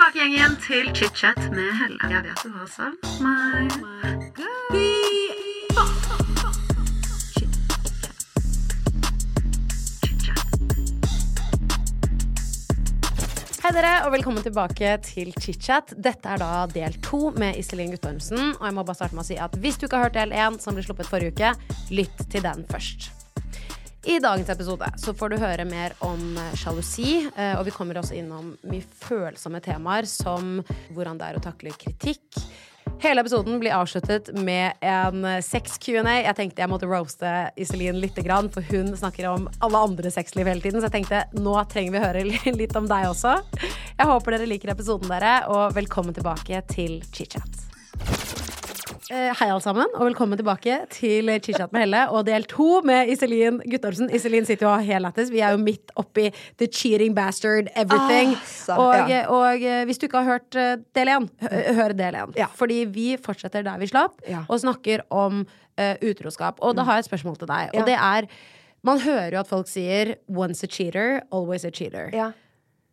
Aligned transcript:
tilbake 0.00 0.18
igjen, 0.18 0.32
igjen 0.32 0.54
til 0.64 0.86
chit-chat 0.96 1.38
med 1.52 1.74
Helle. 1.76 2.08
Jeg 2.08 2.22
vet 2.24 2.40
du 2.40 2.50
har 2.54 2.68
savn 2.72 2.96
meg. 3.20 3.68
Hei 13.60 13.74
dere, 13.76 13.92
og 14.06 14.14
velkommen 14.16 14.40
tilbake 14.40 14.96
til 15.04 15.34
chit-chat. 15.36 15.92
Dette 16.00 16.32
er 16.32 16.40
da 16.40 16.64
del 16.72 16.96
to 17.04 17.34
med 17.36 17.60
Iselin 17.60 17.92
Guttormsen. 17.92 18.56
Og 18.56 18.64
jeg 18.70 18.78
må 18.80 18.86
bare 18.86 19.02
starte 19.02 19.18
med 19.18 19.26
å 19.26 19.28
si 19.28 19.36
at 19.36 19.52
hvis 19.60 19.76
du 19.76 19.84
ikke 19.84 20.00
har 20.00 20.08
hørt 20.08 20.16
del 20.16 20.32
én, 20.32 20.56
som 20.62 20.80
ble 20.80 20.86
sluppet 20.86 21.12
forrige 21.12 21.36
uke, 21.36 21.76
lytt 21.92 22.30
til 22.32 22.46
den 22.46 22.64
først. 22.72 23.19
I 24.02 24.18
dagens 24.18 24.48
episode 24.48 24.86
så 24.96 25.12
får 25.14 25.28
du 25.28 25.36
høre 25.42 25.64
mer 25.68 25.92
om 26.04 26.38
eh, 26.40 26.54
sjalusi, 26.56 27.18
eh, 27.36 27.52
og 27.58 27.66
vi 27.66 27.74
kommer 27.74 27.98
også 28.00 28.16
innom 28.16 28.54
mye 28.64 28.86
følsomme 29.02 29.60
temaer 29.60 30.08
som 30.08 30.62
hvordan 30.94 31.20
det 31.20 31.28
er 31.28 31.36
å 31.36 31.42
takle 31.44 31.74
kritikk. 31.76 32.40
Hele 33.00 33.20
episoden 33.20 33.60
blir 33.60 33.76
avsluttet 33.76 34.30
med 34.40 34.80
en 34.80 35.26
eh, 35.28 35.42
sex-Q&A. 35.44 36.16
Jeg 36.22 36.36
tenkte 36.38 36.64
jeg 36.64 36.72
måtte 36.72 36.88
roaste 36.88 37.50
Iselin 37.60 38.00
litt, 38.00 38.16
for 38.16 38.64
hun 38.72 38.88
snakker 38.96 39.28
om 39.34 39.48
alle 39.60 39.84
andre 39.90 40.12
sexliv 40.12 40.48
hele 40.48 40.64
tiden. 40.64 40.80
Så 40.80 40.88
jeg 40.88 40.96
tenkte 41.02 41.26
nå 41.36 41.58
trenger 41.68 41.92
vi 41.92 42.04
høre 42.06 42.24
litt 42.62 42.76
om 42.80 42.88
deg 42.88 43.10
også. 43.12 43.36
Jeg 43.60 44.08
håper 44.14 44.38
dere 44.38 44.48
liker 44.48 44.72
episoden, 44.72 45.12
dere, 45.12 45.42
og 45.52 45.76
velkommen 45.76 46.16
tilbake 46.16 46.64
til 46.72 47.02
chit-chat. 47.12 48.39
Eh, 49.10 49.32
Hei, 49.34 49.48
alle 49.50 49.58
sammen, 49.58 49.88
og 49.98 50.04
velkommen 50.06 50.38
tilbake 50.38 50.74
til 50.94 51.26
Chichat 51.42 51.72
med 51.74 51.82
Helle 51.82 52.04
og 52.14 52.28
del 52.28 52.44
to 52.46 52.76
med 52.86 53.08
Iselin 53.10 53.56
Guttormsen. 53.66 54.06
Iselin 54.14 54.44
sitter 54.46 54.68
jo 54.68 54.74
helt 54.86 55.02
lættis. 55.02 55.32
Vi 55.34 55.40
er 55.42 55.56
jo 55.56 55.58
midt 55.58 55.90
oppi 55.98 56.28
the 56.62 56.68
cheating 56.70 57.16
bastard 57.16 57.72
everything. 57.74 58.36
Ah, 58.36 58.44
så, 58.46 58.76
og, 58.78 59.10
ja. 59.10 59.24
og 59.34 59.66
eh, 59.66 59.82
hvis 59.88 59.98
du 59.98 60.06
ikke 60.06 60.22
har 60.22 60.36
hørt 60.36 60.54
eh, 60.54 60.76
del 60.94 61.10
én, 61.16 61.26
hør 61.80 61.96
del 61.98 62.20
én. 62.20 62.36
Ja. 62.38 62.46
Fordi 62.54 62.84
vi 62.86 63.08
fortsetter 63.18 63.66
der 63.66 63.82
vi 63.82 63.90
slapp, 63.90 64.22
Ja. 64.30 64.44
og 64.46 64.62
snakker 64.62 65.02
om 65.10 65.42
uh, 65.42 65.94
utroskap. 66.06 66.62
Og 66.62 66.78
da 66.78 66.86
har 66.86 67.00
jeg 67.00 67.08
et 67.08 67.10
spørsmål 67.10 67.40
til 67.42 67.50
deg, 67.50 67.74
og 67.74 67.90
det 67.90 67.98
er 67.98 68.30
Man 68.82 68.96
hører 69.00 69.34
jo 69.34 69.40
at 69.42 69.48
folk 69.48 69.68
sier 69.68 70.14
'once 70.30 70.64
a 70.64 70.66
cheater, 70.66 71.20
always 71.30 71.64
a 71.64 71.70
cheater'. 71.70 72.14
Ja. 72.14 72.30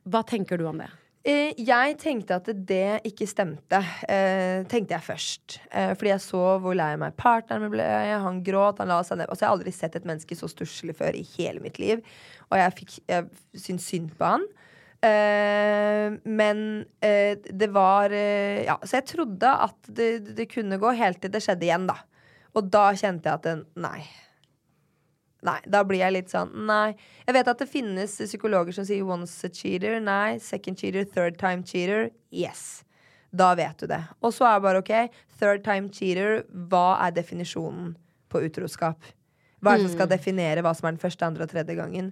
Hva 0.03 0.25
tenker 0.27 0.57
du 0.57 0.65
om 0.67 0.77
det? 0.81 0.89
Eh, 1.27 1.51
Jeg 1.59 1.97
tenkte 1.99 2.37
at 2.39 2.47
det 2.69 3.01
ikke 3.07 3.27
stemte, 3.27 3.81
eh, 4.07 4.63
tenkte 4.71 4.95
jeg 4.95 5.03
først. 5.03 5.57
Eh, 5.71 5.93
fordi 5.93 6.13
jeg 6.13 6.23
så 6.23 6.43
hvor 6.63 6.75
lei 6.77 6.95
meg 6.95 7.17
partneren 7.17 7.65
min 7.65 7.73
ble. 7.73 7.83
Han 8.23 8.43
gråt, 8.43 8.79
han 8.79 8.87
la 8.87 9.01
seg 9.03 9.17
ned. 9.19 9.27
Altså, 9.27 9.43
jeg 9.43 9.49
har 9.49 9.57
aldri 9.57 9.73
sett 9.75 9.95
et 9.95 10.05
menneske 10.07 10.37
så 10.39 10.47
stusslig 10.47 10.95
før 10.95 11.15
i 11.19 11.25
hele 11.35 11.59
mitt 11.59 11.79
liv. 11.79 11.99
Og 12.49 12.57
jeg, 12.57 12.75
fikk, 12.79 12.99
jeg 13.11 13.27
syntes 13.59 13.89
synd 13.91 14.13
på 14.15 14.23
han. 14.23 14.47
Men 16.25 16.85
det 16.99 17.67
var 17.69 18.09
Ja, 18.09 18.79
så 18.81 18.97
jeg 18.97 19.05
trodde 19.05 19.51
at 19.67 19.75
det, 19.93 20.33
det 20.35 20.49
kunne 20.49 20.79
gå 20.81 20.89
helt 20.97 21.21
til 21.21 21.29
det 21.29 21.43
skjedde 21.43 21.67
igjen, 21.67 21.85
da. 21.87 21.99
Og 22.55 22.71
da 22.71 22.89
kjente 22.97 23.29
jeg 23.29 23.37
at 23.37 23.43
det, 23.45 23.57
nei. 23.75 24.01
Nei, 25.47 25.59
da 25.71 25.83
blir 25.87 26.01
jeg 26.01 26.15
litt 26.15 26.33
sånn 26.33 26.51
Nei. 26.67 26.95
Jeg 27.27 27.35
vet 27.37 27.51
at 27.51 27.61
det 27.61 27.69
finnes 27.71 28.17
psykologer 28.19 28.75
som 28.75 28.87
sier 28.87 29.05
once 29.07 29.47
a 29.47 29.51
cheater. 29.53 29.99
Nei. 30.03 30.37
Second 30.43 30.79
cheater, 30.79 31.07
third 31.07 31.39
time 31.39 31.63
cheater. 31.63 32.09
Yes. 32.35 32.83
Da 33.31 33.53
vet 33.59 33.79
du 33.79 33.87
det. 33.91 34.01
Og 34.23 34.33
så 34.35 34.47
er 34.49 34.57
det 34.57 34.65
bare 34.67 34.81
OK. 34.83 34.93
Third 35.39 35.63
time 35.67 35.91
cheater, 35.93 36.41
hva 36.71 36.97
er 37.05 37.15
definisjonen 37.15 37.93
på 38.31 38.41
utroskap? 38.47 39.13
Hva 39.61 39.73
er 39.73 39.79
det 39.79 39.87
som 39.87 39.95
skal 39.95 40.11
definere 40.11 40.61
hva 40.65 40.73
som 40.77 40.87
er 40.87 40.95
den 40.95 41.01
første, 41.01 41.25
andre 41.25 41.47
og 41.47 41.51
tredje 41.51 41.75
gangen? 41.77 42.11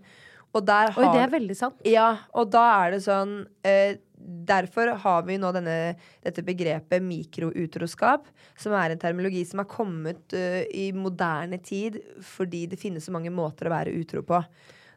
Og 0.56 0.64
der 0.66 0.94
Oi, 0.96 1.06
det 1.12 1.22
er 1.26 1.32
veldig 1.34 1.56
sant. 1.58 1.82
ja, 1.86 2.08
og 2.34 2.48
da 2.54 2.64
er 2.86 2.96
det 2.96 3.02
sånn 3.04 3.34
eh, 3.68 3.98
Derfor 4.26 4.94
har 5.04 5.26
vi 5.28 5.38
nå 5.42 5.52
denne, 5.54 5.96
dette 6.26 6.44
begrepet 6.46 7.04
mikroutroskap, 7.06 8.30
som 8.58 8.74
er 8.78 8.94
en 8.94 9.02
terminologi 9.02 9.44
som 9.46 9.62
har 9.62 9.70
kommet 9.70 10.34
uh, 10.34 10.64
i 10.66 10.90
moderne 10.96 11.60
tid 11.62 12.00
fordi 12.26 12.66
det 12.72 12.82
finnes 12.82 13.06
så 13.06 13.14
mange 13.14 13.34
måter 13.34 13.70
å 13.70 13.76
være 13.76 13.94
utro 13.96 14.24
på. 14.26 14.42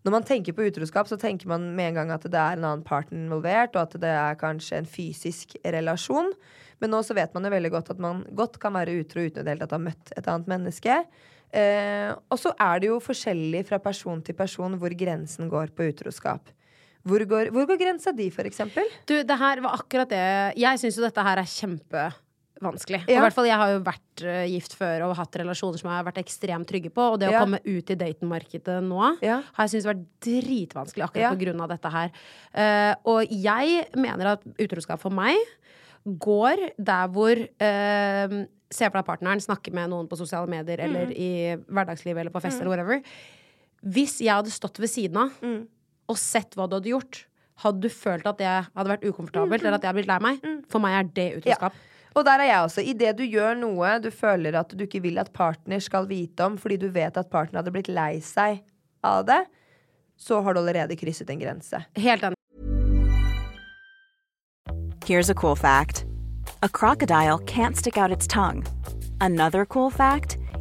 Når 0.07 0.15
man 0.15 0.25
tenker 0.25 0.55
på 0.57 0.65
utroskap, 0.69 1.09
så 1.11 1.19
tenker 1.21 1.51
man 1.51 1.67
med 1.77 1.91
en 1.91 2.01
gang 2.01 2.13
at 2.15 2.25
det 2.25 2.39
er 2.39 2.57
en 2.57 2.65
annen 2.65 2.87
partner 2.87 3.19
involvert, 3.19 3.75
og 3.75 3.83
at 3.83 3.97
det 4.01 4.13
er 4.15 4.39
kanskje 4.41 4.79
en 4.79 4.89
fysisk 4.89 5.57
relasjon. 5.67 6.31
Men 6.79 6.95
nå 6.95 7.03
så 7.05 7.17
vet 7.19 7.35
man 7.35 7.45
jo 7.45 7.53
veldig 7.53 7.73
godt 7.75 7.91
at 7.95 8.03
man 8.03 8.23
godt 8.39 8.61
kan 8.63 8.77
være 8.79 9.01
utro 9.03 9.27
uten 9.27 9.49
å 9.51 9.69
ha 9.73 9.81
møtt 9.83 10.15
et 10.15 10.31
annet 10.31 10.49
menneske. 10.51 11.01
Eh, 11.49 12.13
og 12.13 12.39
så 12.39 12.53
er 12.61 12.81
det 12.81 12.91
jo 12.91 13.01
forskjellig 13.03 13.65
fra 13.69 13.81
person 13.83 14.21
til 14.25 14.37
person 14.39 14.77
hvor 14.79 14.95
grensen 14.97 15.51
går 15.51 15.75
på 15.75 15.91
utroskap. 15.91 16.53
Hvor 17.09 17.25
går, 17.31 17.51
hvor 17.55 17.67
går 17.73 17.79
grensa 17.81 18.13
di, 18.13 18.29
for 18.35 18.45
eksempel? 18.49 18.85
Du, 19.09 19.17
det 19.25 19.39
her 19.41 19.61
var 19.65 19.79
akkurat 19.81 20.09
det 20.13 20.23
Jeg 20.61 20.79
syns 20.83 20.99
jo 21.01 21.05
dette 21.07 21.25
her 21.25 21.41
er 21.43 21.49
kjempevanskelig. 21.49 22.25
vanskelig. 22.61 23.01
Ja. 23.07 23.17
i 23.17 23.23
hvert 23.23 23.35
fall 23.37 23.47
Jeg 23.47 23.55
har 23.61 23.71
jo 23.71 23.81
vært 23.87 24.23
uh, 24.27 24.45
gift 24.51 24.73
før 24.75 25.05
og 25.07 25.13
hatt 25.15 25.37
relasjoner 25.39 25.79
som 25.79 25.89
jeg 25.93 25.97
har 26.01 26.07
vært 26.09 26.19
ekstremt 26.25 26.67
trygge 26.67 26.91
på. 26.91 27.05
Og 27.15 27.21
det 27.23 27.29
å 27.31 27.39
komme 27.39 27.61
ut 27.65 27.91
i 27.95 27.99
datingmarkedet 28.01 28.81
nå 28.83 28.99
Ja. 29.23 29.37
har 29.55 29.65
jeg 29.69 29.77
syntes 29.77 29.87
vært 29.93 30.05
dritvanskelig 30.27 31.05
akkurat 31.07 31.23
Ja. 31.23 31.31
på 31.37 31.41
grunn 31.45 31.61
av 31.63 31.69
dette 31.71 31.93
her. 31.95 32.11
Uh, 32.53 32.95
og 33.15 33.31
jeg 33.31 33.87
mener 33.95 34.33
at 34.35 34.43
utroskap 34.59 34.99
for 35.01 35.11
meg 35.15 35.39
går 36.05 36.71
der 36.79 37.09
hvor 37.15 37.37
uh, 37.39 38.39
Se 38.69 38.85
for 38.85 38.99
deg 38.99 39.07
partneren 39.09 39.41
snakke 39.41 39.73
med 39.73 39.89
noen 39.89 40.09
på 40.11 40.17
sosiale 40.19 40.45
medier 40.51 40.77
Mm. 40.77 40.85
eller 40.85 41.13
i 41.17 41.57
hverdagslivet 41.73 42.21
eller 42.21 42.31
på 42.35 42.43
fest 42.45 42.61
eller 42.61 42.69
whatever. 42.75 43.01
Hvis 43.81 44.19
jeg 44.21 44.29
hadde 44.35 44.51
stått 44.53 44.77
ved 44.83 44.91
siden 44.93 45.17
av 45.17 45.31
Mm. 45.41 45.63
Og 46.09 46.19
sett 46.21 46.57
hva 46.57 46.67
du 46.69 46.79
hadde 46.79 46.93
gjort, 46.93 47.21
hadde 47.65 47.83
du 47.85 47.93
følt 47.93 48.27
at 48.29 48.39
det 48.41 48.49
hadde 48.49 48.91
vært 48.93 49.05
ukomfortabelt, 49.05 49.65
eller 49.65 49.79
at 49.79 49.85
jeg 49.85 49.91
hadde 49.91 49.99
blitt 49.99 50.11
lei 50.11 50.19
meg? 50.25 50.49
For 50.71 50.83
meg 50.83 50.97
er 50.97 51.13
det 51.19 51.29
utroskap. 51.41 51.79
Og 52.17 52.25
der 52.27 52.43
er 52.43 52.49
jeg 52.49 52.65
også. 52.65 52.83
Idet 52.83 53.19
du 53.19 53.25
gjør 53.27 53.59
noe 53.59 53.93
du 54.03 54.09
føler 54.15 54.57
at 54.59 54.73
du 54.75 54.87
ikke 54.87 55.03
vil 55.05 55.21
at 55.21 55.31
partner 55.35 55.83
skal 55.83 56.09
vite 56.11 56.47
om, 56.47 56.57
fordi 56.59 56.79
du 56.81 56.89
vet 56.95 57.19
at 57.21 57.31
partner 57.31 57.61
hadde 57.61 57.75
blitt 57.75 57.91
lei 57.93 58.19
seg 58.25 58.63
av 59.07 59.27
det, 59.29 59.43
så 60.19 60.41
har 60.43 60.55
du 60.55 60.63
allerede 60.65 60.97
krysset 60.99 61.31
en 61.31 61.43
grense. 61.43 61.85
Helt 61.99 62.25
enig. 62.25 62.35
Here's 65.05 65.31
a 65.31 65.35
cool 65.35 65.57
fact 65.57 66.05
a 66.63 66.69
crocodile 66.69 67.39
can't 67.39 67.77
stick 67.77 67.97
out 67.97 68.11
its 68.11 68.27
tongue. 68.27 68.65
Another 69.21 69.65
cool 69.65 69.91
fact 69.91 70.38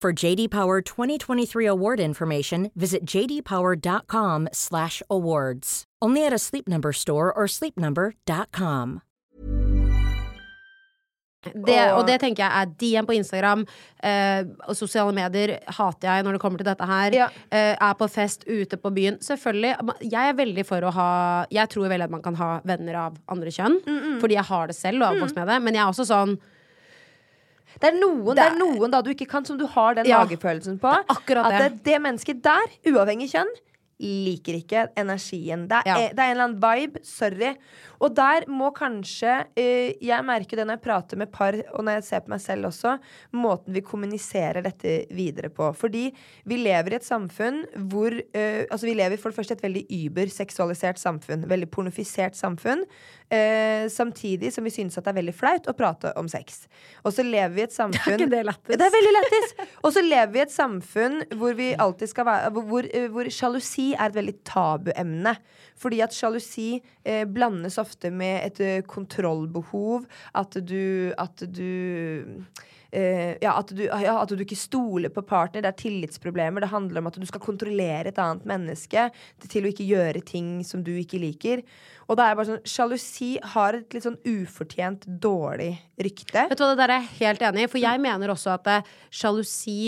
For 0.00 0.12
JD 0.12 0.50
Power 0.50 0.80
2023 0.80 1.66
award 1.66 1.98
information, 1.98 2.70
visit 2.76 3.04
jdpower.com/awards. 3.04 5.84
Only 6.00 6.24
at 6.24 6.32
a 6.32 6.38
Sleep 6.38 6.68
Number 6.68 6.92
store 6.92 7.32
or 7.32 7.48
sleepnumber.com. 7.48 9.00
Det, 11.42 11.92
og 11.94 12.06
det 12.06 12.20
tenker 12.20 12.44
jeg 12.44 12.52
er 12.60 12.66
DM 12.78 13.06
på 13.06 13.12
Instagram. 13.14 13.66
Eh, 14.04 14.44
og 14.68 14.76
sosiale 14.76 15.12
medier 15.14 15.58
hater 15.66 16.08
jeg 16.10 16.22
når 16.26 16.32
det 16.36 16.40
kommer 16.42 16.58
til 16.62 16.66
dette 16.66 16.86
her. 16.86 17.10
Ja. 17.14 17.28
Eh, 17.50 17.74
er 17.74 17.94
på 17.98 18.08
fest, 18.10 18.44
ute 18.46 18.76
på 18.76 18.90
byen. 18.94 19.18
Selvfølgelig. 19.22 19.76
Jeg 20.02 20.28
er 20.28 20.34
veldig 20.38 20.66
for 20.66 20.80
å 20.82 20.90
ha 20.94 21.46
Jeg 21.50 21.68
tror 21.70 21.88
veldig 21.90 22.04
at 22.06 22.10
man 22.14 22.22
kan 22.22 22.34
ha 22.38 22.60
venner 22.66 22.94
av 23.06 23.16
andre 23.30 23.50
kjønn. 23.54 23.80
Fordi 24.20 24.34
jeg 24.38 24.46
har 24.50 24.66
det 24.70 24.76
selv 24.76 25.02
og 25.02 25.08
er 25.08 25.12
oppvokst 25.18 25.36
med 25.38 25.46
det. 25.50 25.58
Men 25.62 25.74
jeg 25.74 25.82
er 25.82 25.90
også 25.90 26.06
sånn 26.10 26.38
Det 27.80 27.90
er, 27.92 27.96
noen, 28.00 28.34
det 28.34 28.44
er 28.44 28.56
noen 28.58 28.90
da 28.90 29.02
du 29.04 29.10
ikke 29.12 29.26
kan, 29.28 29.44
som 29.44 29.58
du 29.60 29.66
har 29.66 29.94
den 29.94 30.06
Ja. 30.08 30.24
magefølelsen 30.24 30.78
på. 30.82 30.90
Det 31.26 31.36
er 31.36 31.42
at 31.44 31.50
det. 31.52 31.72
det, 31.72 31.82
det 31.84 32.00
mennesket 32.02 32.42
der, 32.42 32.64
uavhengig 32.90 33.28
kjønn, 33.30 33.50
liker 34.00 34.54
ikke 34.60 34.86
energien. 34.96 35.66
Det 35.68 35.82
er, 35.84 35.86
Ja. 35.86 35.94
det 36.14 36.18
er 36.18 36.24
en 36.24 36.30
eller 36.36 36.44
annen 36.44 36.62
vibe. 36.62 37.00
Sorry. 37.04 37.54
Og 38.04 38.14
der 38.14 38.46
må 38.50 38.70
kanskje 38.76 39.32
eh, 39.58 39.96
Jeg 40.04 40.24
merker 40.26 40.58
det 40.58 40.66
når 40.68 40.78
jeg 40.78 40.84
prater 40.84 41.20
med 41.20 41.32
par, 41.34 41.56
og 41.74 41.84
når 41.84 41.98
jeg 41.98 42.06
ser 42.08 42.24
på 42.24 42.32
meg 42.32 42.42
selv 42.42 42.70
også, 42.70 42.96
måten 43.34 43.74
vi 43.74 43.84
kommuniserer 43.84 44.62
dette 44.64 44.94
videre 45.14 45.50
på. 45.52 45.70
Fordi 45.76 46.08
vi 46.48 46.60
lever 46.60 46.94
i 46.94 46.98
et 47.00 47.06
samfunn 47.06 47.64
hvor 47.90 48.14
eh, 48.14 48.64
Altså, 48.68 48.86
vi 48.88 48.96
lever 48.98 49.20
for 49.20 49.30
det 49.30 49.38
første 49.38 49.54
i 49.54 49.58
et 49.58 49.64
veldig 49.64 49.84
überseksualisert 50.04 51.00
samfunn. 51.00 51.46
Veldig 51.50 51.70
pornofisert 51.72 52.36
samfunn. 52.38 52.84
Eh, 53.28 53.88
samtidig 53.92 54.52
som 54.54 54.64
vi 54.64 54.72
synes 54.72 54.96
at 54.96 55.04
det 55.04 55.12
er 55.12 55.18
veldig 55.18 55.34
flaut 55.36 55.68
å 55.68 55.76
prate 55.76 56.14
om 56.20 56.28
sex. 56.30 56.64
Og 57.04 57.12
så 57.16 57.24
lever 57.26 57.54
vi 57.56 57.64
i 57.64 57.66
et 57.66 57.76
samfunn 57.80 58.16
ikke 58.16 58.30
det 58.32 58.44
lættis? 58.46 58.74
Det 58.76 58.86
er 58.86 58.94
veldig 58.94 59.14
lættis! 59.16 59.54
Og 59.82 59.94
så 59.96 60.04
lever 60.04 60.32
vi 60.34 60.40
i 60.40 60.44
et 60.46 60.54
samfunn 60.54 61.20
hvor 61.36 61.56
vi 61.58 61.72
alltid 61.74 62.12
skal 62.12 62.28
være 62.28 62.52
Hvor, 62.54 62.68
hvor, 62.70 62.88
hvor 63.14 63.32
sjalusi 63.32 63.90
er 63.94 64.08
et 64.08 64.18
veldig 64.18 64.36
tabuemne. 64.48 65.34
Fordi 65.78 66.00
at 66.04 66.14
sjalusi 66.14 66.70
eh, 67.04 67.24
blandes 67.28 67.78
ofte 67.78 67.87
med 68.10 68.40
et 68.46 68.60
eh, 68.64 68.86
kontrollbehov. 68.86 70.08
At 70.34 70.58
du 70.66 71.12
At 71.18 71.44
du 71.46 72.44
Uh, 72.88 73.36
ja, 73.44 73.50
at 73.52 73.68
du, 73.76 73.82
ja, 73.84 74.14
at 74.16 74.30
du 74.32 74.40
ikke 74.40 74.56
stoler 74.56 75.12
på 75.12 75.20
partner. 75.28 75.60
Det 75.60 75.68
er 75.68 75.76
tillitsproblemer. 75.76 76.64
Det 76.64 76.70
handler 76.72 77.02
om 77.02 77.10
at 77.10 77.18
du 77.20 77.26
skal 77.28 77.42
kontrollere 77.44 78.08
et 78.08 78.20
annet 78.22 78.46
menneske 78.48 79.02
til 79.44 79.66
å 79.66 79.68
ikke 79.68 79.84
gjøre 79.84 80.22
ting 80.24 80.62
som 80.64 80.80
du 80.80 80.94
ikke 80.96 81.20
liker. 81.20 81.60
Og 82.08 82.16
da 82.16 82.24
er 82.24 82.32
jeg 82.32 82.38
bare 82.38 82.48
sånn 82.48 82.72
Sjalusi 82.72 83.30
har 83.52 83.76
et 83.76 83.92
litt 83.92 84.06
sånn 84.06 84.16
ufortjent 84.24 85.04
dårlig 85.04 85.74
rykte. 86.00 86.46
Vet 86.48 86.56
du 86.56 86.64
hva, 86.64 86.72
det 86.72 86.80
der 86.80 86.94
er 86.94 87.04
jeg 87.04 87.18
helt 87.18 87.44
enig 87.50 87.66
i. 87.66 87.70
For 87.74 87.82
jeg 87.82 88.04
mener 88.08 88.32
også 88.32 88.54
at 88.56 88.72
eh, 88.72 88.90
sjalusi 89.12 89.78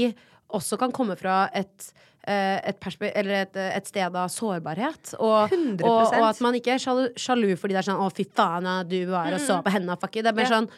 også 0.60 0.76
kan 0.82 0.92
komme 0.92 1.16
fra 1.16 1.46
et 1.56 1.88
et, 2.30 2.86
eller 3.14 3.34
et, 3.42 3.56
et 3.56 3.86
sted 3.90 4.16
av 4.16 4.28
sårbarhet. 4.32 5.14
Og, 5.18 5.50
100%. 5.50 5.82
og, 5.84 6.14
og 6.20 6.28
at 6.30 6.40
man 6.44 6.54
ikke 6.58 6.76
er 6.76 6.82
sjalu, 6.82 7.04
sjalu 7.18 7.50
fordi 7.56 7.76
det 7.76 7.82
er 7.82 7.88
sånn 7.90 8.00
'Å, 8.00 8.08
fy 8.14 8.24
faen, 8.24 8.70
du 8.88 8.98
var 9.10 9.32
og 9.34 9.40
så 9.40 9.60
på 9.64 9.74
henne', 9.74 9.98
fuck 10.00 10.16
it. 10.16 10.24
Det 10.24 10.32
er 10.32 10.38
mer 10.38 10.48
Ja. 10.48 10.56
sånn 10.60 10.70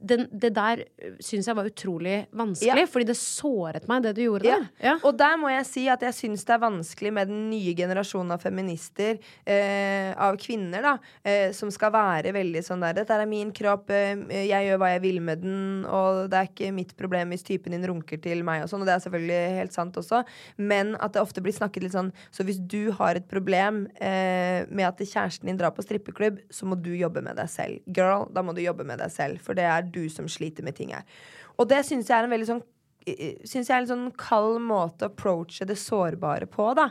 den, 0.00 0.28
Det 0.32 0.52
der 0.54 0.84
syns 1.20 1.46
jeg 1.46 1.56
var 1.56 1.64
utrolig 1.68 2.26
vanskelig, 2.32 2.84
Ja. 2.84 2.86
fordi 2.86 3.06
det 3.06 3.16
såret 3.16 3.88
meg, 3.88 4.02
det 4.02 4.14
du 4.14 4.22
gjorde 4.22 4.44
Ja. 4.44 4.58
der. 4.58 4.68
Ja. 4.82 4.98
Og 5.02 5.16
der 5.18 5.36
må 5.36 5.48
jeg 5.50 5.66
si 5.66 5.88
at 5.88 6.00
jeg 6.00 6.12
syns 6.14 6.44
det 6.44 6.54
er 6.54 6.58
vanskelig 6.58 7.12
med 7.12 7.28
den 7.28 7.50
nye 7.50 7.74
generasjonen 7.74 8.32
av 8.32 8.40
feminister, 8.42 9.18
eh, 9.46 10.14
av 10.16 10.36
kvinner, 10.36 10.82
da, 10.82 10.98
eh, 11.24 11.52
som 11.52 11.70
skal 11.70 11.90
være 11.92 12.32
veldig 12.32 12.62
sånn 12.62 12.80
der 12.80 12.94
'Dette 12.94 13.10
er 13.10 13.26
min 13.26 13.52
kropp, 13.52 13.90
eh, 13.90 14.14
jeg 14.46 14.66
gjør 14.68 14.78
hva 14.78 14.92
jeg 14.94 15.02
vil 15.02 15.20
med 15.20 15.42
den', 15.42 15.84
og 15.86 16.30
det 16.30 16.38
er 16.38 16.46
ikke 16.48 16.72
mitt 16.74 16.96
problem 16.96 17.30
hvis 17.30 17.42
typen 17.42 17.70
din 17.72 17.84
runker 17.84 18.20
til 18.22 18.42
meg 18.44 18.62
og 18.62 18.68
sånn, 18.68 18.80
og 18.80 18.86
det 18.86 18.94
er 18.94 19.10
selvfølgelig 19.10 19.56
helt 19.58 19.72
sant 19.72 19.94
også, 19.94 20.24
men 20.58 20.94
at 21.00 21.12
det 21.12 21.22
ofte 21.22 21.42
blir 21.42 21.52
snakket 21.52 21.82
litt 21.82 21.92
sånn 21.92 22.12
Så 22.32 22.44
hvis 22.44 22.58
du 22.66 22.90
har 22.92 23.14
et 23.16 23.28
problem 23.28 23.88
eh, 24.00 24.64
med 24.70 24.86
at 24.86 24.98
kjæresten 24.98 25.46
din 25.46 25.56
drar 25.58 25.70
på 25.70 25.82
strippeklubb, 25.82 26.38
så 26.50 26.64
må 26.66 26.80
du 26.80 26.90
jobbe 26.90 27.22
med 27.22 27.36
deg 27.36 27.46
selv. 27.48 27.80
Girl, 27.92 28.28
da 28.32 28.42
må 28.42 28.54
du 28.54 28.60
jobbe 28.60 28.84
med 28.84 28.98
deg 28.98 29.10
selv, 29.10 29.40
for 29.40 29.54
det 29.54 29.64
er 29.64 29.82
du 29.92 30.08
som 30.12 30.28
sliter 30.28 30.62
med 30.66 30.76
ting 30.78 30.92
her. 30.94 31.04
Og 31.58 31.68
det 31.68 31.84
syns 31.86 32.08
jeg 32.08 32.18
er 32.18 32.24
en 32.28 32.30
veldig 32.36 32.50
sånn 32.54 32.64
Synes 33.08 33.68
jeg 33.70 33.72
er 33.72 33.84
en 33.86 33.88
sånn 33.88 34.08
kald 34.20 34.58
måte 34.60 35.06
å 35.06 35.08
approache 35.08 35.64
det 35.64 35.78
sårbare 35.80 36.44
på, 36.50 36.66
da. 36.76 36.90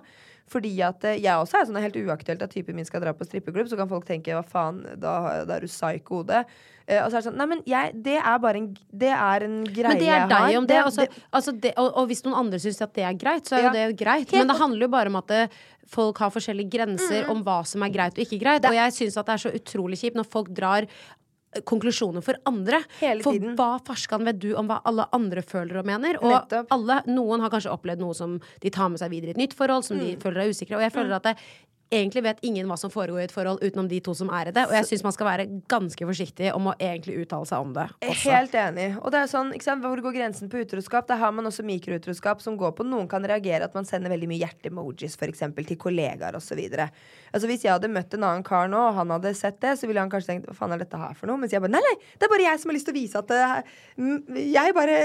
Fordi 0.49 0.71
at 0.81 1.03
eh, 1.05 1.17
jeg 1.19 1.35
også 1.43 1.59
er 1.59 1.67
sånn 1.67 1.77
helt 1.83 1.97
uaktuelt 1.99 2.41
at 2.41 2.53
typen 2.55 2.73
min 2.79 2.87
skal 2.87 3.03
dra 3.03 3.11
på 3.13 3.27
strippeklubb, 3.27 3.67
så 3.69 3.77
kan 3.77 3.89
folk 3.91 4.07
tenke 4.07 4.33
hva 4.33 4.41
faen, 4.47 4.79
da, 4.97 5.43
da 5.45 5.57
er 5.59 5.65
du 5.65 5.69
psyko 5.69 6.21
hode. 6.23 6.39
Uh, 6.87 7.01
og 7.03 7.09
så 7.11 7.17
er 7.17 7.19
det 7.19 7.25
sånn 7.27 7.35
Nei, 7.35 7.45
men 7.51 7.61
jeg, 7.67 7.91
det 7.99 8.13
er 8.15 8.37
bare 8.39 8.61
en 8.61 8.67
Det 8.95 9.09
er 9.11 9.43
en 9.43 9.57
greie 9.67 9.89
Men 9.91 9.97
det 9.99 10.07
er 10.07 10.13
jeg 10.13 10.21
har. 10.23 10.29
deg 10.47 10.57
om 10.61 10.67
det. 10.69 10.77
altså, 10.79 11.05
altså 11.35 11.51
det 11.51 11.73
og, 11.75 11.89
og 11.99 12.05
hvis 12.07 12.21
noen 12.23 12.37
andre 12.45 12.61
syns 12.63 12.79
at 12.85 12.93
det 12.95 13.03
er 13.03 13.17
greit, 13.19 13.43
så 13.43 13.57
er 13.57 13.65
Ja. 13.65 13.67
jo 13.67 13.73
det 13.75 13.97
greit. 13.99 14.31
Men 14.31 14.47
det 14.47 14.55
handler 14.55 14.85
jo 14.87 14.91
bare 14.93 15.11
om 15.11 15.17
at 15.19 15.27
det, 15.27 15.41
folk 15.91 16.17
har 16.23 16.31
forskjellige 16.31 16.71
grenser 16.71 17.27
om 17.31 17.43
hva 17.43 17.57
som 17.67 17.83
er 17.83 17.91
greit 17.91 18.15
og 18.15 18.23
ikke 18.23 18.39
greit. 18.39 18.61
Det- 18.63 18.71
Og 18.71 18.75
jeg 18.79 18.95
syns 19.01 19.17
at 19.19 19.25
det 19.27 19.35
er 19.35 19.43
så 19.49 19.51
utrolig 19.59 19.99
kjipt 19.99 20.15
når 20.15 20.31
folk 20.31 20.47
drar 20.55 20.87
eh, 20.87 20.87
konklusjoner 21.65 22.21
for 22.21 22.37
andre. 22.45 22.81
For 23.23 23.33
hva 23.57 23.69
farskan 23.87 24.25
vet 24.27 24.39
du 24.39 24.49
om 24.59 24.67
hva 24.69 24.81
alle 24.85 25.05
andre 25.15 25.41
føler 25.41 25.79
og 25.81 25.85
mener? 25.89 26.19
Og 26.21 26.51
alle, 26.75 26.99
noen 27.07 27.41
har 27.41 27.49
kanskje 27.53 27.71
opplevd 27.73 28.03
noe 28.03 28.13
som 28.17 28.39
de 28.61 28.69
tar 28.73 28.89
med 28.93 28.99
seg 29.01 29.09
videre 29.13 29.31
i 29.31 29.35
et 29.37 29.41
nytt 29.41 29.55
forhold, 29.57 29.83
som 29.87 29.97
Mm. 29.97 30.03
de 30.05 30.15
føler 30.21 30.43
er 30.43 30.49
usikre. 30.53 30.75
Og 30.77 30.81
jeg 30.85 30.91
føler 30.93 31.15
at 31.15 31.23
det, 31.23 31.35
Egentlig 31.87 32.23
vet 32.25 32.41
ingen 32.43 32.67
hva 32.67 32.75
som 32.79 32.91
foregår 32.91 33.21
i 33.21 33.25
et 33.29 33.31
forhold 33.31 33.61
utenom 33.63 33.87
de 33.87 34.01
to 34.03 34.11
som 34.17 34.27
er 34.35 34.49
i 34.49 34.53
det. 34.55 34.65
Og 34.67 34.75
jeg 34.75 34.87
syns 34.89 35.05
man 35.05 35.13
skal 35.15 35.29
være 35.29 35.45
ganske 35.71 36.07
forsiktig 36.09 36.49
om 36.51 36.67
å 36.67 36.73
egentlig 36.75 37.21
uttale 37.21 37.47
seg 37.47 37.63
om 37.63 37.71
det. 37.77 37.85
Også. 38.01 38.31
Helt 38.33 38.57
enig. 38.59 38.87
Og 38.99 39.13
det 39.13 39.21
er 39.21 39.31
sånn, 39.31 39.53
ikke 39.55 39.67
sant? 39.69 39.85
Hvor 39.85 40.01
går 40.03 40.17
grensen 40.17 40.51
på 40.51 40.59
utroskap? 40.65 41.07
Der 41.07 41.21
har 41.21 41.31
man 41.31 41.47
også 41.47 41.63
mikroutroskap 41.67 42.43
som 42.43 42.57
går 42.59 42.73
på 42.75 42.83
Noen 42.87 43.07
kan 43.07 43.23
reagere 43.23 43.69
at 43.69 43.77
man 43.77 43.87
sender 43.87 44.11
veldig 44.11 44.27
mye 44.33 44.41
hjerte-emojis 44.41 45.15
eksempel, 45.27 45.63
til 45.67 45.79
kollegaer 45.79 46.35
osv. 46.35 46.59
Altså, 46.67 47.47
hvis 47.47 47.63
jeg 47.63 47.71
hadde 47.71 47.91
møtt 47.91 48.13
en 48.17 48.27
annen 48.27 48.43
kar 48.47 48.67
nå, 48.71 48.81
og 48.89 48.99
han 48.99 49.15
hadde 49.15 49.33
sett 49.37 49.61
det, 49.63 49.77
så 49.79 49.87
ville 49.87 50.03
han 50.03 50.11
kanskje 50.11 50.33
tenkt 50.33 50.51
hva 50.51 50.57
faen 50.59 50.75
er 50.75 50.83
dette 50.83 50.99
her 50.99 51.15
for 51.15 51.31
noe? 51.31 51.39
Mens 51.39 51.55
jeg 51.55 51.63
bare 51.63 51.75
nei, 51.77 51.83
nei, 51.87 51.95
det 52.19 52.27
er 52.27 52.33
bare 52.35 52.47
jeg 52.49 52.61
som 52.61 52.71
har 52.71 52.77
lyst 52.77 52.89
til 52.91 52.95
å 52.95 52.99
vise 52.99 53.23
at 53.23 53.31
det, 53.31 53.41
mm, 53.95 54.43
jeg 54.51 54.75
bare 54.75 54.97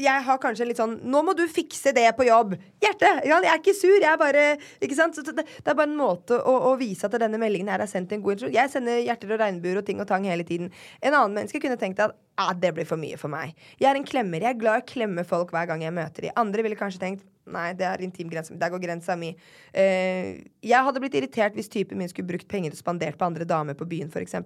Jeg 0.00 0.24
har 0.26 0.40
kanskje 0.40 0.64
en 0.64 0.70
litt 0.70 0.80
sånn 0.80 0.94
Nå 1.12 1.22
må 1.26 1.34
du 1.36 1.44
fikse 1.50 1.92
det 1.96 2.08
på 2.16 2.26
jobb. 2.28 2.56
Hjerte! 2.82 3.12
Jeg 3.28 3.36
er 3.36 3.60
ikke 3.60 3.76
sur, 3.76 3.96
jeg 3.98 4.08
er 4.08 4.20
bare 4.20 4.44
Ikke 4.80 4.96
sant? 4.96 5.16
Så 5.16 5.24
det, 5.28 5.44
det 5.44 5.72
er 5.72 5.76
bare 5.76 5.90
en 5.90 5.98
måte 5.98 6.21
å, 6.30 6.54
å 6.70 6.72
vise 6.80 7.08
at 7.08 7.16
denne 7.18 7.40
meldingen 7.40 7.72
her 7.72 7.82
er 7.82 7.90
sendt 7.90 8.12
en 8.14 8.22
god 8.22 8.36
intro. 8.36 8.50
Jeg 8.52 8.70
sender 8.70 9.00
hjerter 9.02 9.34
og 9.34 9.42
regnbuer 9.42 9.80
og 9.80 9.86
ting 9.88 10.02
og 10.02 10.08
tang 10.10 10.26
hele 10.28 10.46
tiden. 10.46 10.70
En 11.00 11.16
annen 11.16 11.34
menneske 11.40 11.60
kunne 11.62 11.78
tenkt 11.80 12.02
at 12.04 12.14
ah, 12.38 12.52
det 12.54 12.70
blir 12.76 12.86
for 12.88 13.00
mye 13.00 13.18
for 13.20 13.32
meg. 13.32 13.56
Jeg 13.80 13.90
er 13.90 13.98
en 13.98 14.06
klemmer. 14.06 14.44
Jeg 14.44 14.54
er 14.54 14.60
glad 14.60 14.80
i 14.80 14.84
å 14.84 14.88
klemme 14.92 15.24
folk 15.26 15.52
hver 15.54 15.68
gang 15.70 15.84
jeg 15.84 15.94
møter 15.96 16.28
dem. 16.28 16.36
Andre 16.40 16.66
ville 16.66 16.78
kanskje 16.78 17.02
tenkt 17.02 17.28
Nei, 17.52 17.72
det 17.74 17.82
er 17.82 18.02
intim 18.06 18.28
grense. 18.30 18.54
Der 18.54 18.70
går 18.70 18.78
grensa 18.84 19.16
mi. 19.18 19.32
Uh, 19.74 20.38
jeg 20.62 20.86
hadde 20.86 21.00
blitt 21.02 21.16
irritert 21.18 21.56
hvis 21.58 21.70
typen 21.72 21.98
min 21.98 22.06
skulle 22.06 22.28
brukt 22.28 22.46
penger 22.46 22.70
og 22.70 22.78
spandert 22.78 23.18
på 23.18 23.26
andre 23.26 23.42
damer 23.50 23.74
på 23.74 23.88
byen, 23.90 24.12
f.eks. 24.14 24.36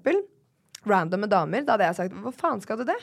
Randomme 0.88 1.28
damer. 1.28 1.66
Da 1.66 1.76
hadde 1.76 1.90
jeg 1.90 1.98
sagt 1.98 2.16
hva 2.24 2.32
faen 2.32 2.64
skal 2.64 2.80
du 2.80 2.86
det? 2.88 2.96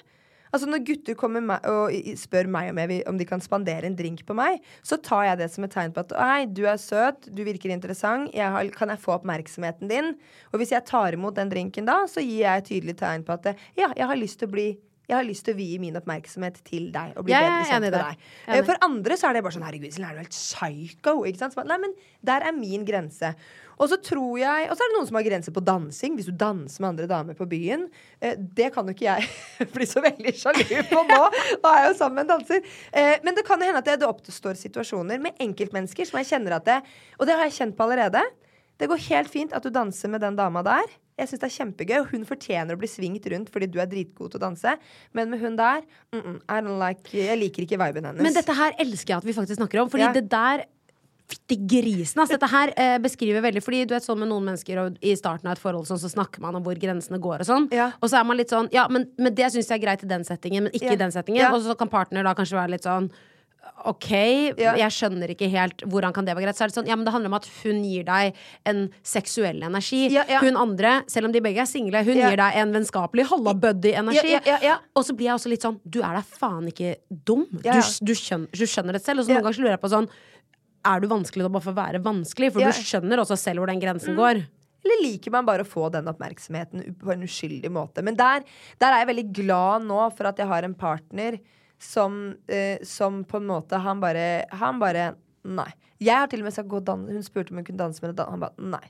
Altså 0.54 0.70
Når 0.70 0.84
gutter 0.86 1.18
kommer 1.18 1.42
meg, 1.42 1.66
og 1.66 1.96
spør 2.20 2.50
meg 2.54 2.70
om, 2.70 2.82
vil, 2.92 3.02
om 3.10 3.18
de 3.18 3.26
kan 3.26 3.42
spandere 3.42 3.90
en 3.90 3.98
drink 3.98 4.22
på 4.28 4.36
meg, 4.38 4.62
så 4.86 5.00
tar 5.02 5.26
jeg 5.32 5.42
det 5.42 5.50
som 5.54 5.66
et 5.66 5.74
tegn 5.74 5.96
på 5.96 6.04
at 6.06 6.14
Hei, 6.20 6.46
du 6.46 6.64
er 6.70 6.78
søt, 6.82 7.26
du 7.34 7.42
virker 7.48 7.74
interessant, 7.74 8.30
jeg 8.38 8.54
har, 8.54 8.70
kan 8.76 8.94
jeg 8.94 9.02
få 9.02 9.18
oppmerksomheten 9.18 9.90
din? 9.90 10.14
Og 10.54 10.62
hvis 10.62 10.76
jeg 10.76 10.86
tar 10.90 11.18
imot 11.18 11.40
den 11.40 11.50
drinken 11.52 11.90
da, 11.90 12.04
så 12.10 12.22
gir 12.22 12.44
jeg 12.46 12.64
et 12.64 12.70
tydelig 12.70 12.98
tegn 13.02 13.26
på 13.26 13.34
at 13.36 13.54
ja, 13.80 13.90
jeg 13.90 14.10
har 14.10 14.20
lyst 14.20 14.42
til 14.42 14.52
å 14.52 14.56
bli 14.56 14.72
jeg 15.04 15.18
har 15.18 15.26
lyst 15.28 15.44
til 15.44 15.52
å 15.56 15.58
vie 15.58 15.80
min 15.84 15.98
oppmerksomhet 16.00 16.62
til 16.64 16.86
deg. 16.94 17.12
Og 17.20 17.26
bli 17.28 17.34
er 17.36 17.44
bedre 17.44 17.66
kjent 17.68 17.84
med 17.84 17.96
deg. 17.98 18.22
Eh, 18.48 18.62
For 18.64 18.80
andre 18.88 19.18
så 19.20 19.28
er 19.30 19.36
det 19.36 19.42
bare 19.44 19.56
sånn 19.58 19.66
Herregud, 19.68 19.90
Iselin, 19.90 20.08
er 20.08 20.16
du 20.16 20.22
helt 20.24 20.36
psycho? 20.38 21.16
Ikke 21.28 21.42
sant? 21.42 21.58
Nei, 21.68 21.80
men 21.84 21.96
der 22.24 22.46
er 22.48 22.56
min 22.56 22.86
grense. 22.88 23.34
Og 23.80 23.90
så 23.90 23.98
tror 23.98 24.38
jeg 24.40 24.70
Og 24.70 24.78
så 24.78 24.84
er 24.84 24.92
det 24.92 24.98
noen 24.98 25.10
som 25.10 25.18
har 25.18 25.26
grenser 25.28 25.56
på 25.56 25.64
dansing. 25.66 26.18
Hvis 26.18 26.30
du 26.30 26.36
danser 26.38 26.84
med 26.84 26.90
andre 26.94 27.10
damer 27.10 27.38
på 27.38 27.48
byen. 27.50 27.88
Eh, 28.22 28.38
det 28.38 28.72
kan 28.76 28.88
jo 28.88 28.96
ikke 28.96 29.08
jeg 29.10 29.70
bli 29.76 29.88
så 29.90 30.04
veldig 30.04 30.36
sjalu 30.38 30.64
på 30.92 31.06
nå. 31.10 31.22
Da 31.64 31.74
er 31.74 31.86
jeg 31.86 31.92
jo 31.94 31.98
sammen 32.00 32.22
med 32.22 32.28
en 32.28 32.34
danser. 32.36 32.72
Eh, 32.92 33.18
men 33.26 33.38
det 33.38 33.46
kan 33.48 33.62
hende 33.62 33.82
at 33.82 33.90
det, 33.90 34.00
det 34.04 34.10
oppstår 34.10 34.60
situasjoner 34.60 35.22
med 35.24 35.40
enkeltmennesker 35.44 36.10
som 36.10 36.22
jeg 36.22 36.32
kjenner 36.34 36.60
at 36.60 36.70
det 36.70 36.80
Og 37.20 37.28
det 37.28 37.38
har 37.38 37.50
jeg 37.50 37.60
kjent 37.62 37.78
på 37.78 37.88
allerede. 37.88 38.24
Det 38.82 38.90
går 38.90 39.06
helt 39.10 39.30
fint 39.32 39.54
at 39.54 39.64
du 39.64 39.70
danser 39.74 40.10
med 40.12 40.24
den 40.24 40.36
dama 40.36 40.64
der. 40.66 40.90
Jeg 41.14 41.30
synes 41.30 41.42
det 41.44 41.48
er 41.48 41.56
kjempegøy, 41.60 41.98
og 42.00 42.08
Hun 42.10 42.24
fortjener 42.26 42.74
å 42.74 42.80
bli 42.82 42.90
svingt 42.90 43.28
rundt 43.30 43.52
fordi 43.54 43.70
du 43.70 43.78
er 43.82 43.90
dritgod 43.90 44.34
til 44.34 44.42
å 44.42 44.44
danse. 44.48 44.74
Men 45.14 45.30
med 45.30 45.44
hun 45.44 45.56
der 45.56 45.84
mm 46.14 46.40
-mm, 46.42 46.80
like, 46.82 47.14
Jeg 47.14 47.38
liker 47.38 47.64
ikke 47.64 47.78
viben 47.78 48.06
hennes. 48.06 48.22
Men 48.22 48.34
dette 48.34 48.54
her 48.54 48.74
elsker 48.80 49.14
jeg 49.14 49.18
at 49.18 49.26
vi 49.26 49.34
faktisk 49.34 49.58
snakker 49.58 49.82
om, 49.82 49.90
fordi 49.90 50.04
Ja. 50.04 50.12
det 50.14 50.30
der 50.30 50.66
Fytti 51.24 51.56
grisen, 51.56 52.20
Altså, 52.20 52.36
Dette 52.36 52.50
her 52.52 52.74
eh, 52.76 52.98
beskriver 53.00 53.42
veldig 53.46 53.62
Fordi 53.64 53.86
du 53.88 53.94
vet 53.96 54.04
sånn 54.04 54.20
med 54.20 54.28
noen 54.30 54.44
mennesker 54.50 54.82
og 54.82 54.98
i 55.02 55.14
starten 55.16 55.48
av 55.48 55.56
et 55.56 55.62
forhold 55.64 55.88
sånn, 55.88 56.02
så 56.02 56.12
snakker 56.12 56.44
man 56.44 56.58
om 56.60 56.64
hvor 56.66 56.76
grensene 56.80 57.20
går 57.24 57.46
og 57.46 57.48
sånn. 57.48 57.68
Ja. 57.72 57.92
Og 58.02 58.10
så 58.12 58.20
er 58.20 58.26
man 58.28 58.38
litt 58.38 58.52
sånn 58.52 58.68
Ja, 58.76 58.88
men, 58.92 59.08
men 59.18 59.34
det 59.34 59.52
syns 59.54 59.70
jeg 59.72 59.80
er 59.80 59.86
greit 59.86 60.04
i 60.04 60.10
den 60.12 60.26
settingen, 60.28 60.68
men 60.68 60.74
ikke 60.76 60.92
Ja. 60.92 60.98
i 60.98 61.04
den 61.06 61.12
settingen. 61.16 61.46
Ja. 61.46 61.54
Og 61.56 61.64
så 61.64 61.78
kan 61.80 61.88
partner 61.90 62.24
da 62.28 62.36
kanskje 62.36 62.60
være 62.60 62.76
litt 62.76 62.84
sånn 62.84 63.08
OK, 63.88 64.10
Ja. 64.60 64.74
jeg 64.76 64.92
skjønner 64.92 65.32
ikke 65.32 65.48
helt 65.50 65.82
hvordan 65.88 66.14
kan 66.14 66.26
det 66.28 66.36
være 66.36 66.46
greit. 66.46 66.58
Så 66.60 66.66
er 66.66 66.72
det 66.72 66.76
sånn, 66.76 66.88
ja, 66.88 66.96
men 67.00 67.06
det 67.08 67.14
handler 67.16 67.32
om 67.32 67.38
at 67.40 67.48
hun 67.64 67.80
gir 67.84 68.04
deg 68.04 68.36
en 68.70 68.90
seksuell 69.08 69.64
energi. 69.64 70.10
Ja, 70.12 70.26
ja. 70.30 70.42
Hun 70.44 70.60
andre, 70.60 71.02
selv 71.08 71.30
om 71.30 71.32
de 71.32 71.42
begge 71.44 71.64
er 71.64 71.66
single, 71.72 72.04
hun 72.04 72.20
gir 72.20 72.36
deg 72.38 72.60
en 72.60 72.74
vennskapelig 72.76 73.26
halla-buddy-energi. 73.32 74.36
Og 74.96 75.08
så 75.08 75.16
blir 75.16 75.32
jeg 75.32 75.36
også 75.40 75.50
litt 75.52 75.64
sånn 75.66 75.80
Du 75.88 76.02
er 76.04 76.20
da 76.20 76.22
faen 76.22 76.68
ikke 76.72 76.98
dum. 77.10 77.48
Du, 77.52 77.72
du, 77.72 78.14
skjønner, 78.14 78.52
du 78.52 78.66
skjønner 78.68 78.94
det 79.00 79.04
selv. 79.04 79.24
Og 79.24 79.28
så 79.28 79.34
noen 79.34 79.48
ganger 79.48 79.64
lurer 79.64 79.76
jeg 79.78 79.84
på 79.84 79.94
sånn 79.96 80.10
Er 80.86 81.00
du 81.00 81.08
vanskelig 81.08 81.46
da 81.46 81.50
bare 81.54 81.64
for 81.64 81.72
å 81.74 81.80
være 81.80 82.02
vanskelig? 82.04 82.52
For 82.54 82.62
Ja. 82.62 82.72
du 82.72 82.80
skjønner 82.84 83.22
også 83.24 83.38
selv 83.40 83.60
hvor 83.64 83.68
den 83.72 83.80
grensen 83.80 84.16
går. 84.18 84.44
Eller 84.84 85.02
liker 85.02 85.32
man 85.32 85.46
bare 85.48 85.64
å 85.64 85.68
få 85.68 85.90
den 85.92 86.06
oppmerksomheten 86.12 86.96
på 87.00 87.12
en 87.14 87.22
uskyldig 87.24 87.72
måte? 87.72 88.04
Men 88.04 88.16
der, 88.20 88.44
der 88.80 88.92
er 88.92 89.06
jeg 89.06 89.16
veldig 89.16 89.34
glad 89.34 89.86
nå 89.88 90.02
for 90.16 90.28
at 90.28 90.38
jeg 90.38 90.48
har 90.48 90.64
en 90.68 90.76
partner 90.76 91.40
som, 91.80 92.36
eh, 92.50 92.84
som 92.84 93.24
på 93.24 93.38
en 93.38 93.48
måte 93.48 93.80
Han 93.80 94.00
bare, 94.00 94.46
han 94.52 94.80
bare 94.80 95.16
Nei. 95.44 95.72
Jeg 96.00 96.16
har 96.16 96.28
til 96.28 96.40
og 96.40 96.46
med 96.48 96.54
sagt 96.54 96.70
gå. 96.72 96.80
Hun 96.88 97.24
spurte 97.24 97.52
om 97.52 97.58
hun 97.58 97.66
kunne 97.66 97.78
danse 97.78 98.02
med 98.02 98.18
en 98.18 98.30
Han 98.32 98.40
bare 98.40 98.54
nei. 98.60 98.86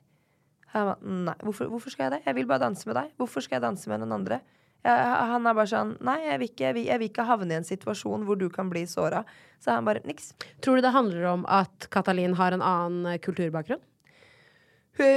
Han 0.73 0.85
ba, 0.85 0.95
nei. 1.01 1.33
Hvorfor, 1.41 1.69
hvorfor 1.69 1.89
skal 1.93 2.09
jeg 2.09 2.11
det? 2.19 2.25
Jeg 2.25 2.35
vil 2.35 2.45
bare 2.49 2.59
danse 2.59 2.85
med 2.85 2.95
deg. 2.95 3.11
Hvorfor 3.17 3.41
skal 3.41 3.57
jeg 3.59 3.61
danse 3.65 3.87
med 3.89 4.01
noen 4.01 4.13
andre? 4.19 4.39
Han 4.83 5.47
er 5.47 5.53
bare 5.55 5.69
sånn 5.71 5.93
Nei, 6.03 6.17
jeg 6.25 6.39
vil, 6.41 6.49
ikke, 6.51 6.63
jeg, 6.83 6.99
vil, 6.99 7.07
ikke 7.09 7.25
havne 7.29 7.53
i 7.55 7.59
en 7.61 7.67
situasjon 7.67 8.25
hvor 8.27 8.35
du 8.39 8.49
kan 8.51 8.69
bli 8.69 8.83
såra. 8.89 9.23
Så 9.63 9.71
han 9.71 9.85
bare 9.87 10.01
niks. 10.03 10.33
Tror 10.61 10.75
du 10.75 10.81
det 10.83 10.91
handler 10.91 11.23
om 11.31 11.45
at 11.47 11.87
Katalin 11.93 12.33
har 12.35 12.51
en 12.51 12.61
annen 12.61 13.13
eh, 13.13 13.19
kulturbakgrunn? 13.23 13.79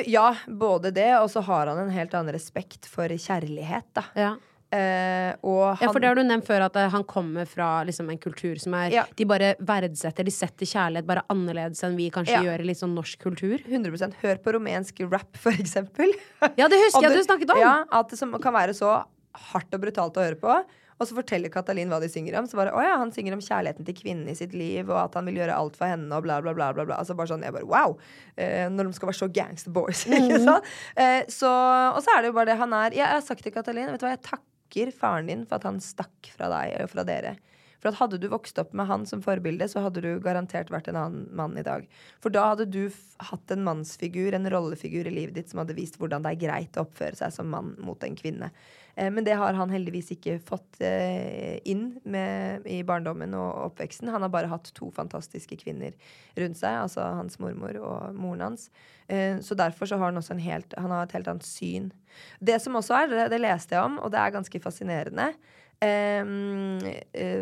Ja, 0.07 0.31
både 0.49 0.91
det, 0.95 1.11
og 1.21 1.29
så 1.31 1.43
har 1.45 1.67
han 1.69 1.79
en 1.83 1.91
helt 1.93 2.15
annen 2.17 2.33
respekt 2.33 2.87
for 2.89 3.09
kjærlighet, 3.13 3.91
da. 3.99 4.05
Ja. 4.17 4.31
Eh, 4.73 5.35
han 5.43 5.77
Ja, 5.81 5.91
for 5.93 6.01
det 6.01 6.09
har 6.09 6.17
du 6.19 6.23
nevnt 6.27 6.47
før, 6.49 6.65
at 6.67 6.77
eh, 6.81 6.89
han 6.91 7.05
kommer 7.07 7.47
fra 7.47 7.85
liksom, 7.87 8.09
en 8.11 8.19
kultur 8.19 8.57
som 8.59 8.75
er 8.75 8.91
Ja. 8.95 9.05
De 9.15 9.25
bare 9.29 9.55
verdsetter, 9.61 10.25
de 10.25 10.33
setter 10.35 10.67
kjærlighet 10.67 11.07
bare 11.07 11.23
annerledes 11.31 11.85
enn 11.87 11.95
vi 11.97 12.09
kanskje 12.11 12.39
Ja. 12.39 12.43
gjør 12.43 12.61
i 12.65 12.71
litt 12.71 12.79
sånn 12.81 12.95
norsk 12.97 13.19
kultur. 13.21 13.59
100% 13.69 14.15
Hør 14.23 14.37
på 14.43 14.55
rumensk 14.57 15.01
rap, 15.13 15.37
for 15.37 15.53
eksempel. 15.53 16.11
Ja, 16.57 16.69
det 16.69 16.81
husker 16.87 17.03
jeg 17.03 17.13
det- 17.13 17.27
du 17.27 17.29
snakket 17.29 17.51
om! 17.55 17.61
Ja, 17.61 17.85
At 17.93 18.09
det 18.09 18.19
som 18.19 18.33
kan 18.41 18.55
være 18.55 18.75
så 18.75 19.05
hardt 19.53 19.75
og 19.77 19.83
brutalt 19.85 20.19
å 20.19 20.27
høre 20.27 20.39
på. 20.41 20.59
Og 20.97 21.05
så 21.05 21.17
forteller 21.17 21.53
Katalin 21.53 21.91
hva 21.93 21.99
de 22.01 22.09
synger 22.09 22.39
om. 22.41 22.47
Så 22.49 22.57
bare, 22.57 22.73
å 22.73 22.81
ja, 22.81 22.95
Han 23.01 23.13
synger 23.13 23.37
om 23.37 23.43
kjærligheten 23.45 23.87
til 23.89 23.97
kvinnen 23.99 24.31
i 24.33 24.37
sitt 24.39 24.55
liv, 24.57 24.89
og 24.89 24.97
at 25.03 25.19
han 25.19 25.29
vil 25.29 25.43
gjøre 25.43 25.57
alt 25.57 25.77
for 25.77 25.93
henne, 25.93 26.09
og 26.17 26.25
bla, 26.25 26.39
bla, 26.45 26.55
bla. 26.57 26.71
bla, 26.77 26.87
bla. 26.89 27.01
Altså 27.03 27.17
bare 27.19 27.33
sånn, 27.35 27.45
jeg 27.45 27.55
bare, 27.57 27.69
wow! 27.69 27.99
Eh, 28.41 28.65
når 28.73 28.89
de 28.89 28.97
skal 28.97 29.11
være 29.13 29.21
så 29.21 29.31
gangster 29.41 29.75
boys. 29.77 30.07
ikke 30.11 30.41
sant? 30.45 30.71
Eh, 30.97 31.23
så, 31.33 31.51
og 31.93 32.01
så 32.05 32.17
er 32.17 32.25
det 32.25 32.33
jo 32.33 32.39
bare 32.39 32.53
det 32.53 32.61
han 32.63 32.77
er. 32.81 32.97
Jeg 32.97 33.13
har 33.13 33.25
sagt 33.27 33.45
til 33.45 33.55
Katalin 33.55 33.93
vet 33.93 34.01
du 34.01 34.09
hva, 34.09 34.15
jeg 34.17 34.25
takker 34.25 34.95
faren 34.97 35.29
din 35.29 35.45
for 35.45 35.61
at 35.61 35.69
han 35.69 35.83
stakk 35.85 36.33
fra 36.33 36.49
deg 36.53 36.79
og 36.81 36.91
fra 36.95 37.05
dere. 37.09 37.37
For 37.81 37.91
at 37.91 37.99
Hadde 38.01 38.21
du 38.23 38.29
vokst 38.33 38.59
opp 38.61 38.75
med 38.77 38.89
han 38.91 39.07
som 39.09 39.23
forbilde, 39.25 39.69
så 39.71 39.83
hadde 39.85 40.03
du 40.05 40.11
garantert 40.23 40.71
vært 40.73 40.91
en 40.91 41.01
annen 41.01 41.27
mann 41.37 41.57
i 41.59 41.65
dag. 41.67 41.87
For 42.23 42.33
da 42.33 42.51
hadde 42.53 42.69
du 42.71 42.87
hatt 43.31 43.53
en 43.53 43.65
mannsfigur, 43.67 44.35
en 44.37 44.51
rollefigur 44.53 45.09
i 45.09 45.15
livet 45.15 45.37
ditt 45.39 45.53
som 45.53 45.63
hadde 45.63 45.77
vist 45.77 45.99
hvordan 46.01 46.25
det 46.25 46.35
er 46.35 46.43
greit 46.47 46.77
å 46.77 46.87
oppføre 46.87 47.19
seg 47.19 47.35
som 47.35 47.51
mann 47.53 47.75
mot 47.83 48.03
en 48.07 48.19
kvinne. 48.19 48.53
Eh, 48.97 49.11
men 49.13 49.25
det 49.25 49.37
har 49.37 49.57
han 49.57 49.73
heldigvis 49.73 50.15
ikke 50.17 50.39
fått 50.45 50.81
eh, 50.85 51.59
inn 51.69 51.91
med, 52.09 52.67
i 52.69 52.81
barndommen 52.87 53.37
og 53.37 53.71
oppveksten. 53.71 54.11
Han 54.13 54.25
har 54.25 54.33
bare 54.33 54.51
hatt 54.51 54.73
to 54.77 54.91
fantastiske 54.97 55.59
kvinner 55.61 55.93
rundt 56.39 56.61
seg, 56.61 56.81
altså 56.87 57.05
hans 57.21 57.41
mormor 57.43 57.77
og 57.81 58.17
moren 58.17 58.49
hans. 58.49 58.71
Eh, 59.09 59.37
så 59.45 59.59
derfor 59.59 59.91
så 59.91 60.01
har 60.01 60.11
han 60.11 60.23
også 60.23 60.37
en 60.37 60.47
helt, 60.47 60.77
han 60.81 60.97
et 60.97 61.17
helt 61.19 61.29
annet 61.31 61.47
syn. 61.47 61.93
Det 62.41 62.57
som 62.63 62.79
også 62.79 62.97
er, 63.03 63.29
det 63.31 63.43
leste 63.43 63.77
jeg 63.77 63.85
om, 63.85 64.01
og 64.01 64.13
det 64.15 64.23
er 64.23 64.35
ganske 64.39 64.63
fascinerende. 64.65 65.31
Um, 65.77 66.81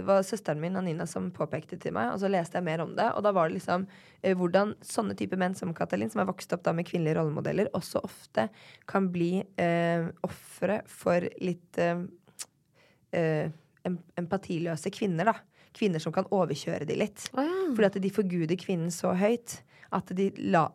var 0.02 0.24
søsteren 0.26 0.58
min 0.58 0.74
Anina 0.76 1.04
som 1.06 1.28
påpekte 1.34 1.78
til 1.78 1.94
meg, 1.94 2.10
og 2.10 2.18
så 2.18 2.30
leste 2.32 2.58
jeg 2.58 2.66
mer 2.66 2.82
om 2.82 2.94
det. 2.96 3.06
Og 3.14 3.22
da 3.22 3.30
var 3.36 3.48
det 3.48 3.60
liksom 3.60 3.86
eh, 4.22 4.34
hvordan 4.34 4.74
sånne 4.84 5.14
type 5.18 5.38
menn 5.38 5.54
som 5.54 5.70
Katalin, 5.76 6.10
som 6.10 6.24
er 6.24 6.28
vokst 6.28 6.52
opp 6.56 6.64
da 6.66 6.74
med 6.74 6.88
kvinnelige 6.88 7.20
rollemodeller, 7.20 7.70
også 7.78 8.02
ofte 8.02 8.48
kan 8.90 9.06
bli 9.14 9.36
eh, 9.60 10.08
ofre 10.26 10.80
for 10.90 11.28
litt 11.46 11.78
eh, 11.78 12.02
eh, 13.14 13.54
empatiløse 14.18 14.90
kvinner, 14.94 15.30
da. 15.30 15.36
Kvinner 15.74 16.02
som 16.02 16.14
kan 16.14 16.26
overkjøre 16.34 16.86
de 16.86 16.98
litt. 16.98 17.28
Oh, 17.34 17.42
ja. 17.42 17.60
Fordi 17.74 17.90
at 17.90 18.02
de 18.02 18.12
forguder 18.14 18.58
kvinnen 18.58 18.92
så 18.94 19.14
høyt 19.18 19.60
at 19.94 20.10
de 20.16 20.30
la, 20.50 20.68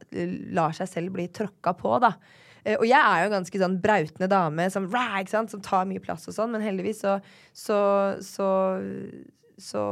lar 0.56 0.76
seg 0.76 0.90
selv 0.92 1.16
bli 1.16 1.28
tråkka 1.36 1.76
på, 1.80 1.94
da. 2.04 2.14
Eh, 2.64 2.78
og 2.78 2.86
jeg 2.88 3.00
er 3.00 3.24
jo 3.24 3.30
en 3.30 3.38
ganske 3.40 3.62
sånn 3.62 3.80
brautende 3.84 4.30
dame 4.32 4.70
som, 4.74 4.88
som 4.90 5.66
tar 5.66 5.90
mye 5.90 6.04
plass 6.04 6.28
og 6.30 6.36
sånn, 6.36 6.54
men 6.56 6.66
heldigvis 6.66 7.04
så, 7.06 7.18
så, 7.56 7.80
så 8.26 8.50
så 9.62 9.84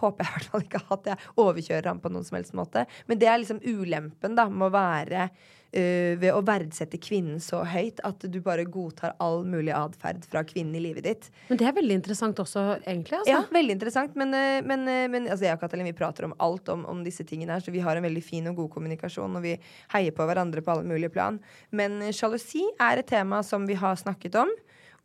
håper 0.00 0.24
jeg 0.24 0.30
i 0.30 0.36
hvert 0.36 0.52
fall 0.52 0.66
ikke 0.66 0.84
at 0.96 1.10
jeg 1.12 1.32
overkjører 1.40 1.90
ham 1.92 2.02
på 2.02 2.12
noen 2.12 2.26
som 2.26 2.38
helst 2.38 2.54
måte. 2.58 2.86
Men 3.08 3.20
det 3.20 3.30
er 3.30 3.42
liksom 3.42 3.62
ulempen 3.64 4.38
da 4.38 4.48
med 4.50 4.68
å 4.68 4.74
være 4.74 5.26
uh, 5.28 6.12
ved 6.20 6.30
å 6.32 6.42
verdsette 6.46 7.00
kvinnen 7.02 7.40
så 7.42 7.62
høyt 7.68 8.02
at 8.06 8.26
du 8.28 8.38
bare 8.44 8.66
godtar 8.68 9.14
all 9.22 9.42
mulig 9.48 9.72
atferd 9.76 10.24
fra 10.28 10.44
kvinnen 10.46 10.76
i 10.78 10.82
livet 10.84 11.06
ditt. 11.08 11.28
Men 11.48 11.60
det 11.60 11.68
er 11.68 11.76
veldig 11.78 11.98
interessant 12.00 12.42
også, 12.42 12.64
egentlig. 12.82 13.20
Altså. 13.22 13.32
Ja, 13.32 13.42
veldig 13.52 13.78
interessant. 13.78 14.18
Men, 14.18 14.34
uh, 14.36 14.58
men, 14.66 14.86
uh, 14.88 15.06
men 15.12 15.28
altså, 15.28 15.46
jeg 15.48 15.58
og 15.58 15.64
Katalin 15.64 15.90
vi 15.90 15.96
prater 15.98 16.28
om 16.28 16.36
alt 16.42 16.72
om, 16.72 16.84
om 16.90 17.04
disse 17.06 17.26
tingene 17.28 17.56
her, 17.56 17.64
så 17.64 17.74
vi 17.74 17.84
har 17.84 17.98
en 17.98 18.06
veldig 18.06 18.24
fin 18.24 18.50
og 18.50 18.58
god 18.62 18.72
kommunikasjon, 18.76 19.38
og 19.38 19.46
vi 19.46 19.56
heier 19.94 20.16
på 20.16 20.28
hverandre 20.28 20.64
på 20.64 20.74
alle 20.74 20.88
mulige 20.88 21.12
plan. 21.14 21.40
Men 21.70 22.00
sjalusi 22.14 22.64
er 22.80 23.00
et 23.00 23.10
tema 23.10 23.42
som 23.46 23.66
vi 23.68 23.78
har 23.78 23.98
snakket 24.00 24.38
om. 24.42 24.52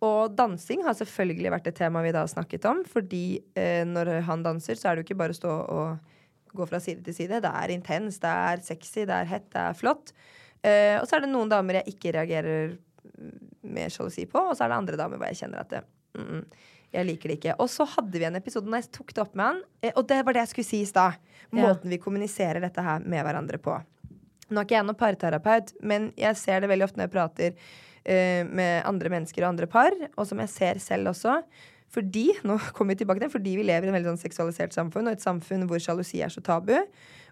Og 0.05 0.35
dansing 0.37 0.83
har 0.85 0.93
selvfølgelig 0.97 1.51
vært 1.55 1.71
et 1.71 1.79
tema 1.79 2.03
vi 2.05 2.13
da 2.13 2.21
har 2.25 2.29
snakket 2.29 2.67
om. 2.69 2.83
Fordi 2.85 3.39
eh, 3.57 3.81
når 3.87 4.19
han 4.27 4.45
danser, 4.45 4.77
så 4.77 4.91
er 4.91 4.95
det 4.95 5.03
jo 5.03 5.09
ikke 5.09 5.21
bare 5.23 5.33
å 5.33 5.39
stå 5.39 5.53
og 5.73 6.13
gå 6.57 6.67
fra 6.69 6.79
side 6.81 7.03
til 7.05 7.15
side. 7.17 7.41
Det 7.43 7.51
er 7.51 7.73
intens, 7.73 8.19
det 8.21 8.33
er 8.49 8.63
sexy, 8.65 9.05
det 9.09 9.15
er 9.15 9.29
hett, 9.29 9.47
det 9.53 9.63
er 9.63 9.77
flott. 9.77 10.13
Eh, 10.61 10.95
og 10.99 11.07
så 11.07 11.17
er 11.17 11.25
det 11.25 11.31
noen 11.31 11.51
damer 11.51 11.81
jeg 11.81 11.95
ikke 11.95 12.13
reagerer 12.17 12.77
med 13.67 13.93
sjalusi 13.93 14.27
på, 14.29 14.41
og 14.41 14.55
så 14.55 14.65
er 14.65 14.73
det 14.73 14.81
andre 14.81 14.99
damer 14.99 15.19
hvor 15.19 15.29
jeg 15.31 15.41
kjenner 15.41 15.63
at 15.63 15.73
det, 15.73 15.81
mm, 16.17 16.27
mm, 16.27 16.43
jeg 16.95 17.07
liker 17.09 17.31
det 17.31 17.37
ikke. 17.39 17.57
Og 17.63 17.69
så 17.71 17.87
hadde 17.97 18.21
vi 18.21 18.27
en 18.29 18.39
episode 18.39 18.69
når 18.69 18.83
jeg 18.83 18.93
tok 18.99 19.13
det 19.13 19.23
opp 19.23 19.35
med 19.37 19.49
han, 19.49 19.61
eh, 19.81 19.93
og 19.95 20.07
det 20.09 20.21
var 20.23 20.37
det 20.37 20.45
jeg 20.45 20.53
skulle 20.53 20.69
si 20.69 20.81
i 20.85 20.89
stad. 20.89 21.19
Måten 21.55 21.91
vi 21.93 22.01
kommuniserer 22.03 22.59
dette 22.63 22.83
her 22.83 23.03
med 23.07 23.23
hverandre 23.23 23.59
på. 23.63 23.75
Nå 24.47 24.59
er 24.59 24.67
ikke 24.67 24.77
jeg 24.77 24.87
noen 24.87 24.99
parterapeut, 24.99 25.73
men 25.83 26.09
jeg 26.19 26.39
ser 26.39 26.63
det 26.63 26.69
veldig 26.71 26.87
ofte 26.87 26.99
når 26.99 27.07
jeg 27.07 27.13
prater 27.13 27.75
med 28.07 28.85
andre 28.87 29.11
mennesker 29.11 29.43
og 29.43 29.49
andre 29.51 29.67
par, 29.67 29.95
og 30.15 30.27
som 30.29 30.39
jeg 30.39 30.53
ser 30.53 30.79
selv 30.83 31.11
også. 31.11 31.41
Fordi 31.93 32.25
nå 32.47 32.57
kommer 32.75 32.95
vi 32.95 33.03
tilbake 33.03 33.23
til, 33.23 33.31
fordi 33.31 33.53
vi 33.59 33.67
lever 33.67 33.87
i 33.87 33.91
en 33.91 33.95
veldig 33.95 34.11
sånn 34.13 34.25
seksualisert 34.25 34.75
samfunn, 34.75 35.07
og 35.07 35.15
et 35.15 35.23
samfunn 35.23 35.67
hvor 35.69 35.81
sjalusi 35.81 36.19
er 36.23 36.33
så 36.33 36.43
tabu. 36.43 36.75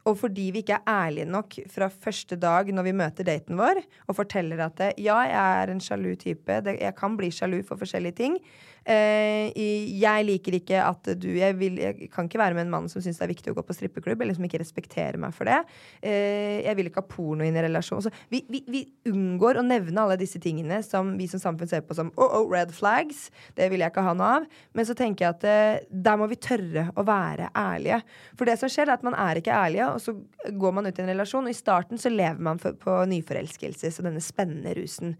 Og 0.05 0.19
fordi 0.19 0.51
vi 0.53 0.61
ikke 0.61 0.77
er 0.77 0.91
ærlige 1.07 1.25
nok 1.33 1.57
fra 1.73 1.89
første 1.89 2.37
dag 2.37 2.69
når 2.69 2.85
vi 2.85 2.93
møter 2.93 3.25
daten 3.27 3.57
vår, 3.57 3.81
og 4.05 4.19
forteller 4.19 4.61
at 4.67 4.83
ja, 5.01 5.17
jeg 5.25 5.63
er 5.63 5.73
en 5.73 5.81
sjalu 5.81 6.11
type, 6.21 6.59
jeg 6.69 6.95
kan 6.97 7.17
bli 7.17 7.31
sjalu 7.33 7.61
for 7.65 7.81
forskjellige 7.81 8.19
ting. 8.21 8.37
Eh, 8.85 9.49
jeg 9.97 10.25
liker 10.27 10.59
ikke 10.59 10.77
at 10.85 11.07
du 11.17 11.31
jeg, 11.33 11.55
vil, 11.57 11.79
jeg 11.81 12.09
kan 12.13 12.27
ikke 12.29 12.37
være 12.37 12.53
med 12.53 12.67
en 12.67 12.73
mann 12.75 12.89
som 12.91 13.01
syns 13.01 13.17
det 13.17 13.25
er 13.25 13.31
viktig 13.31 13.53
å 13.53 13.57
gå 13.57 13.63
på 13.65 13.73
strippeklubb, 13.73 14.21
eller 14.21 14.37
som 14.37 14.45
ikke 14.45 14.61
respekterer 14.61 15.17
meg 15.21 15.33
for 15.33 15.49
det. 15.49 15.57
Eh, 16.05 16.61
jeg 16.67 16.77
vil 16.77 16.91
ikke 16.91 17.01
ha 17.01 17.09
porno 17.09 17.47
inn 17.47 17.57
i 17.57 17.63
relasjon. 17.65 18.03
Så 18.05 18.13
vi, 18.29 18.43
vi, 18.51 18.61
vi 18.69 18.83
unngår 19.09 19.61
å 19.61 19.65
nevne 19.65 20.03
alle 20.03 20.19
disse 20.21 20.41
tingene 20.43 20.81
som 20.85 21.15
vi 21.17 21.29
som 21.31 21.41
samfunn 21.41 21.71
ser 21.71 21.85
på 21.87 21.97
som 21.97 22.13
oh, 22.13 22.37
oh, 22.41 22.45
red 22.51 22.73
flags. 22.75 23.29
Det 23.57 23.71
vil 23.73 23.81
jeg 23.81 23.93
ikke 23.93 24.05
ha 24.05 24.13
noe 24.17 24.31
av. 24.39 24.47
Men 24.77 24.87
så 24.87 24.97
tenker 24.97 25.25
jeg 25.25 25.37
at 25.39 25.49
eh, 25.49 25.89
der 25.89 26.21
må 26.21 26.29
vi 26.29 26.39
tørre 26.41 26.87
å 26.93 27.07
være 27.07 27.49
ærlige. 27.57 28.03
For 28.37 28.49
det 28.49 28.59
som 28.61 28.69
skjer, 28.71 28.89
er 28.89 28.99
at 28.99 29.07
man 29.07 29.17
er 29.17 29.41
ikke 29.41 29.55
ærlige, 29.55 29.89
og 29.95 30.01
så 30.03 30.13
går 30.53 30.77
man 30.77 30.85
ut 30.85 30.99
i 30.99 31.05
en 31.05 31.13
relasjon, 31.15 31.49
og 31.49 31.53
i 31.53 31.57
starten 31.57 32.01
så 32.01 32.13
lever 32.13 32.41
man 32.45 32.61
på 32.61 33.01
nyforelskelse, 33.09 33.89
så 33.89 34.05
denne 34.05 34.21
spennende 34.21 34.77
rusen. 34.77 35.15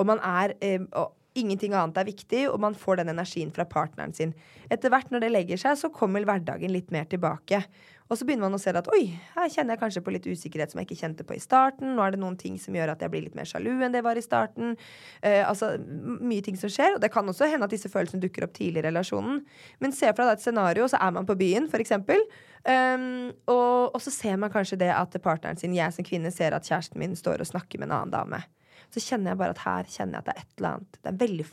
Og 0.00 0.08
man 0.08 0.22
er 0.24 0.54
og 0.96 1.10
Ingenting 1.38 1.76
annet 1.78 2.00
er 2.00 2.08
viktig, 2.08 2.42
og 2.50 2.58
man 2.62 2.74
får 2.74 3.00
den 3.00 3.12
energien 3.12 3.52
fra 3.54 3.66
partneren 3.70 4.14
sin. 4.16 4.32
Etter 4.70 4.90
hvert 4.90 5.12
når 5.14 5.22
det 5.22 5.30
legger 5.30 5.60
seg, 5.62 5.78
så 5.78 5.92
kommer 5.94 6.26
hverdagen 6.26 6.72
litt 6.74 6.90
mer 6.90 7.06
tilbake. 7.10 7.62
Og 8.10 8.18
så 8.18 8.26
begynner 8.26 8.48
man 8.48 8.56
å 8.56 8.58
se 8.58 8.72
at 8.74 8.88
oi, 8.90 9.04
her 9.36 9.50
kjenner 9.54 9.76
jeg 9.76 9.80
kanskje 9.84 10.00
på 10.02 10.10
litt 10.10 10.24
usikkerhet 10.26 10.72
som 10.72 10.80
jeg 10.80 10.88
ikke 10.88 10.98
kjente 10.98 11.26
på 11.26 11.36
i 11.36 11.42
starten. 11.42 11.92
Nå 11.94 12.02
er 12.02 12.16
det 12.16 12.18
noen 12.18 12.34
ting 12.40 12.56
som 12.58 12.74
gjør 12.74 12.90
at 12.96 13.04
jeg 13.04 13.12
blir 13.12 13.22
litt 13.22 13.36
mer 13.38 13.46
sjalu 13.46 13.70
enn 13.76 13.94
det 13.94 14.02
var 14.02 14.18
i 14.18 14.24
starten. 14.24 14.74
Eh, 15.22 15.44
altså 15.46 15.76
mye 15.78 16.42
ting 16.42 16.58
som 16.58 16.72
skjer. 16.72 16.96
Og 16.96 17.04
det 17.04 17.12
kan 17.14 17.30
også 17.30 17.46
hende 17.52 17.68
at 17.68 17.74
disse 17.76 17.90
følelsene 17.92 18.22
dukker 18.24 18.48
opp 18.48 18.56
tidlig 18.58 18.82
i 18.82 18.86
relasjonen. 18.88 19.44
Men 19.78 19.94
se 19.94 20.10
for 20.10 20.24
deg 20.24 20.40
et 20.40 20.42
scenario, 20.42 20.90
så 20.90 20.98
er 20.98 21.14
man 21.14 21.28
på 21.28 21.38
byen, 21.38 21.70
eksempel. 21.80 22.26
Um, 22.60 23.30
og, 23.48 23.94
og 23.94 24.02
så 24.04 24.10
ser 24.12 24.34
man 24.42 24.50
kanskje 24.52 24.76
det 24.82 24.90
at 24.92 25.14
partneren 25.22 25.56
sin, 25.56 25.72
jeg 25.78 25.94
som 25.96 26.04
kvinne, 26.04 26.34
ser 26.34 26.52
at 26.52 26.66
kjæresten 26.66 26.98
min 27.00 27.14
står 27.16 27.40
og 27.40 27.48
snakker 27.54 27.80
med 27.80 27.88
en 27.88 27.96
annen 28.00 28.16
dame. 28.16 28.42
Så 28.90 29.00
kjenner 29.06 29.32
jeg 29.32 29.40
bare 29.40 29.54
at 29.54 29.62
her 29.62 29.88
kjenner 29.88 30.18
jeg 30.18 30.24
at 30.24 30.28
det 30.28 30.34
er 30.34 30.42
et 30.42 30.58
eller 30.58 30.74
annet. 30.74 30.98
Det 30.98 31.12
er 31.12 31.22
veldig 31.22 31.50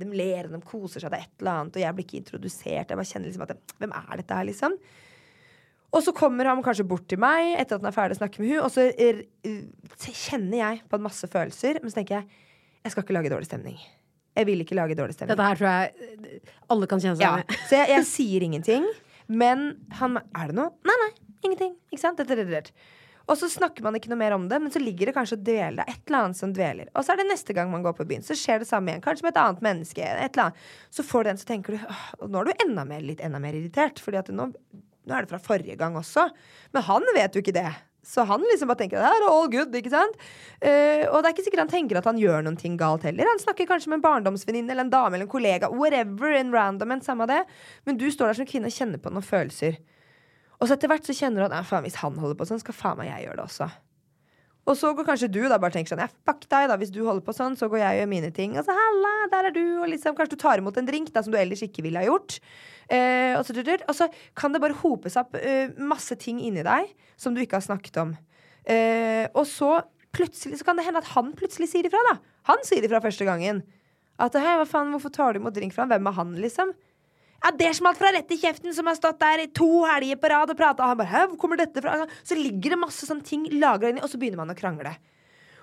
de 0.00 0.08
ler 0.16 0.48
de 0.48 0.58
koser 0.64 1.02
seg, 1.02 1.12
det 1.12 1.18
er 1.18 1.26
et 1.26 1.42
eller 1.42 1.58
annet, 1.60 1.76
og 1.76 1.82
jeg 1.82 1.94
blir 1.96 2.06
ikke 2.06 2.20
introdusert. 2.22 2.90
Jeg 2.90 2.98
bare 2.98 3.08
kjenner 3.08 3.28
liksom 3.28 3.44
at 3.44 3.74
Hvem 3.82 3.96
er 3.98 4.20
dette 4.20 4.38
her, 4.38 4.46
liksom? 4.48 4.76
Og 5.92 6.00
så 6.06 6.14
kommer 6.16 6.48
han 6.48 6.62
kanskje 6.64 6.86
bort 6.88 7.04
til 7.10 7.20
meg 7.20 7.52
etter 7.60 7.76
at 7.76 7.82
han 7.84 7.90
er 7.90 7.96
ferdig 7.96 8.16
å 8.16 8.20
snakke 8.22 8.40
med 8.40 8.54
hun 8.54 8.62
og 8.64 8.70
så 8.72 10.12
kjenner 10.12 10.56
jeg 10.56 10.80
på 10.88 10.96
en 10.96 11.04
masse 11.04 11.28
følelser, 11.28 11.82
men 11.82 11.92
så 11.92 12.00
tenker 12.00 12.20
jeg 12.20 12.28
jeg 12.82 12.94
skal 12.94 13.04
ikke 13.04 13.14
lage 13.14 13.30
dårlig 13.30 13.46
stemning. 13.46 13.76
Jeg 14.34 14.48
vil 14.48 14.62
ikke 14.64 14.74
lage 14.74 14.96
dårlig 14.98 15.14
stemning. 15.14 15.36
Dette 15.36 15.44
her 15.46 15.60
tror 15.60 15.68
jeg 15.70 16.40
alle 16.72 16.88
kan 16.90 17.02
kjenne 17.04 17.18
seg 17.20 17.26
Ja, 17.26 17.34
i. 17.44 17.58
så 17.68 17.76
jeg, 17.78 17.90
jeg 17.92 18.06
sier 18.08 18.46
ingenting. 18.48 18.88
Men 19.30 19.68
han 20.00 20.18
Er 20.18 20.50
det 20.50 20.56
noe? 20.56 20.72
Nei, 20.88 20.96
nei. 21.04 21.12
Ingenting. 21.46 21.76
Ikke 21.92 22.00
sant? 22.02 22.18
Dette, 22.18 22.34
dette, 22.40 22.50
dette. 22.50 22.88
Og 23.30 23.36
så 23.38 23.46
snakker 23.52 23.84
man 23.86 23.94
ikke 23.94 24.10
noe 24.10 24.18
mer 24.18 24.34
om 24.34 24.48
det, 24.50 24.58
men 24.64 24.72
så 24.74 24.80
ligger 24.82 25.08
det 25.08 25.14
kanskje 25.14 25.36
og 25.38 25.44
dveler. 25.46 25.78
Det 25.78 25.84
er 25.86 25.94
et 25.94 26.08
eller 26.10 26.24
annet 26.26 26.38
som 26.40 26.54
dveler. 26.56 26.88
Og 26.98 27.04
så 27.06 27.14
er 27.14 27.20
det 27.22 27.28
neste 27.28 27.54
gang 27.54 27.70
man 27.70 27.84
går 27.86 27.94
på 28.00 28.06
byen, 28.08 28.24
så 28.26 28.34
skjer 28.38 28.64
det 28.64 28.68
samme 28.70 28.90
igjen. 28.90 29.04
Kanskje 29.04 29.28
med 29.28 29.36
et 29.36 29.40
annet 29.44 29.62
menneske. 29.62 30.08
Et. 30.26 30.40
Så 30.90 31.04
får 31.06 31.22
du 31.22 31.30
den, 31.30 31.38
så 31.38 31.48
tenker 31.52 31.76
du 31.76 32.26
nå 32.32 32.42
er 32.42 32.50
du 32.50 32.64
enda 32.66 32.84
mer, 32.88 33.04
litt 33.06 33.22
enda 33.22 33.38
mer 33.42 33.54
irritert. 33.60 34.02
Fordi 34.02 34.18
at 34.24 34.32
nå, 34.34 34.48
nå 35.06 35.16
er 35.16 35.24
det 35.24 35.32
fra 35.32 35.40
forrige 35.42 35.78
gang 35.80 35.96
også. 35.98 36.28
Men 36.74 36.86
han 36.86 37.08
vet 37.16 37.34
jo 37.34 37.42
ikke 37.42 37.56
det. 37.56 37.70
Så 38.02 38.24
han 38.26 38.42
liksom 38.50 38.70
bare 38.70 38.80
tenker 38.80 38.98
det 38.98 39.06
er 39.06 39.24
all 39.28 39.46
good, 39.50 39.74
ikke 39.78 39.92
sant? 39.92 40.16
Uh, 40.58 41.06
og 41.12 41.20
det 41.22 41.28
er 41.28 41.34
ikke 41.36 41.44
sikkert 41.46 41.62
han 41.62 41.70
tenker 41.70 42.00
at 42.00 42.08
han 42.10 42.18
gjør 42.18 42.42
noen 42.42 42.58
ting 42.58 42.74
galt 42.80 43.06
heller. 43.06 43.30
Han 43.30 43.42
snakker 43.42 43.68
kanskje 43.70 43.92
med 43.92 44.00
en 44.00 44.06
barndomsvenninne 44.08 44.74
eller 44.74 44.88
en 44.88 44.92
dame 44.92 45.14
eller 45.14 45.28
en 45.28 45.34
kollega. 45.34 45.70
Whatever, 45.70 46.34
en 46.34 46.50
random 46.54 46.96
en, 46.96 47.04
samme 47.06 47.28
det. 47.30 47.44
Men 47.86 48.00
du 48.00 48.08
står 48.10 48.32
der 48.32 48.40
som 48.40 48.48
kvinne 48.50 48.70
og 48.70 48.74
kjenner 48.74 49.02
på 49.02 49.12
noen 49.14 49.26
følelser. 49.26 49.78
Og 50.58 50.66
så 50.66 50.74
etter 50.74 50.90
hvert 50.90 51.06
så 51.06 51.14
kjenner 51.14 51.42
du 51.42 51.48
at 51.48 51.66
faen, 51.66 51.86
hvis 51.86 52.00
han 52.02 52.18
holder 52.18 52.38
på 52.38 52.46
sånn, 52.50 52.62
skal 52.62 52.76
faen 52.78 52.98
meg 52.98 53.10
jeg 53.10 53.28
gjøre 53.28 53.38
det 53.38 53.46
også. 53.46 53.70
Og 54.62 54.76
så 54.78 54.92
går 54.94 55.06
kanskje 55.08 55.30
du 55.32 55.40
da 55.50 55.58
bare 55.58 55.74
tenker 55.74 55.90
sånn 55.90 56.04
Ja, 56.04 56.10
fuck 56.26 56.44
deg, 56.46 56.68
da. 56.70 56.76
Hvis 56.78 56.92
du 56.94 57.00
holder 57.02 57.24
på 57.26 57.34
sånn, 57.34 57.56
så 57.58 57.66
går 57.70 57.80
jeg 57.80 57.96
og 57.96 58.02
gjør 58.02 58.10
mine 58.12 58.30
ting. 58.34 58.54
Og 58.58 58.66
så 58.66 58.76
halla, 58.76 59.14
der 59.32 59.48
er 59.48 59.56
du. 59.56 59.64
Og 59.82 59.88
liksom, 59.90 60.14
kanskje 60.18 60.36
du 60.36 60.42
tar 60.44 60.62
imot 60.62 60.78
en 60.78 60.86
drink 60.88 61.10
da, 61.14 61.24
som 61.24 61.34
du 61.34 61.38
ellers 61.40 61.64
ikke 61.66 61.82
ville 61.86 61.98
ha 61.98 62.06
gjort. 62.06 62.38
Eh, 62.86 63.34
og, 63.38 63.42
så, 63.46 63.56
og 63.58 63.96
så 63.98 64.08
kan 64.38 64.54
det 64.54 64.62
bare 64.62 64.78
hope 64.82 65.10
seg 65.10 65.24
opp 65.24 65.38
eh, 65.40 65.72
masse 65.82 66.14
ting 66.20 66.38
inni 66.44 66.62
deg 66.66 66.92
som 67.18 67.34
du 67.34 67.42
ikke 67.42 67.58
har 67.58 67.66
snakket 67.66 67.98
om. 68.04 68.14
Eh, 68.70 69.26
og 69.34 69.46
så 69.50 69.80
plutselig 70.14 70.60
så 70.60 70.68
kan 70.68 70.78
det 70.78 70.86
hende 70.86 71.02
at 71.02 71.10
han 71.16 71.32
plutselig 71.34 71.72
sier 71.72 71.88
ifra, 71.88 72.02
da. 72.10 72.18
Han 72.52 72.62
sier 72.66 72.84
ifra 72.86 73.02
første 73.02 73.26
gangen. 73.26 73.64
At 74.22 74.36
hei, 74.38 74.56
hva 74.60 74.68
faen, 74.68 74.92
hvorfor 74.94 75.10
tar 75.14 75.34
du 75.34 75.42
imot 75.42 75.56
drink 75.56 75.74
fra 75.74 75.86
han? 75.86 75.94
Hvem 75.94 76.10
er 76.10 76.18
han, 76.20 76.34
liksom? 76.38 76.74
Ja, 77.42 77.50
det 77.58 77.72
smalt 77.74 77.98
fra 77.98 78.12
rett 78.14 78.30
i 78.30 78.38
kjeften, 78.38 78.74
som 78.74 78.86
har 78.86 78.98
stått 78.98 79.18
der 79.22 79.44
i 79.44 79.48
to 79.50 79.84
helger 79.88 80.20
på 80.22 80.30
rad 80.30 80.52
og 80.52 80.58
prata. 80.58 80.86
Han 80.86 81.00
bare 81.00 81.10
Hæ, 81.12 81.24
hvor 81.32 81.40
kommer 81.44 81.58
dette 81.58 81.82
fra? 81.82 82.04
Så 82.22 82.38
ligger 82.38 82.76
det 82.76 82.82
masse 82.84 83.08
sånne 83.08 83.26
ting 83.26 83.48
lagra 83.58 83.90
inni, 83.90 84.02
og 84.04 84.10
så 84.12 84.20
begynner 84.20 84.44
man 84.44 84.54
å 84.54 84.58
krangle. 84.58 84.94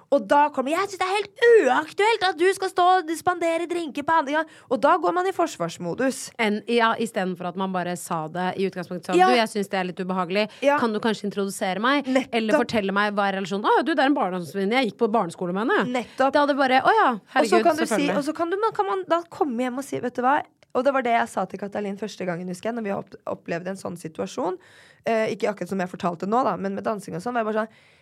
Og 0.10 0.26
da 0.26 0.48
kommer 0.54 0.74
Jeg 0.74 0.90
syns 0.90 1.02
det 1.02 1.06
er 1.06 1.12
helt 1.14 1.44
uaktuelt 1.70 2.24
at 2.32 2.38
du 2.40 2.48
skal 2.58 2.72
stå 2.72 2.86
og 2.98 3.12
spandere 3.18 3.68
drinker 3.70 4.06
på 4.06 4.16
andre 4.22 4.40
gang. 4.40 4.54
Og 4.74 4.82
da 4.82 4.96
går 5.02 5.14
man 5.14 5.30
i 5.30 5.34
forsvarsmodus. 5.36 6.22
En, 6.42 6.60
ja, 6.70 6.96
Istedenfor 6.98 7.52
at 7.52 7.60
man 7.60 7.74
bare 7.76 7.94
sa 8.00 8.24
det 8.34 8.48
i 8.58 8.66
utgangspunktet 8.70 9.12
sånn 9.12 9.20
Ja. 9.20 9.30
Du, 9.30 9.38
jeg 9.38 9.54
syns 9.54 9.70
det 9.70 9.80
er 9.80 9.90
litt 9.92 10.02
ubehagelig. 10.02 10.48
Ja. 10.66 10.80
Kan 10.82 10.96
du 10.96 11.02
kanskje 11.04 11.30
introdusere 11.30 11.82
meg? 11.84 12.10
Nettopp. 12.10 12.38
Eller 12.42 12.64
fortelle 12.64 12.96
meg 12.96 13.14
hva 13.14 13.30
er 13.30 13.38
relasjonen? 13.38 13.70
Å, 13.70 13.86
du, 13.86 13.94
det 13.94 14.02
er 14.02 14.10
en 14.10 14.18
barndomsvenninne. 14.18 14.82
Jeg 14.82 14.92
gikk 14.92 15.02
på 15.04 15.12
barneskole 15.14 15.54
med 15.54 15.68
henne. 15.68 16.00
Nettopp. 16.00 16.34
Det 16.34 16.42
hadde 16.46 16.58
bare 16.58 16.82
Å 16.82 16.96
ja, 17.04 17.10
herregud, 17.36 17.68
kan 17.70 17.78
du 17.78 17.86
si, 17.86 18.10
og 18.16 18.24
så 18.26 18.34
kan, 18.34 18.50
du, 18.50 18.58
kan 18.74 18.90
man 18.90 19.06
da 19.10 19.22
komme 19.30 19.68
hjem 19.68 19.78
og 19.84 19.86
si 19.86 20.02
Vet 20.02 20.18
du 20.18 20.26
hva? 20.26 20.40
Og 20.78 20.86
det 20.86 20.94
var 20.94 21.06
det 21.06 21.16
jeg 21.16 21.30
sa 21.32 21.46
til 21.50 21.62
Katalin 21.62 21.98
første 21.98 22.26
gangen, 22.28 22.50
husker 22.52 22.70
jeg, 22.70 22.78
når 22.78 22.86
vi 22.86 23.22
opplevde 23.32 23.74
en 23.74 23.80
sånn 23.80 23.98
situasjon. 23.98 24.60
Eh, 25.04 25.32
ikke 25.34 25.50
akkurat 25.50 25.72
som 25.72 25.82
jeg 25.82 25.92
fortalte 25.92 26.30
nå, 26.30 26.44
da, 26.46 26.54
men 26.62 26.78
med 26.78 26.86
dansing 26.86 27.18
og 27.18 27.24
sånn. 27.24 27.38
var 27.38 27.44
jeg 27.44 27.50
bare 27.52 27.64
sånn 27.64 27.98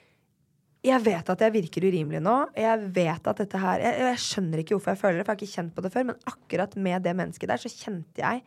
jeg 0.86 1.02
vet 1.04 1.30
at 1.34 1.42
jeg 1.42 1.54
virker 1.56 1.88
urimelig 1.90 2.22
nå. 2.24 2.36
Jeg 2.56 2.92
vet 2.96 3.28
at 3.28 3.42
dette 3.42 3.60
her 3.60 3.82
jeg, 3.84 3.98
jeg 4.06 4.22
skjønner 4.24 4.62
ikke 4.62 4.78
hvorfor 4.78 4.94
jeg 4.94 5.02
føler 5.02 5.18
det, 5.18 5.26
for 5.26 5.34
jeg 5.34 5.40
har 5.40 5.48
ikke 5.48 5.58
kjent 5.58 5.74
på 5.76 5.84
det 5.84 5.92
før. 5.94 6.08
Men 6.12 6.22
akkurat 6.32 6.78
med 6.88 7.04
det 7.08 7.16
mennesket 7.18 7.52
der 7.52 7.64
så 7.64 7.72
kjente 7.72 8.24
jeg 8.24 8.44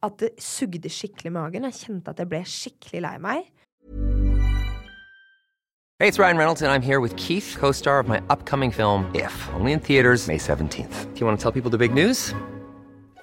at 0.00 0.20
det 0.20 0.30
sugde 0.42 0.90
skikkelig 0.90 1.30
i 1.30 1.36
magen. 1.36 1.68
Jeg 1.68 1.78
kjente 1.78 2.12
at 2.12 2.20
jeg 2.20 2.30
ble 2.30 2.42
skikkelig 2.48 3.02
lei 3.06 3.16
meg. 3.22 3.48
Hey, 6.00 6.08
it's 6.08 6.18
Ryan 6.18 6.38
Reynolds, 6.38 6.62
and 6.62 6.72
I'm 6.72 6.80
here 6.80 6.98
with 6.98 7.14
Keith, 7.16 7.56
co 7.58 7.72
star 7.72 8.00
of 8.00 8.08
my 8.08 8.22
upcoming 8.30 8.70
film, 8.70 9.10
If, 9.14 9.34
only 9.52 9.72
in 9.72 9.80
theaters, 9.80 10.28
May 10.28 10.38
17th. 10.38 11.14
Do 11.14 11.20
you 11.20 11.26
want 11.26 11.38
to 11.38 11.42
tell 11.42 11.52
people 11.52 11.70
the 11.70 11.76
big 11.76 11.92
news? 11.92 12.34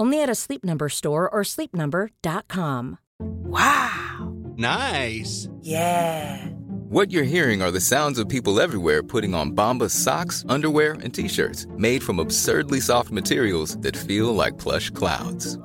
Only 0.00 0.22
at 0.22 0.30
a 0.30 0.34
Sleep 0.34 0.64
Number 0.64 0.88
store 0.88 1.28
or 1.28 1.42
sleepnumber.com. 1.42 2.96
Wow! 3.20 4.34
Nice. 4.56 5.50
Yeah. 5.60 6.46
What 6.88 7.10
you're 7.10 7.34
hearing 7.34 7.60
are 7.60 7.70
the 7.70 7.82
sounds 7.82 8.18
of 8.18 8.26
people 8.26 8.62
everywhere 8.62 9.02
putting 9.02 9.34
on 9.34 9.52
Bombas 9.52 9.90
socks, 9.90 10.42
underwear, 10.48 10.94
and 11.04 11.12
t-shirts 11.12 11.66
made 11.76 12.02
from 12.02 12.18
absurdly 12.18 12.80
soft 12.80 13.10
materials 13.10 13.76
that 13.82 13.94
feel 13.94 14.34
like 14.34 14.56
plush 14.56 14.88
clouds. 14.88 15.58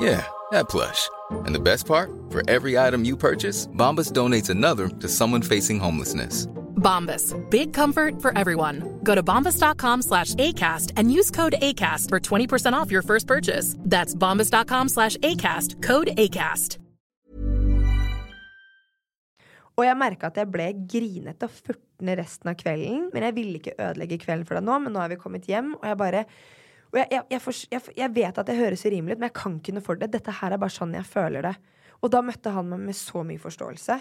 Yeah, 0.00 0.24
that 0.50 0.70
plush. 0.70 1.10
And 1.44 1.54
the 1.54 1.60
best 1.60 1.86
part? 1.86 2.10
For 2.30 2.42
every 2.48 2.78
item 2.78 3.04
you 3.04 3.16
purchase, 3.16 3.66
Bombas 3.76 4.12
donates 4.12 4.48
another 4.48 4.88
to 4.88 5.08
someone 5.08 5.42
facing 5.42 5.78
homelessness. 5.78 6.46
Bombas. 6.80 7.36
Big 7.50 7.74
comfort 7.74 8.22
for 8.22 8.36
everyone. 8.36 8.98
Go 9.04 9.14
to 9.14 9.22
bombas.com 9.22 10.02
slash 10.02 10.34
ACAST 10.34 10.92
and 10.96 11.12
use 11.12 11.30
code 11.30 11.54
ACAST 11.60 12.08
for 12.08 12.18
20% 12.18 12.72
off 12.72 12.90
your 12.90 13.02
first 13.02 13.26
purchase. 13.26 13.76
That's 13.78 14.14
bombas.com 14.14 14.88
slash 14.88 15.16
ACAST. 15.18 15.82
Code 15.82 16.08
ACAST. 16.16 16.78
Og 19.78 19.86
jeg 19.86 19.96
merka 19.96 20.28
at 20.28 20.36
jeg 20.36 20.48
ble 20.52 20.66
grinete 20.92 21.46
og 21.46 21.52
furtende 21.52 22.16
resten 22.18 22.50
av 22.52 22.56
kvelden. 22.60 23.06
Men 23.14 23.28
jeg 23.28 23.36
ville 23.36 23.60
ikke 23.60 23.76
ødelegge 23.78 24.18
kvelden 24.24 24.48
for 24.48 24.58
deg 24.58 24.66
nå, 24.66 24.80
men 24.84 24.92
nå 24.92 25.00
er 25.00 25.12
vi 25.14 25.20
kommet 25.20 25.48
hjem, 25.48 25.74
og 25.78 25.86
jeg 25.88 26.00
bare 26.00 26.24
og 26.90 26.98
jeg, 26.98 27.06
jeg, 27.14 27.24
jeg, 27.30 27.40
for, 27.42 27.58
jeg, 27.70 28.12
vet 28.16 28.38
at 28.42 28.48
det 28.48 28.56
høres 28.58 28.82
urimelig 28.82 29.14
ut, 29.14 29.20
men 29.20 29.28
jeg 29.28 29.36
kan 29.38 29.58
ikke 29.60 29.74
noe 29.76 29.84
for 29.84 29.98
det. 29.98 30.08
Dette 30.10 30.34
her 30.40 30.54
er 30.54 30.58
bare 30.58 30.74
sånn 30.74 30.96
jeg 30.96 31.06
føler 31.06 31.46
det. 31.46 31.52
Og 32.00 32.10
da 32.10 32.22
møtte 32.24 32.50
han 32.54 32.66
meg 32.66 32.82
med 32.88 32.98
så 32.98 33.22
mye 33.26 33.38
forståelse. 33.38 33.98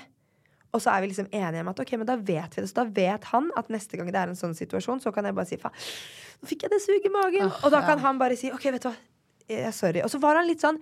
Og 0.73 0.81
så 0.81 0.93
er 0.93 1.03
vi 1.03 1.09
liksom 1.11 1.27
enige 1.33 1.61
om 1.65 1.69
at 1.71 1.81
ok, 1.81 1.93
men 1.97 2.09
da 2.09 2.15
vet 2.17 2.55
vi 2.55 2.63
det. 2.63 2.69
Så 2.71 2.79
da 2.79 2.85
vet 2.85 3.27
han 3.31 3.51
at 3.59 3.69
neste 3.73 3.97
gang 3.99 4.09
det 4.13 4.21
er 4.21 4.31
en 4.31 4.39
sånn 4.39 4.57
situasjon, 4.57 5.01
så 5.03 5.13
kan 5.13 5.25
jeg 5.25 5.37
bare 5.37 5.49
si 5.49 5.59
faen, 5.61 5.85
nå 6.41 6.49
fikk 6.49 6.65
jeg 6.65 6.73
det 6.73 6.81
suget 6.81 7.07
i 7.09 7.13
magen. 7.13 7.53
og 7.53 7.73
da 7.73 7.83
kan 7.85 8.01
han 8.01 8.21
bare 8.21 8.37
si 8.39 8.51
ok, 8.53 8.67
vet 8.75 8.85
du 8.85 8.89
hva, 8.89 8.97
jeg, 9.49 9.73
sorry. 9.75 10.03
Og 10.05 10.13
så 10.13 10.21
var 10.21 10.41
han 10.41 10.49
litt 10.49 10.65
sånn 10.65 10.81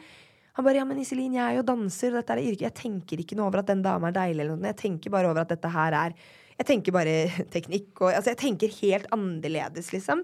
han 0.57 0.65
bare, 0.65 0.79
ja, 0.79 0.87
men 0.89 0.97
Iselin, 0.97 1.35
jeg 1.37 1.45
er 1.45 1.59
jo 1.59 1.67
danser, 1.67 2.15
og 2.15 2.17
dette 2.17 2.33
er 2.33 2.39
yrket. 2.41 2.63
Jeg 2.65 2.75
tenker 2.79 3.19
ikke 3.21 3.35
noe 3.37 3.45
over 3.45 3.61
at 3.61 3.67
den 3.69 3.83
dama 3.85 4.09
er 4.09 4.15
deilig, 4.15 4.41
eller 4.41 4.55
noe. 4.55 4.71
Jeg 4.71 4.79
tenker 4.79 5.13
bare 5.13 5.29
over 5.29 5.43
at 5.43 5.51
dette 5.53 5.69
her 5.69 5.93
er 5.93 6.15
Jeg 6.57 6.65
tenker 6.65 6.95
bare 6.95 7.11
teknikk, 7.53 7.91
og 8.01 8.09
altså, 8.09 8.31
jeg 8.31 8.39
tenker 8.41 8.73
helt 8.79 9.05
annerledes, 9.13 9.91
liksom. 9.93 10.23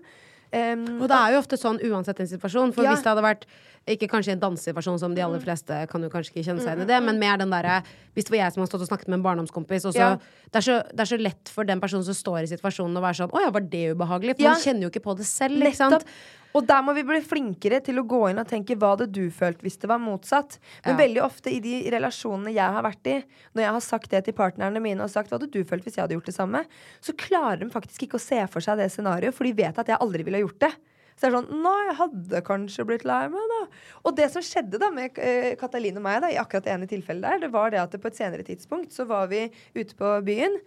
Um, 0.54 1.02
Og 1.02 1.08
det 1.10 1.18
er 1.18 1.34
jo 1.34 1.40
ofte 1.42 1.58
sånn 1.58 1.80
uansett 1.82 2.20
en 2.22 2.28
situasjon. 2.30 2.74
For 2.76 2.84
Ja. 2.86 2.92
hvis 2.94 3.02
det 3.02 3.10
hadde 3.10 3.24
vært 3.26 3.46
ikke 3.90 4.08
kanskje 4.08 4.34
en 4.34 4.40
dansesituasjon 4.40 5.00
som 5.00 5.16
de 5.16 5.22
aller 5.26 5.40
fleste 5.42 5.88
kan 5.90 6.02
jo 6.06 6.10
kanskje 6.10 6.30
ikke 6.36 6.46
kjenne 6.46 6.62
seg 6.62 6.78
igjen 6.78 6.82
i 6.86 6.86
det, 6.86 7.00
men 7.04 7.18
mer 7.20 7.38
den 7.38 7.50
derre 7.50 7.82
Hvis 8.16 8.26
det 8.26 8.32
var 8.32 8.38
jeg 8.46 8.54
som 8.54 8.62
har 8.62 8.68
stått 8.68 8.82
og 8.86 8.88
snakket 8.88 9.08
med 9.10 9.18
en 9.18 9.24
barndomskompis, 9.26 9.86
og 9.90 9.94
så 9.94 9.98
Ja. 10.00 10.16
det, 10.52 10.56
er 10.56 10.62
så, 10.62 10.76
det 10.94 11.00
er 11.02 11.10
så 11.18 11.20
lett 11.20 11.50
for 11.50 11.64
den 11.66 11.82
personen 11.82 12.04
som 12.06 12.14
står 12.14 12.44
i 12.44 12.48
situasjonen, 12.56 12.96
å 12.96 13.02
være 13.02 13.18
sånn 13.26 13.32
Å 13.34 13.42
ja, 13.42 13.50
var 13.50 13.62
det 13.62 13.96
ubehagelig? 13.98 14.36
For 14.38 14.44
Ja. 14.44 14.52
man 14.54 14.62
kjenner 14.62 14.82
jo 14.84 14.90
ikke 14.94 15.04
på 15.04 15.18
det 15.18 15.26
selv, 15.26 15.58
ikke 15.64 15.76
sant? 15.76 16.06
Og 16.54 16.68
der 16.70 16.84
må 16.86 16.94
vi 16.94 17.04
bli 17.08 17.20
flinkere 17.26 17.80
til 17.84 17.98
å 17.98 18.06
gå 18.06 18.20
inn 18.30 18.42
og 18.42 18.48
tenke 18.50 18.78
hva 18.78 18.94
hadde 18.94 19.10
du 19.12 19.24
følt 19.34 19.62
hvis 19.66 19.80
det 19.82 19.90
var 19.90 20.02
motsatt. 20.02 20.60
Men 20.86 20.94
Ja. 20.96 21.02
veldig 21.02 21.22
ofte 21.26 21.50
i 21.50 21.60
de 21.60 21.90
relasjonene 21.90 22.54
jeg 22.54 22.78
har 22.78 22.84
vært 22.86 23.10
i, 23.10 23.24
når 23.56 23.64
jeg 23.64 23.74
har 23.74 23.82
sagt 23.82 24.10
det 24.12 24.24
til 24.26 24.34
partnerne 24.38 24.82
mine 24.82 25.02
og 25.02 25.10
sagt 25.10 25.30
hva 25.32 25.40
hadde 25.40 25.52
du 25.52 25.64
følt 25.64 25.84
hvis 25.84 25.98
jeg 25.98 26.04
hadde 26.06 26.14
gjort 26.18 26.30
det 26.30 26.36
samme, 26.38 26.66
så 27.02 27.18
klarer 27.18 27.60
de 27.60 27.70
faktisk 27.74 28.06
ikke 28.06 28.22
å 28.22 28.26
se 28.28 28.42
for 28.48 28.62
seg 28.62 28.78
det 28.78 28.92
scenarioet, 28.94 29.34
for 29.34 29.46
de 29.46 29.54
vet 29.54 29.80
at 29.80 29.88
jeg 29.88 29.98
aldri 30.00 30.24
ville 30.24 30.38
ha 30.38 30.46
gjort 30.46 30.60
det. 30.60 30.74
Så 31.14 31.28
det 31.28 31.30
er 31.30 31.36
sånn 31.38 31.62
Nei, 31.62 31.82
jeg 31.90 31.98
hadde 32.00 32.42
kanskje 32.46 32.86
blitt 32.90 33.04
lei 33.06 33.28
meg, 33.30 33.52
da. 33.52 33.60
Og 34.06 34.16
det 34.18 34.32
som 34.34 34.42
skjedde 34.42 34.80
da 34.82 34.90
med 34.94 35.18
eh, 35.22 35.54
Katalin 35.60 35.98
og 35.98 36.06
meg 36.06 36.22
da, 36.22 36.32
i 36.34 36.40
akkurat 36.42 36.66
det 36.66 36.74
ene 36.74 36.90
tilfellet 36.90 37.22
der, 37.22 37.44
det 37.46 37.52
var 37.54 37.70
det 37.74 37.82
at 37.84 37.94
på 38.02 38.10
et 38.10 38.18
senere 38.18 38.46
tidspunkt 38.46 38.94
så 38.94 39.06
var 39.06 39.28
vi 39.30 39.46
ute 39.76 39.94
på 39.98 40.16
byen. 40.26 40.58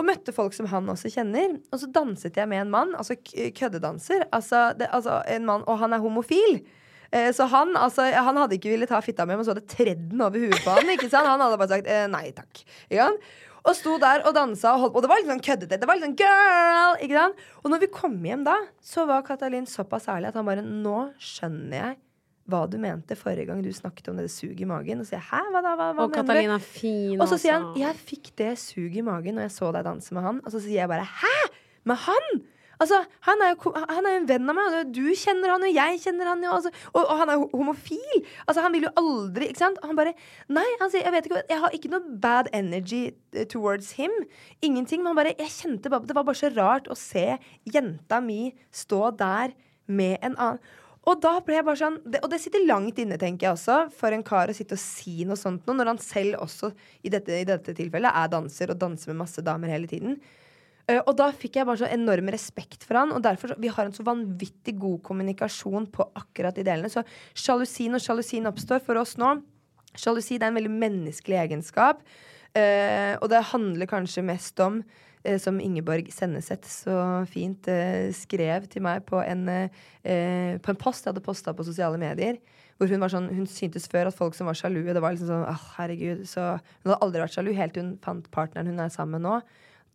Og 0.00 0.06
møtte 0.08 0.32
folk 0.32 0.54
som 0.56 0.68
han 0.70 0.88
også 0.88 1.10
kjenner. 1.12 1.58
Og 1.68 1.82
så 1.82 1.88
danset 1.92 2.38
jeg 2.40 2.48
med 2.48 2.64
en 2.64 2.72
mann, 2.72 2.94
altså 2.96 3.18
køddedanser. 3.20 4.24
Altså, 4.32 4.70
det, 4.78 4.88
altså 4.96 5.20
en 5.28 5.44
mann, 5.48 5.66
Og 5.68 5.80
han 5.82 5.92
er 5.92 6.00
homofil. 6.00 6.62
Eh, 7.12 7.28
så 7.36 7.44
han, 7.50 7.74
altså, 7.76 8.06
han 8.14 8.38
hadde 8.38 8.56
ikke 8.56 8.72
villet 8.72 8.88
ta 8.88 9.02
fitta 9.04 9.26
med, 9.26 9.36
men 9.36 9.46
så 9.46 9.52
hadde 9.52 9.68
tredd 9.68 10.08
den 10.12 10.24
over 10.24 10.40
huet 10.40 10.64
på 10.64 10.72
han. 10.78 10.90
Ikke 10.94 11.10
sant? 11.10 11.28
Han 11.28 11.42
hadde 11.42 11.60
bare 11.60 11.74
sagt 11.74 11.90
eh, 11.90 12.06
nei 12.10 12.30
takk. 12.36 12.64
Ikke 12.88 13.08
sant? 13.10 13.30
Og 13.60 13.74
sto 13.76 13.98
der 14.00 14.22
og 14.24 14.32
dansa, 14.32 14.72
og, 14.72 14.86
holdt, 14.86 14.94
og 14.96 15.04
det 15.04 15.10
var 15.10 15.20
litt 15.20 15.28
sånn 15.28 15.42
køddete. 15.44 15.76
Det 15.82 15.88
var 15.88 15.98
litt 15.98 16.06
sånn 16.06 16.16
girl! 16.16 16.94
Ikke 17.04 17.18
sant? 17.18 17.42
Og 17.60 17.74
når 17.74 17.82
vi 17.82 17.90
kom 17.92 18.14
hjem 18.24 18.46
da, 18.46 18.56
så 18.80 19.04
var 19.10 19.26
Katalin 19.26 19.68
såpass 19.68 20.08
ærlig 20.08 20.30
at 20.30 20.38
han 20.40 20.48
bare 20.48 20.64
Nå 20.64 21.10
skjønner 21.20 21.76
jeg 21.76 21.98
hva 22.50 22.64
du 22.70 22.76
mente 22.82 23.16
forrige 23.18 23.46
gang 23.48 23.62
du 23.64 23.70
snakket 23.74 24.10
om 24.12 24.20
det 24.20 24.28
suget 24.34 24.60
i 24.66 24.68
magen. 24.68 25.00
Og 25.00 25.08
sier 25.08 25.22
hæ, 25.30 25.40
hva 25.54 25.62
da? 25.64 25.74
Hva, 25.78 25.90
hva 25.94 26.04
Og 26.04 26.10
mener 26.10 26.16
Katalina 26.20 26.58
du? 26.60 26.68
fin, 26.68 27.16
Og 27.20 27.26
så 27.30 27.38
sier 27.40 27.56
han 27.58 27.70
altså. 27.70 27.80
jeg 27.86 28.04
fikk 28.12 28.32
det 28.42 28.52
suget 28.60 29.00
i 29.02 29.06
magen 29.06 29.38
når 29.40 29.48
jeg 29.48 29.56
så 29.58 29.72
deg 29.76 29.86
danse 29.86 30.14
med 30.16 30.26
han. 30.26 30.40
Og 30.44 30.52
så 30.54 30.62
sier 30.62 30.82
jeg 30.82 30.90
bare 30.92 31.06
hæ? 31.06 31.36
Med 31.88 31.96
han? 32.06 32.42
Altså, 32.80 32.96
han 33.26 33.42
er 33.44 33.50
jo 33.52 33.70
han 33.76 34.06
er 34.08 34.14
en 34.16 34.26
venn 34.28 34.48
av 34.48 34.56
meg. 34.56 34.74
og 34.78 34.92
Du 34.96 35.02
kjenner 35.12 35.50
han, 35.52 35.64
og 35.68 35.74
jeg 35.76 35.98
kjenner 36.00 36.30
han. 36.30 36.40
jo, 36.46 36.52
Altså, 36.56 36.70
og, 36.94 37.02
og 37.02 37.18
han 37.20 37.28
er 37.28 37.36
jo 37.36 37.50
homofil. 37.52 38.22
Altså, 38.48 38.62
han 38.64 38.72
vil 38.72 38.86
jo 38.86 38.92
aldri 38.96 39.50
Ikke 39.50 39.60
sant? 39.60 39.76
Han 39.84 39.98
bare 39.98 40.14
Nei, 40.48 40.64
han 40.80 40.88
sier 40.88 41.04
jeg 41.04 41.12
vet 41.12 41.28
ikke, 41.28 41.42
jeg 41.52 41.60
har 41.60 41.76
ikke 41.76 41.90
noe 41.92 42.16
bad 42.24 42.48
energy 42.56 43.02
eh, 43.36 43.44
towards 43.52 43.92
him. 44.00 44.10
Ingenting. 44.64 45.02
Men 45.04 45.12
han 45.12 45.20
bare 45.20 45.34
Jeg 45.36 45.52
kjente 45.58 45.92
bare 45.92 46.08
Det 46.08 46.16
var 46.16 46.24
bare 46.30 46.40
så 46.40 46.48
rart 46.56 46.88
å 46.88 46.96
se 46.96 47.26
jenta 47.68 48.22
mi 48.24 48.54
stå 48.72 49.10
der 49.20 49.52
med 49.90 50.16
en 50.22 50.36
annen. 50.40 50.60
Og 51.08 51.16
da 51.22 51.32
ble 51.44 51.56
jeg 51.56 51.64
bare 51.64 51.80
sånn 51.80 51.96
det, 52.04 52.20
Og 52.24 52.28
det 52.32 52.40
sitter 52.42 52.66
langt 52.68 52.98
inne, 53.00 53.16
tenker 53.20 53.48
jeg 53.48 53.56
også, 53.56 53.78
for 53.96 54.12
en 54.12 54.24
kar 54.26 54.52
å 54.52 54.56
sitte 54.56 54.76
og 54.76 54.82
si 54.82 55.24
noe 55.28 55.38
sånt 55.40 55.64
noe, 55.66 55.78
når 55.78 55.94
han 55.94 56.02
selv 56.02 56.42
også, 56.44 56.72
i 57.06 57.12
dette, 57.12 57.40
i 57.40 57.48
dette 57.48 57.74
tilfellet, 57.76 58.12
er 58.12 58.32
danser 58.32 58.74
og 58.74 58.80
danser 58.82 59.12
med 59.12 59.22
masse 59.22 59.44
damer 59.44 59.72
hele 59.72 59.88
tiden. 59.90 60.18
Uh, 60.90 61.00
og 61.06 61.14
da 61.18 61.30
fikk 61.36 61.56
jeg 61.56 61.68
bare 61.68 61.82
så 61.82 61.90
enorm 61.92 62.30
respekt 62.34 62.84
for 62.86 63.00
han, 63.00 63.14
og 63.16 63.24
derfor 63.24 63.54
vi 63.60 63.72
har 63.72 63.88
en 63.88 63.96
så 63.96 64.04
vanvittig 64.06 64.76
god 64.80 65.00
kommunikasjon 65.06 65.88
på 65.94 66.08
akkurat 66.18 66.56
de 66.56 66.66
delene. 66.66 66.90
Så 66.92 67.04
sjalusi 67.38 67.88
når 67.92 68.04
sjalusien 68.04 68.48
oppstår 68.50 68.84
for 68.84 69.00
oss 69.00 69.16
nå 69.20 69.38
Sjalusi 69.98 70.36
er 70.36 70.44
en 70.46 70.54
veldig 70.54 70.70
menneskelig 70.70 71.34
egenskap, 71.40 72.04
uh, 72.54 73.14
og 73.18 73.24
det 73.32 73.40
handler 73.48 73.88
kanskje 73.90 74.22
mest 74.22 74.60
om 74.62 74.76
som 75.40 75.60
Ingeborg 75.60 76.08
Senneset 76.14 76.64
så 76.68 76.96
fint 77.28 77.68
eh, 77.68 78.08
skrev 78.16 78.68
til 78.72 78.84
meg 78.86 79.04
på 79.08 79.20
en, 79.20 79.44
eh, 79.50 80.56
på 80.62 80.72
en 80.72 80.80
post 80.80 81.04
jeg 81.04 81.12
hadde 81.12 81.24
posta 81.24 81.52
på 81.56 81.66
sosiale 81.66 82.00
medier. 82.00 82.38
Hvor 82.80 82.88
hun 82.88 83.02
var 83.02 83.12
sånn, 83.12 83.28
hun 83.36 83.48
syntes 83.50 83.90
før 83.92 84.08
at 84.08 84.16
folk 84.16 84.32
som 84.32 84.48
var 84.48 84.56
sjalu 84.56 84.78
Det 84.88 85.02
var 85.04 85.12
liksom 85.12 85.28
sånn, 85.28 85.42
oh, 85.44 85.64
herregud 85.76 86.22
så, 86.24 86.54
Hun 86.80 86.94
hadde 86.94 87.02
aldri 87.04 87.20
vært 87.20 87.34
sjalu 87.34 87.50
helt 87.58 87.74
til 87.76 87.84
hun 87.84 87.98
fant 88.00 88.30
partneren 88.32 88.70
hun 88.72 88.80
er 88.80 88.94
sammen 88.94 89.18
med 89.18 89.26
nå. 89.28 89.34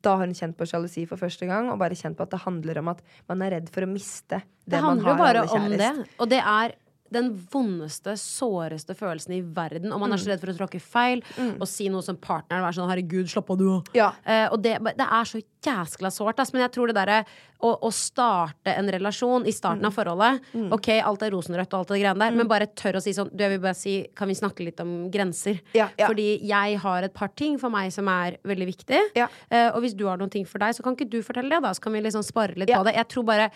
Da 0.05 0.13
har 0.19 0.27
hun 0.27 0.37
kjent 0.37 0.53
på 0.59 0.67
sjalusi 0.69 1.07
for 1.09 1.17
første 1.17 1.47
gang, 1.49 1.71
og 1.73 1.79
bare 1.81 1.97
kjent 1.97 2.19
på 2.19 2.27
at 2.27 2.35
det 2.35 2.43
handler 2.43 2.77
om 2.83 2.91
at 2.93 3.01
man 3.31 3.41
er 3.41 3.55
redd 3.55 3.71
for 3.73 3.87
å 3.87 3.89
miste 3.89 4.37
det, 4.37 4.75
Det 4.75 4.81
man 4.83 4.99
handler 5.01 5.09
jo 5.09 5.23
bare 5.23 5.45
om 5.49 5.65
det. 5.81 5.91
Og 6.21 6.29
det 6.29 6.43
er 6.45 6.75
den 7.15 7.31
vondeste, 7.51 8.15
såreste 8.19 8.95
følelsen 8.97 9.37
i 9.37 9.41
verden. 9.41 9.93
Og 9.95 10.03
man 10.03 10.13
er 10.13 10.21
så 10.21 10.31
redd 10.31 10.43
for 10.43 10.53
å 10.53 10.57
tråkke 10.59 10.81
feil 10.83 11.23
og 11.55 11.67
si 11.69 11.89
noe 11.91 12.05
som 12.05 12.19
partneren 12.19 12.65
være 12.65 12.77
sånn 12.79 12.91
'herregud, 12.91 13.31
slapp 13.31 13.51
av, 13.51 13.59
du 13.59 13.67
òg'. 13.77 13.91
Ja. 13.97 14.11
Eh, 14.25 14.47
og 14.51 14.61
det, 14.61 14.77
det 14.97 15.07
er 15.07 15.29
så 15.29 15.41
jæskla 15.65 16.11
sårt. 16.13 16.41
Men 16.53 16.65
jeg 16.65 16.73
tror 16.75 16.91
det 16.91 16.97
derre 16.97 17.23
å, 17.63 17.71
å 17.87 17.91
starte 17.93 18.73
en 18.75 18.89
relasjon 18.91 19.45
i 19.47 19.53
starten 19.55 19.87
av 19.87 19.95
forholdet 19.95 20.43
Ok, 20.75 20.89
alt 20.99 21.23
er 21.25 21.31
rosenrødt 21.33 21.71
og 21.73 21.79
alt 21.79 21.93
det 21.93 22.01
greiene 22.01 22.21
der, 22.21 22.35
men 22.35 22.49
bare 22.51 22.67
tør 22.77 22.99
å 22.99 23.03
si 23.03 23.13
sånn 23.15 23.31
Du, 23.31 23.41
jeg 23.45 23.55
vil 23.55 23.63
bare 23.63 23.77
si, 23.77 23.95
kan 24.17 24.29
vi 24.29 24.37
snakke 24.37 24.67
litt 24.67 24.81
om 24.83 25.07
grenser? 25.13 25.61
Ja, 25.77 25.87
ja. 25.97 26.09
Fordi 26.09 26.27
jeg 26.45 26.81
har 26.83 27.07
et 27.07 27.15
par 27.15 27.31
ting 27.37 27.57
for 27.61 27.73
meg 27.73 27.93
som 27.95 28.09
er 28.11 28.37
veldig 28.45 28.69
viktig. 28.69 29.01
Eh, 29.15 29.69
og 29.71 29.81
hvis 29.85 29.95
du 29.97 30.05
har 30.09 30.19
noen 30.21 30.33
ting 30.33 30.45
for 30.49 30.61
deg, 30.61 30.75
så 30.75 30.85
kan 30.85 30.97
ikke 30.97 31.09
du 31.09 31.21
fortelle 31.25 31.51
det, 31.51 31.63
da. 31.63 31.73
Så 31.75 31.83
kan 31.85 31.95
vi 31.95 32.03
liksom 32.03 32.25
spare 32.25 32.57
litt 32.59 32.71
på 32.71 32.85
det. 32.87 32.95
Jeg 32.99 33.09
tror 33.13 33.27
bare 33.27 33.49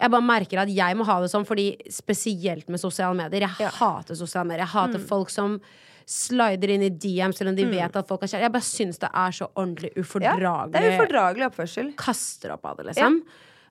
jeg 0.00 0.10
bare 0.10 0.22
merker 0.22 0.58
at 0.62 0.68
jeg 0.68 0.96
må 0.96 1.04
ha 1.04 1.20
det 1.20 1.30
sånn, 1.32 1.46
fordi 1.46 1.76
spesielt 1.90 2.68
med 2.68 2.80
sosiale 2.80 3.16
medier. 3.16 3.40
Jeg 3.48 3.58
Ja. 3.60 3.70
hater 3.70 4.14
sosiale 4.14 4.46
medier. 4.46 4.64
Jeg 4.66 4.74
hater 4.74 4.98
Mm. 4.98 5.06
folk 5.08 5.30
som 5.30 5.60
slider 6.06 6.70
inn 6.70 6.82
i 6.82 6.88
DM 6.90 7.32
selv 7.34 7.50
om 7.50 7.54
de 7.56 7.64
vet 7.66 7.94
at 7.96 8.08
folk 8.08 8.22
er 8.22 8.26
kjære. 8.26 8.40
Jeg 8.46 8.52
bare 8.52 8.62
syns 8.62 8.98
det 8.98 9.10
er 9.12 9.30
så 9.30 9.48
ordentlig 9.54 9.92
Ja, 9.94 10.02
ufordragelig. 10.02 10.72
det 10.72 10.82
er 10.82 10.98
ufordragelig 10.98 11.46
oppførsel. 11.50 11.96
Kaster 11.96 12.52
opp 12.52 12.64
av 12.64 12.76
det, 12.78 12.86
liksom. 12.86 13.22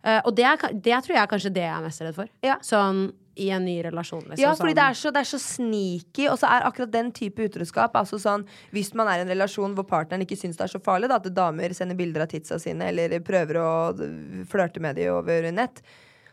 Uh, 0.06 0.22
og 0.26 0.36
det, 0.36 0.46
er, 0.46 0.58
det 0.74 1.04
tror 1.04 1.16
jeg 1.16 1.24
er 1.24 1.28
kanskje 1.28 1.54
det 1.54 1.64
jeg 1.64 1.74
er 1.78 1.82
mest 1.82 2.02
redd 2.02 2.16
for. 2.16 2.28
Ja. 2.44 2.58
Sånn 2.60 3.12
i 3.38 3.50
en 3.52 3.66
ny 3.66 3.82
relasjon, 3.84 4.24
liksom. 4.30 4.40
Ja, 4.40 4.54
fordi 4.56 4.72
sånn. 4.72 4.76
det 4.76 4.86
er, 4.86 4.94
så, 4.94 5.12
det 5.14 5.20
er 5.20 5.30
så 5.30 5.40
sneaky, 5.40 6.28
og 6.32 6.38
så 6.40 6.48
er 6.50 6.62
akkurat 6.66 6.92
den 6.92 7.12
type 7.12 7.38
utroskap 7.50 7.94
altså 7.94 8.18
sånn, 8.20 8.46
Hvis 8.74 8.94
man 8.96 9.08
er 9.08 9.20
i 9.20 9.22
en 9.22 9.28
relasjon 9.30 9.76
hvor 9.76 9.86
partneren 9.86 10.22
ikke 10.26 10.38
syns 10.38 10.58
det 10.58 10.62
er 10.62 10.80
så 10.80 10.82
farlig, 10.82 11.08
da, 11.10 11.16
at 11.16 11.24
damer 11.34 11.70
sender 11.74 11.96
bilder 11.98 12.22
av 12.22 12.28
titsa 12.30 12.60
sine 12.60 12.82
eller 12.90 13.20
prøver 13.20 13.56
å 13.62 14.46
flørte 14.48 14.80
med 14.80 14.96
dem 14.96 15.14
over 15.14 15.52
nett, 15.52 15.82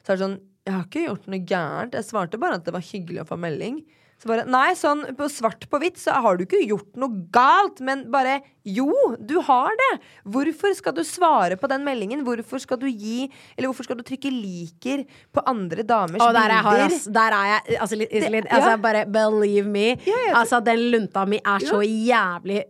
så 0.05 0.13
er 0.13 0.19
det 0.19 0.27
sånn 0.27 0.41
Jeg 0.65 0.73
har 0.73 0.85
ikke 0.87 1.05
gjort 1.05 1.27
noe 1.29 1.45
gærent. 1.45 1.95
Jeg 1.99 2.07
svarte 2.09 2.41
bare 2.41 2.57
at 2.57 2.65
det 2.65 2.73
var 2.73 2.85
hyggelig 2.85 3.21
å 3.21 3.29
få 3.29 3.37
melding. 3.37 3.83
Så 4.25 4.31
bare, 4.31 4.45
Nei, 4.49 4.71
sånn 4.79 5.03
på 5.19 5.27
svart 5.33 5.67
på 5.69 5.79
hvitt 5.83 5.99
så 6.01 6.15
har 6.25 6.39
du 6.39 6.45
ikke 6.47 6.63
gjort 6.63 6.95
noe 7.01 7.25
galt, 7.35 7.83
men 7.85 8.07
bare 8.13 8.39
Jo, 8.65 8.89
du 9.19 9.35
har 9.45 9.75
det! 9.81 9.91
Hvorfor 10.25 10.73
skal 10.79 10.95
du 10.97 11.03
svare 11.05 11.59
på 11.61 11.69
den 11.69 11.85
meldingen? 11.85 12.23
Hvorfor 12.25 12.63
skal 12.63 12.81
du 12.81 12.87
gi 12.89 13.27
Eller 13.57 13.69
hvorfor 13.69 13.89
skal 13.89 13.99
du 13.99 14.05
trykke 14.07 14.33
liker 14.33 15.05
på 15.35 15.45
andre 15.51 15.85
damers 15.85 16.23
Og 16.25 16.33
der 16.37 16.55
er 16.55 16.71
jeg, 16.71 16.93
bilder? 16.95 17.17
Der 17.19 17.37
er 17.41 17.51
jeg. 17.51 17.81
Altså, 17.85 17.99
Iselin, 18.05 18.49
altså, 18.49 18.71
ja. 18.71 18.79
bare 18.87 19.05
believe 19.19 19.69
me. 19.69 19.89
Ja, 20.07 20.23
ja. 20.31 20.39
Altså, 20.41 20.63
den 20.65 20.87
lunta 20.95 21.27
mi 21.29 21.43
er 21.43 21.67
så 21.67 21.83
jævlig 21.85 22.63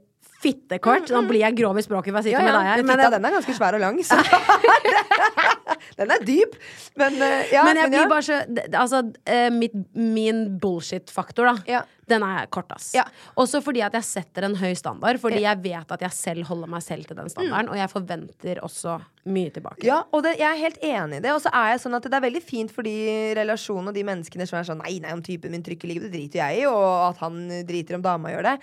fittekort. 0.44 1.10
Nå 1.14 1.24
blir 1.28 1.42
jeg 1.42 1.56
grov 1.58 1.80
i 1.80 1.84
språket 1.86 2.14
for 2.14 2.28
jeg 2.28 2.36
Ja, 2.36 2.42
sitter 2.42 2.46
ja. 2.46 2.52
med 2.52 2.58
deg 2.60 2.70
her. 2.70 2.82
Men 2.82 2.90
men 2.92 3.02
fitta, 3.02 3.16
den 3.16 3.28
er 3.28 3.36
ganske 3.38 3.56
svær 3.58 3.78
og 3.78 3.84
lang, 3.84 4.00
så 4.04 4.20
Den 5.98 6.10
er 6.10 6.22
dyp. 6.26 6.54
Men, 6.98 7.16
eh, 7.22 7.50
ja, 7.52 7.64
men 7.66 7.78
jeg 7.78 7.88
ja. 7.88 7.90
blir 7.92 8.08
bare 8.10 8.24
så 8.26 8.38
Altså, 8.80 9.02
eh, 9.26 9.50
mitt, 9.54 9.74
min 9.94 10.44
bullshit-faktor, 10.62 11.52
da. 11.52 11.82
Den 12.10 12.24
er 12.26 12.48
kort, 12.52 12.70
ass. 12.74 12.90
Ja. 12.96 13.04
Også 13.40 13.60
fordi 13.64 13.82
at 13.84 13.94
jeg 13.96 14.06
setter 14.06 14.46
en 14.48 14.56
høy 14.60 14.72
standard. 14.78 15.20
Fordi 15.22 15.40
jeg 15.44 15.60
vet 15.64 15.94
at 15.96 16.04
jeg 16.04 16.16
selv 16.16 16.48
holder 16.50 16.70
meg 16.74 16.84
selv 16.84 17.08
til 17.08 17.18
den 17.18 17.30
standarden. 17.32 17.70
Og 17.72 17.80
jeg 17.80 17.92
forventer 17.92 18.60
også 18.64 18.98
mye 19.34 19.52
tilbake. 19.54 19.86
Ja, 19.86 20.02
og 20.12 20.24
det, 20.26 20.34
jeg 20.40 20.48
er 20.50 20.60
helt 20.60 20.82
enig 20.84 21.20
i 21.20 21.24
det. 21.24 21.32
Og 21.32 21.40
så 21.44 21.52
er 21.54 21.72
jeg 21.72 21.82
sånn 21.86 21.96
at 21.96 22.08
det 22.10 22.18
er 22.18 22.26
veldig 22.26 22.44
fint 22.44 22.74
for 22.74 22.86
de 22.86 22.94
relasjonene 23.38 23.92
og 23.92 23.96
de 23.96 24.06
menneskene 24.06 24.48
som 24.50 24.60
er 24.60 24.68
sånn 24.68 24.82
Nei, 24.84 24.98
nei, 25.00 25.14
om 25.16 25.22
typen 25.24 25.54
min 25.54 25.64
trykker 25.64 25.88
livet, 25.88 26.10
det 26.10 26.18
driter 26.18 26.42
jeg 26.42 26.64
i. 26.64 26.68
Og 26.68 26.86
at 27.08 27.20
han 27.24 27.42
driter 27.64 27.98
om 27.98 28.04
dama 28.04 28.34
gjør 28.34 28.50
det. 28.50 28.56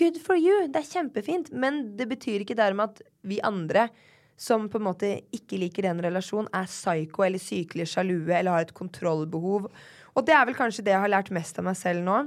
Good 0.00 0.20
for 0.24 0.40
you. 0.40 0.66
Det 0.72 0.82
er 0.82 0.92
kjempefint. 0.94 1.52
Men 1.52 1.82
det 1.98 2.08
betyr 2.12 2.46
ikke 2.46 2.58
dermed 2.58 2.94
at 2.94 3.08
vi 3.26 3.42
andre 3.44 3.90
som 4.36 4.68
på 4.68 4.78
en 4.78 4.84
måte 4.84 5.10
ikke 5.34 5.58
liker 5.60 5.88
en 5.88 6.02
relasjon, 6.04 6.48
er 6.54 6.68
psyko 6.68 7.24
eller 7.24 7.40
sykelig 7.40 7.88
sjalue 7.88 8.34
eller 8.36 8.52
har 8.52 8.66
et 8.66 8.74
kontrollbehov. 8.76 9.70
Og 10.16 10.26
det 10.28 10.34
er 10.36 10.44
vel 10.48 10.58
kanskje 10.58 10.84
det 10.84 10.92
jeg 10.94 11.02
har 11.02 11.12
lært 11.12 11.32
mest 11.34 11.56
av 11.60 11.66
meg 11.68 11.78
selv 11.80 12.04
nå. 12.04 12.18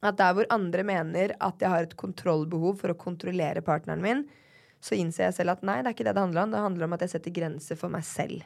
At 0.00 0.16
der 0.16 0.36
hvor 0.36 0.48
andre 0.52 0.84
mener 0.86 1.34
at 1.36 1.60
jeg 1.60 1.72
har 1.72 1.84
et 1.84 1.96
kontrollbehov 2.00 2.78
for 2.80 2.92
å 2.92 3.00
kontrollere 3.00 3.64
partneren 3.64 4.04
min, 4.04 4.22
så 4.80 4.96
innser 4.96 5.26
jeg 5.26 5.34
selv 5.36 5.52
at 5.52 5.64
nei, 5.66 5.74
det 5.84 5.90
er 5.90 5.94
ikke 5.94 6.06
det 6.06 6.14
det 6.16 6.22
handler 6.22 6.42
om. 6.46 6.52
Det 6.54 6.60
handler 6.64 6.86
om 6.86 6.94
at 6.96 7.02
jeg 7.04 7.12
setter 7.12 7.34
grenser 7.36 7.76
for 7.76 7.92
meg 7.92 8.04
selv. 8.08 8.40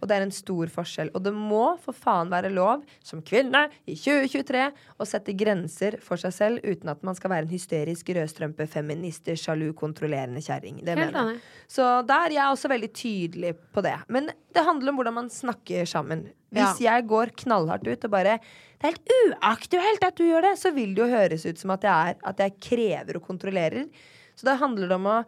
Og 0.00 0.08
det 0.08 0.16
er 0.16 0.24
en 0.24 0.32
stor 0.32 0.70
forskjell. 0.72 1.10
Og 1.12 1.24
det 1.26 1.32
må 1.36 1.64
for 1.84 1.92
faen 1.92 2.32
være 2.32 2.48
lov, 2.54 2.86
som 3.04 3.20
kvinne 3.26 3.66
i 3.84 3.96
2023, 4.00 4.62
å 4.96 5.08
sette 5.08 5.34
grenser 5.36 5.98
for 6.04 6.20
seg 6.20 6.32
selv 6.32 6.64
uten 6.64 6.88
at 6.94 7.04
man 7.04 7.18
skal 7.18 7.34
være 7.34 7.44
en 7.44 7.52
hysterisk 7.52 8.14
rødstrømpe, 8.16 8.66
feminister, 8.72 9.36
sjalu, 9.36 9.74
kontrollerende 9.76 10.40
kjerring. 10.44 10.80
Det 10.80 10.96
Helt 10.96 11.12
mener 11.12 11.34
jeg. 11.34 11.44
Så 11.76 11.90
der 12.08 12.30
er 12.30 12.38
jeg 12.38 12.56
også 12.56 12.72
veldig 12.72 12.92
tydelig 12.96 13.54
på 13.76 13.84
det. 13.84 13.98
Men 14.08 14.32
det 14.56 14.64
handler 14.64 14.92
om 14.92 15.00
hvordan 15.02 15.18
man 15.20 15.30
snakker 15.32 15.84
sammen. 15.84 16.30
Hvis 16.54 16.80
jeg 16.84 17.06
går 17.10 17.34
knallhardt 17.44 17.88
ut 17.90 18.04
og 18.06 18.12
bare 18.12 18.38
Det 18.38 18.86
er 18.86 18.92
helt 18.92 19.14
uaktuelt 19.24 20.04
at 20.06 20.16
du 20.16 20.26
gjør 20.26 20.44
det! 20.48 20.58
Så 20.60 20.70
vil 20.76 20.92
det 20.94 21.02
jo 21.02 21.12
høres 21.12 21.44
ut 21.48 21.58
som 21.60 21.72
at 21.74 21.84
jeg, 21.84 22.12
er, 22.14 22.20
at 22.22 22.40
jeg 22.40 22.60
krever 22.60 23.18
og 23.18 23.26
kontrollerer. 23.26 23.88
Så 24.36 24.46
da 24.48 24.56
handler 24.60 24.90
det 24.90 24.96
om 24.98 25.08
å 25.08 25.24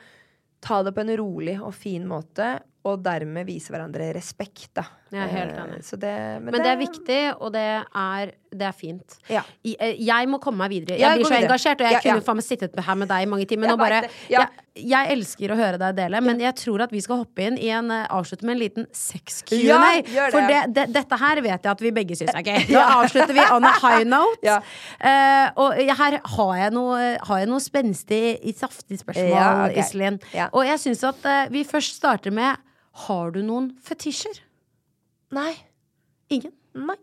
ta 0.67 0.83
det 0.83 0.93
på 0.97 1.05
en 1.05 1.17
rolig 1.21 1.57
og 1.63 1.75
fin 1.75 2.07
måte, 2.09 2.57
og 2.87 3.03
dermed 3.03 3.47
vise 3.49 3.73
hverandre 3.75 4.11
respekt, 4.15 4.73
da. 4.79 4.87
Jeg 5.13 5.23
er 5.23 5.29
helt 5.31 5.53
Eh, 5.55 5.63
enig. 5.65 5.85
Så 5.87 5.97
det, 6.03 6.13
men, 6.43 6.51
Men 6.51 6.63
det 6.65 6.71
er 6.73 6.79
viktig, 6.81 7.19
og 7.41 7.53
det 7.55 7.61
er, 7.95 8.31
det 8.51 8.63
er 8.67 8.73
fint. 8.75 9.19
Ja. 9.31 9.43
I- 9.65 9.77
eh, 9.79 9.95
Jeg 10.03 10.27
må 10.27 10.41
komme 10.43 10.59
meg 10.59 10.71
videre. 10.71 10.99
Ja, 10.99 11.11
Jeg 11.15 11.21
blir 11.21 11.27
så 11.27 11.31
videre. 11.37 11.47
engasjert, 11.47 11.81
og 11.81 11.87
jeg 11.87 11.93
Ja, 11.93 12.01
kunne 12.01 12.21
ja. 12.23 12.25
faen 12.27 12.37
meg 12.41 12.45
sittet 12.45 12.81
her 12.85 12.95
med 12.97 13.09
deg 13.09 13.23
i 13.23 13.29
mange 13.31 13.47
timer. 13.47 13.69
Jeg 13.69 13.79
bare. 13.79 14.01
Ja. 14.29 14.41
jeg, 14.75 14.89
jeg 14.91 15.11
elsker 15.15 15.49
å 15.55 15.57
høre 15.57 15.79
deg 15.79 15.95
dele, 15.97 16.21
men 16.27 16.41
jeg 16.41 16.55
tror 16.57 16.83
at 16.83 16.91
vi 16.91 17.01
skal 17.01 17.19
hoppe 17.23 17.39
inn 17.47 17.57
i 17.57 17.69
en 17.71 17.89
eh, 17.95 18.07
avslutte 18.11 18.43
med 18.43 18.57
en 18.57 18.63
liten 18.65 18.87
sex-Q&A. 18.93 19.63
Ja, 19.63 19.79
det. 20.03 20.33
For 20.35 20.41
det, 20.41 20.75
det, 20.75 20.93
dette 20.93 21.19
her 21.23 21.41
vet 21.41 21.63
jeg 21.63 21.71
at 21.71 21.81
vi 21.87 21.91
begge 21.93 22.17
syns 22.19 22.35
er 22.35 22.43
gøy. 22.43 22.67
Nå 22.75 22.83
avslutter 22.83 23.33
vi 23.33 23.47
on 23.55 23.65
a 23.65 23.73
high 23.79 24.03
note. 24.05 24.43
Ja. 24.43 24.59
Eh, 24.99 25.51
og 25.57 25.73
her 25.79 26.19
har 26.25 26.57
jeg 26.57 26.73
noe, 26.75 26.99
har 27.23 27.39
jeg 27.39 27.47
noe 27.49 27.63
spenstig, 27.63 28.25
saftig 28.59 28.99
spørsmål. 29.05 29.71
Iselin. 29.79 30.19
Ja. 30.35 30.49
Og 30.53 30.67
jeg 30.67 30.79
syns 30.83 31.05
at 31.07 31.23
uh, 31.25 31.47
vi 31.53 31.63
først 31.63 31.95
starter 32.03 32.33
med 32.35 32.57
Har 33.07 33.31
du 33.31 33.43
noen 33.45 33.71
fetisjer? 33.85 34.41
Nei. 35.35 35.53
Ingen? 36.31 36.53
Nei. 36.75 36.97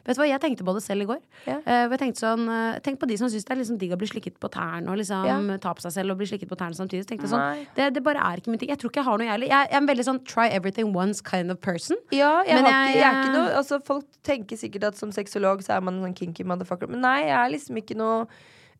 Vet 0.00 0.16
du 0.16 0.22
hva, 0.22 0.26
Jeg 0.30 0.40
tenkte 0.40 0.64
på 0.64 0.72
det 0.72 0.80
selv 0.82 1.04
i 1.04 1.06
går. 1.10 1.18
Ja. 1.46 1.58
Eh, 1.60 1.92
tenkte 2.00 2.22
sånn, 2.22 2.46
eh, 2.48 2.78
Tenk 2.80 2.98
på 2.98 3.06
de 3.06 3.18
som 3.20 3.28
syns 3.28 3.44
det 3.44 3.52
er 3.52 3.58
liksom 3.60 3.78
digg 3.78 3.92
å 3.92 3.98
bli 4.00 4.08
slikket 4.08 4.38
på 4.40 4.48
tærne 4.50 4.88
og 4.88 4.96
liksom 4.96 5.26
Ja. 5.28 5.56
ta 5.58 5.74
på 5.74 5.82
seg 5.84 5.92
selv 5.92 6.12
og 6.12 6.18
bli 6.18 6.26
slikket 6.26 6.48
på 6.48 6.56
tærne 6.56 6.74
samtidig. 6.74 7.04
Så 7.04 7.10
tenkte 7.12 7.28
jeg 7.28 7.34
sånn, 7.34 7.66
det, 7.76 7.92
det 7.94 8.02
bare 8.02 8.16
er 8.16 8.40
ikke 8.40 8.48
min 8.48 8.58
ting. 8.58 8.70
Jeg 8.70 8.78
tror 8.78 8.90
ikke 8.90 9.02
jeg 9.04 9.04
har 9.04 9.18
noe, 9.18 9.26
jeg 9.26 9.32
heller. 9.36 9.46
Jeg, 9.52 9.68
er 9.70 9.76
en 9.76 9.86
veldig 9.86 10.06
sånn 10.08 10.24
try 10.24 10.48
everything 10.48 10.94
once 10.96 11.20
kind 11.20 11.50
of 11.50 11.60
person. 11.60 11.96
Ja, 12.10 12.42
jeg, 12.42 12.54
Men 12.54 12.64
har 12.64 12.86
jeg- 12.88 12.96
jeg 12.96 13.04
er 13.04 13.24
ikke 13.24 13.36
noe 13.36 13.54
altså, 13.60 13.82
Folk 13.84 14.06
tenker 14.24 14.56
sikkert 14.56 14.84
at 14.84 14.96
som 14.96 15.10
sexolog 15.12 15.60
så 15.62 15.76
er 15.76 15.80
man 15.82 16.02
en 16.02 16.14
kinky 16.14 16.44
motherfucker. 16.44 16.88
Men 16.88 17.02
nei, 17.02 17.20
jeg 17.28 17.36
er 17.36 17.50
liksom 17.58 17.76
ikke 17.76 17.96
noe 17.96 18.22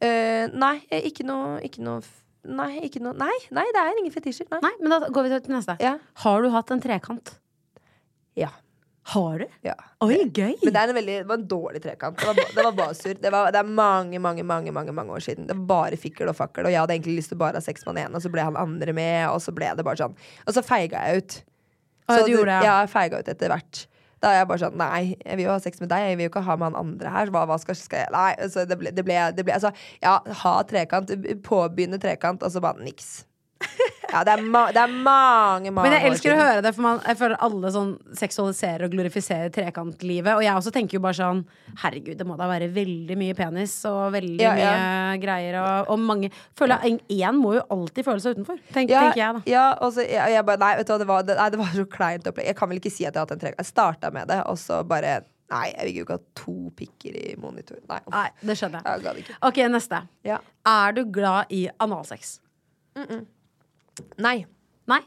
uh, 0.03 0.47
Nei, 0.57 0.81
ikke 0.91 1.25
noe, 1.25 1.61
ikke 1.61 1.81
noe 1.81 2.01
Nei, 2.49 2.81
ikke 2.89 3.01
noe 3.05 3.13
Nei, 3.13 3.37
nei, 3.53 3.67
det 3.75 3.77
er 3.77 3.99
ingen 4.01 4.11
fetisjer. 4.13 4.47
Nei. 4.51 4.61
Nei, 4.63 4.73
men 4.81 4.89
da 4.89 5.09
går 5.13 5.29
vi 5.29 5.41
til 5.41 5.55
neste. 5.55 5.77
Ja. 5.79 5.99
Har 6.25 6.41
du 6.41 6.49
hatt 6.49 6.71
en 6.71 6.81
trekant? 6.81 7.35
Ja. 8.35 8.49
Har 9.11 9.43
du? 9.43 9.47
Ja. 9.67 9.75
Oi, 10.05 10.21
gøy! 10.31 10.53
Men 10.63 10.75
det 10.75 10.83
en 10.83 10.95
veldig, 10.95 11.15
det 11.25 11.29
var 11.29 11.39
en 11.41 11.47
dårlig 11.51 11.81
trekant. 11.83 12.19
Det 12.21 12.29
var, 12.29 12.39
det 12.55 12.65
var 12.67 12.77
bare 12.79 12.95
surr. 12.95 13.17
Det, 13.19 13.33
var- 13.35 13.51
det 13.51 13.59
er 13.59 13.67
mange, 13.67 14.21
mange 14.23 14.45
mange, 14.47 14.73
mange, 14.73 14.95
mange 14.95 15.17
år 15.17 15.25
siden. 15.25 15.49
Det 15.49 15.57
var 15.59 15.67
bare 15.73 15.99
fikkel 15.99 16.31
og 16.31 16.37
fakkel. 16.39 16.69
Og 16.69 16.75
jeg 16.75 16.79
hadde 16.79 16.95
egentlig 16.95 17.17
lyst 17.19 17.33
til 17.35 17.41
bare 17.41 17.59
å 17.59 17.63
ha 17.63 17.65
sex 17.65 17.83
med 17.87 17.97
han 17.97 18.03
ene, 18.05 18.21
og 18.21 18.23
så 18.23 18.31
ble 18.31 18.45
han 18.47 18.59
andre 18.61 18.95
med, 18.95 19.25
og 19.33 19.41
så 19.43 19.55
ble 19.57 19.73
det 19.75 19.87
bare 19.87 19.99
sånn. 19.99 20.15
Og 20.47 20.55
så 20.55 20.63
feiga 20.63 21.03
jeg 21.09 21.25
ut. 21.25 21.39
Så 22.11 22.21
du 22.27 22.33
gjorde 22.37 22.51
det, 22.53 22.59
ja. 22.61 22.69
ja. 22.69 22.77
jeg 22.85 22.93
feiga 22.95 23.19
ut 23.23 23.33
etter 23.35 23.51
hvert. 23.55 23.83
Da 24.21 24.31
er 24.35 24.43
jeg 24.43 24.49
bare 24.51 24.61
sånn 24.61 24.77
Nei, 24.77 25.03
jeg 25.17 25.39
vil 25.39 25.47
jo 25.47 25.53
ha 25.55 25.61
sex 25.65 25.81
med 25.81 25.91
deg. 25.91 26.07
Jeg 26.11 26.19
vil 26.21 26.27
jo 26.27 26.33
ikke 26.35 26.45
ha 26.47 26.57
med 26.61 26.69
han 26.71 26.79
andre 26.85 27.15
her. 27.15 27.33
Hva, 27.35 27.47
hva 27.49 27.57
skal, 27.63 27.79
skal 27.79 28.05
jeg 28.05 28.13
Nei. 28.15 28.31
Så 28.53 28.67
det 28.69 28.79
ble, 28.79 28.93
det 28.95 29.05
ble, 29.07 29.17
det 29.37 29.47
ble 29.47 29.57
Altså, 29.57 29.73
ja, 30.05 30.19
ha 30.45 30.55
trekant. 30.69 31.11
Påbegynne 31.47 31.99
trekant, 32.03 32.45
og 32.45 32.53
så 32.53 32.63
bare 32.63 32.85
niks. 32.85 33.25
Ja, 34.11 34.23
det 34.27 34.33
er, 34.35 34.43
det 34.75 34.83
er 34.83 34.93
mange, 34.93 35.71
mange 35.71 35.85
Men 35.87 35.95
jeg 35.97 36.09
elsker 36.11 36.35
å 36.35 36.39
høre 36.41 36.63
det, 36.65 36.73
for 36.77 36.85
man, 36.87 37.01
jeg 37.07 37.19
føler 37.21 37.43
alle 37.47 37.71
sånn 37.75 37.93
seksualiserer 38.19 38.87
og 38.87 38.95
glorifiserer 38.95 39.53
trekantlivet. 39.55 40.33
Og 40.35 40.45
jeg 40.45 40.57
også 40.57 40.73
tenker 40.75 40.99
jo 40.99 41.03
bare 41.05 41.19
sånn 41.19 41.43
Herregud, 41.81 42.17
det 42.19 42.27
må 42.27 42.37
da 42.41 42.49
være 42.51 42.71
veldig 42.75 43.17
mye 43.21 43.37
penis 43.39 43.77
og 43.91 44.13
veldig 44.17 44.43
Ja, 44.43 44.55
ja. 44.59 44.73
mye 44.75 45.19
greier. 45.23 45.61
Og, 45.63 45.93
og 45.95 46.05
mange 46.11 46.33
Føler 46.59 46.83
jeg 46.87 47.01
Én 47.21 47.39
må 47.39 47.55
jo 47.57 47.65
alltid 47.73 48.07
føle 48.07 48.23
seg 48.23 48.39
utenfor, 48.39 48.59
tenk, 48.75 48.91
ja, 48.93 49.07
tenker 49.07 49.23
jeg 49.23 49.37
da. 49.39 49.43
Ja, 49.51 49.67
og 49.81 49.95
så 49.97 50.05
jeg, 50.07 50.35
jeg 50.35 50.47
bare 50.49 50.61
Nei, 50.61 50.73
vet 50.81 50.89
du 50.89 50.95
hva, 50.95 51.01
det 51.01 51.11
var, 51.11 51.27
det, 51.27 51.37
nei, 51.41 51.51
det 51.55 51.61
var 51.63 51.75
så 51.75 51.85
kleint 51.89 52.27
opplegg. 52.29 52.49
Jeg 52.51 52.59
kan 52.59 52.71
vel 52.71 52.81
ikke 52.83 52.93
si 52.93 53.07
at 53.07 53.15
jeg 53.15 53.21
har 53.21 53.29
hatt 53.29 53.37
en 53.37 53.43
trekant. 53.43 53.63
Jeg 53.63 53.71
starta 53.71 54.11
med 54.15 54.29
det, 54.31 54.43
og 54.51 54.59
så 54.61 54.83
bare 54.89 55.21
Nei, 55.51 55.65
jeg 55.73 55.87
vil 55.89 55.97
jo 55.99 56.05
ikke 56.05 56.17
ha 56.19 56.23
to 56.39 56.55
pikker 56.79 57.17
i 57.19 57.33
monitor. 57.43 57.81
Nei. 57.91 57.99
Nei, 58.13 58.29
det 58.47 58.55
skjønner 58.61 58.87
jeg. 58.87 59.25
jeg. 59.27 59.39
Ok, 59.49 59.59
neste. 59.73 60.05
Ja. 60.27 60.39
Er 60.71 60.95
du 60.95 61.03
glad 61.11 61.51
i 61.51 61.65
analsex? 61.83 62.37
Nei. 64.19 64.45
Nei? 64.91 65.01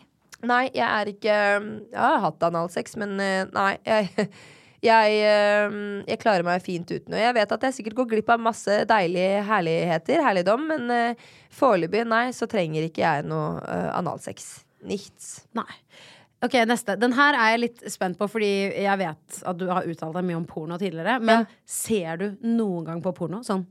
Nei, 0.44 0.66
jeg 0.76 0.84
er 0.84 1.10
ikke 1.14 1.36
Jeg 1.36 2.00
har 2.00 2.20
hatt 2.26 2.44
analsex, 2.44 2.98
men 3.00 3.16
eh, 3.24 3.46
nei. 3.56 3.78
Jeg, 3.88 4.28
jeg, 4.90 5.20
eh, 5.24 5.78
jeg 6.10 6.20
klarer 6.20 6.44
meg 6.48 6.64
fint 6.66 6.90
uten. 6.92 7.14
Og 7.16 7.22
jeg 7.22 7.36
vet 7.38 7.54
at 7.56 7.64
jeg 7.70 7.78
sikkert 7.78 8.02
går 8.02 8.10
glipp 8.16 8.34
av 8.36 8.44
masse 8.44 8.82
deilige 8.90 9.44
herligheter, 9.48 10.24
herligdom, 10.26 10.66
men 10.74 10.92
uh, 10.92 11.30
foreløpig, 11.56 12.04
nei, 12.12 12.26
så 12.36 12.50
trenger 12.52 12.90
ikke 12.90 13.06
jeg 13.06 13.28
noe 13.30 13.62
eh, 13.64 13.88
analsex. 13.96 14.50
Nichts. 14.84 15.46
Nei. 15.56 15.70
Ok, 16.44 16.58
neste. 16.68 16.98
Den 17.00 17.14
her 17.16 17.38
er 17.40 17.54
jeg 17.54 17.62
litt 17.62 17.86
spent 17.94 18.18
på, 18.20 18.28
fordi 18.28 18.50
jeg 18.84 19.00
vet 19.00 19.38
at 19.48 19.56
du 19.62 19.70
har 19.72 19.88
uttalt 19.88 20.18
deg 20.18 20.26
mye 20.28 20.42
om 20.42 20.48
porno 20.50 20.76
tidligere. 20.82 21.22
Men 21.24 21.46
Ja. 21.46 21.62
ser 21.64 22.20
du 22.20 22.26
noen 22.44 22.84
gang 22.90 23.00
på 23.06 23.14
porno? 23.16 23.40
Sånn 23.48 23.64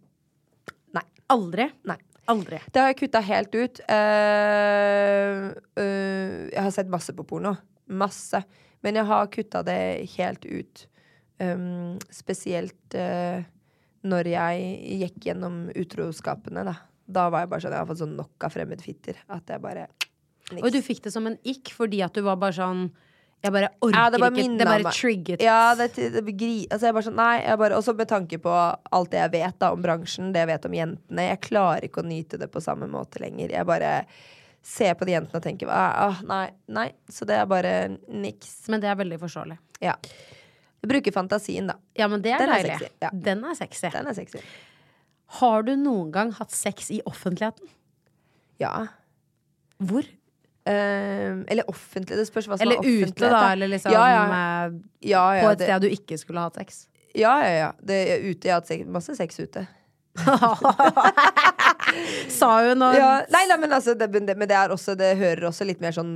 Nei. 0.97 1.05
aldri? 1.29 1.69
Nei. 1.85 1.99
Aldri. 2.31 2.61
Det 2.71 2.79
har 2.83 2.93
jeg 2.93 3.01
kutta 3.03 3.23
helt 3.27 3.55
ut. 3.57 3.81
Uh, 3.89 5.51
uh, 5.79 6.39
jeg 6.53 6.63
har 6.63 6.75
sett 6.75 6.93
masse 6.93 7.15
på 7.17 7.27
porno. 7.27 7.57
Masse. 7.91 8.43
Men 8.83 8.99
jeg 8.99 9.09
har 9.11 9.31
kutta 9.33 9.63
det 9.67 9.81
helt 10.17 10.47
ut. 10.47 10.87
Um, 11.43 11.99
spesielt 12.15 12.95
uh, 12.95 13.43
når 14.07 14.31
jeg 14.31 14.73
gikk 15.03 15.29
gjennom 15.29 15.65
utroskapene, 15.79 16.67
da. 16.67 16.77
Da 17.13 17.27
var 17.33 17.43
jeg 17.43 17.51
bare 17.51 17.65
sånn 17.65 17.75
Jeg 17.75 17.83
har 17.83 17.89
fått 17.89 18.01
sånn 18.01 18.15
nok 18.17 18.45
av 18.47 18.53
fremmedfitter 18.55 19.17
at 19.35 19.51
jeg 19.51 19.63
bare 19.63 19.89
niks. 20.53 20.63
Og 20.63 20.71
du 20.75 20.79
fikk 20.85 21.03
det 21.05 21.13
som 21.15 21.27
en 21.29 21.39
ikk 21.43 21.73
fordi 21.75 22.03
at 22.07 22.15
du 22.15 22.23
var 22.25 22.39
bare 22.41 22.55
sånn 22.57 22.87
Jeg 23.43 23.55
bare 23.55 23.69
orker 23.83 23.97
Ja, 23.99 24.05
det 24.11 24.21
bare 24.23 24.39
ikke. 24.39 24.59
Det 24.59 24.67
bare 24.69 24.93
trigget. 24.95 25.43
Ja, 25.43 25.75
det, 25.79 25.89
det, 25.97 26.23
gri, 26.39 26.67
altså 26.69 26.89
jeg 26.89 26.97
bare 26.97 27.07
sånn, 27.09 27.17
nei, 27.19 27.33
jeg 27.43 27.59
bare, 27.59 27.79
Også 27.81 27.95
med 27.99 28.11
tanke 28.11 28.39
på 28.43 28.53
alt 28.53 29.11
det 29.11 29.19
jeg 29.19 29.33
vet 29.35 29.57
da 29.63 29.73
om 29.75 29.83
bransjen, 29.83 30.31
det 30.35 30.45
jeg 30.45 30.51
vet 30.53 30.69
om 30.69 30.77
jentene. 30.79 31.27
Jeg 31.27 31.41
klarer 31.49 31.89
ikke 31.89 32.05
å 32.05 32.07
nyte 32.07 32.39
det 32.39 32.49
på 32.53 32.63
samme 32.63 32.87
måte 32.91 33.23
lenger. 33.23 33.51
Jeg 33.57 33.69
bare 33.69 33.91
ser 34.63 34.95
på 34.95 35.09
de 35.09 35.17
jentene 35.17 35.41
og 35.41 35.43
tenker 35.43 35.73
ah, 35.75 36.23
nei, 36.29 36.47
nei. 36.71 36.87
Så 37.11 37.27
det 37.27 37.41
er 37.41 37.51
bare 37.51 37.75
niks. 38.07 38.55
Men 38.71 38.85
det 38.85 38.93
er 38.93 39.01
veldig 39.03 39.19
forståelig. 39.25 39.59
Ja. 39.83 39.97
Jeg 40.83 40.91
bruker 40.95 41.15
fantasien, 41.15 41.67
da. 41.71 41.79
Ja, 41.99 42.07
men 42.11 42.23
det 42.23 42.37
er 42.37 42.43
Den 42.43 42.55
er 42.55 42.63
deilig. 42.63 42.79
sexy, 42.79 42.95
ja. 43.03 43.11
Den 43.27 43.45
er 43.47 43.59
sexy. 43.59 43.91
Den 43.91 44.11
er 44.11 44.19
sexy. 44.19 44.47
Har 45.43 45.67
du 45.67 45.75
noen 45.79 46.11
gang 46.15 46.33
hatt 46.39 46.55
sex 46.55 46.91
i 46.95 47.01
offentligheten? 47.09 47.71
Ja. 48.63 48.75
Hvor? 49.83 50.07
Ehm, 50.65 51.45
eller 51.51 51.65
offentlig. 51.71 52.17
Det 52.17 52.27
spørs 52.29 52.47
hva 52.47 52.57
som 52.59 52.63
Eller 52.67 52.77
er 52.79 52.85
offentlig. 52.85 53.09
ute, 53.17 53.31
da? 53.33 53.53
Eller 53.53 53.69
liksom 53.73 53.93
ja, 53.93 54.05
ja. 54.13 54.25
eh, 54.67 54.73
Ja, 55.11 55.25
ja, 55.35 55.43
på 55.47 55.51
et 55.53 55.59
det- 55.59 55.67
sted 55.69 55.81
du 55.83 55.89
ikke 55.91 56.19
skulle 56.21 56.41
hatt 56.45 56.55
sex? 56.61 56.87
Ja, 57.15 57.35
ja, 57.43 57.51
ja. 57.59 57.73
Det 57.83 57.99
ute. 58.25 58.47
Jeg 58.49 58.53
har 58.55 58.61
hatt 58.61 58.69
sex, 58.71 58.87
masse 58.87 59.17
sex 59.17 59.41
ute. 59.41 59.67
Sa 62.33 62.49
hun 62.69 62.83
og 62.85 62.95
Ja, 62.97 63.23
nei, 63.33 63.43
nei, 63.49 63.57
men 63.63 63.73
altså 63.73 63.95
det, 63.99 64.09
men 64.13 64.27
det 64.49 64.57
er 64.57 64.73
også 64.75 64.95
Det 64.99 65.15
hører 65.17 65.47
også 65.49 65.65
litt 65.65 65.81
mer 65.81 65.95
sånn 65.97 66.13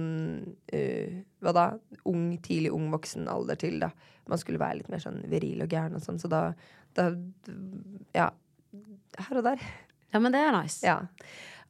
uh, 0.73 1.15
Hva 1.45 1.53
da? 1.57 1.65
Ung, 2.09 2.27
tidlig 2.45 2.73
ung 2.77 2.91
voksen 2.93 3.27
alder 3.33 3.57
til, 3.61 3.79
da. 3.83 3.91
Man 4.29 4.39
skulle 4.43 4.61
være 4.61 4.81
litt 4.83 4.91
mer 4.93 5.01
sånn 5.03 5.21
viril 5.31 5.63
og 5.65 5.73
gæren 5.73 5.97
og 5.99 6.03
sånn, 6.05 6.19
så 6.23 6.29
da, 6.31 6.43
da 6.99 7.09
Ja. 8.17 8.31
Her 9.17 9.39
og 9.41 9.45
der. 9.49 9.63
Ja, 10.13 10.21
men 10.21 10.33
det 10.35 10.41
er 10.45 10.53
nice. 10.57 10.83
Ja. 10.85 10.99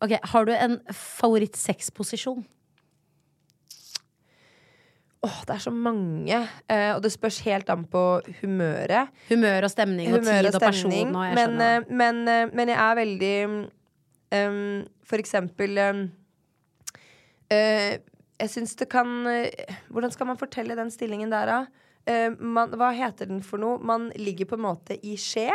Ok, 0.02 0.16
Har 0.32 0.44
du 0.48 0.52
en 0.52 0.80
favorittsexposisjon? 0.92 2.44
Åh, 5.24 5.38
det 5.48 5.54
er 5.54 5.62
så 5.62 5.70
mange. 5.72 6.48
eh, 6.68 6.90
og 6.94 7.02
det 7.02 7.12
spørs 7.12 7.38
helt 7.46 7.70
an 7.70 7.84
på 7.84 8.20
humøret. 8.40 9.08
Humør 9.30 9.64
og 9.64 9.70
stemning 9.70 10.12
og 10.12 10.20
Humør 10.20 10.42
tid 10.42 10.54
og 10.54 10.60
person. 10.60 10.92
Og 10.92 11.24
jeg 11.26 11.34
men, 11.34 11.60
eh, 11.60 11.88
men, 11.90 12.28
eh, 12.28 12.50
men 12.52 12.68
jeg 12.68 12.78
er 12.78 12.94
veldig 12.94 13.36
um, 14.34 14.84
For 15.06 15.16
eksempel 15.16 15.78
um, 15.78 16.10
eh, 17.50 17.98
Jeg 18.40 18.50
syns 18.50 18.76
det 18.76 18.88
kan 18.88 19.06
uh, 19.26 19.74
Hvordan 19.88 20.10
skal 20.10 20.26
man 20.26 20.38
fortelle 20.38 20.76
den 20.76 20.90
stillingen 20.90 21.32
der, 21.32 21.46
da? 21.46 21.64
Uh, 22.06 22.36
man, 22.42 22.70
hva 22.70 22.92
heter 22.94 23.26
den 23.26 23.42
for 23.42 23.58
noe? 23.58 23.78
Man 23.78 24.12
ligger 24.16 24.46
på 24.46 24.58
en 24.58 24.66
måte 24.66 24.98
i 25.02 25.16
skje, 25.16 25.50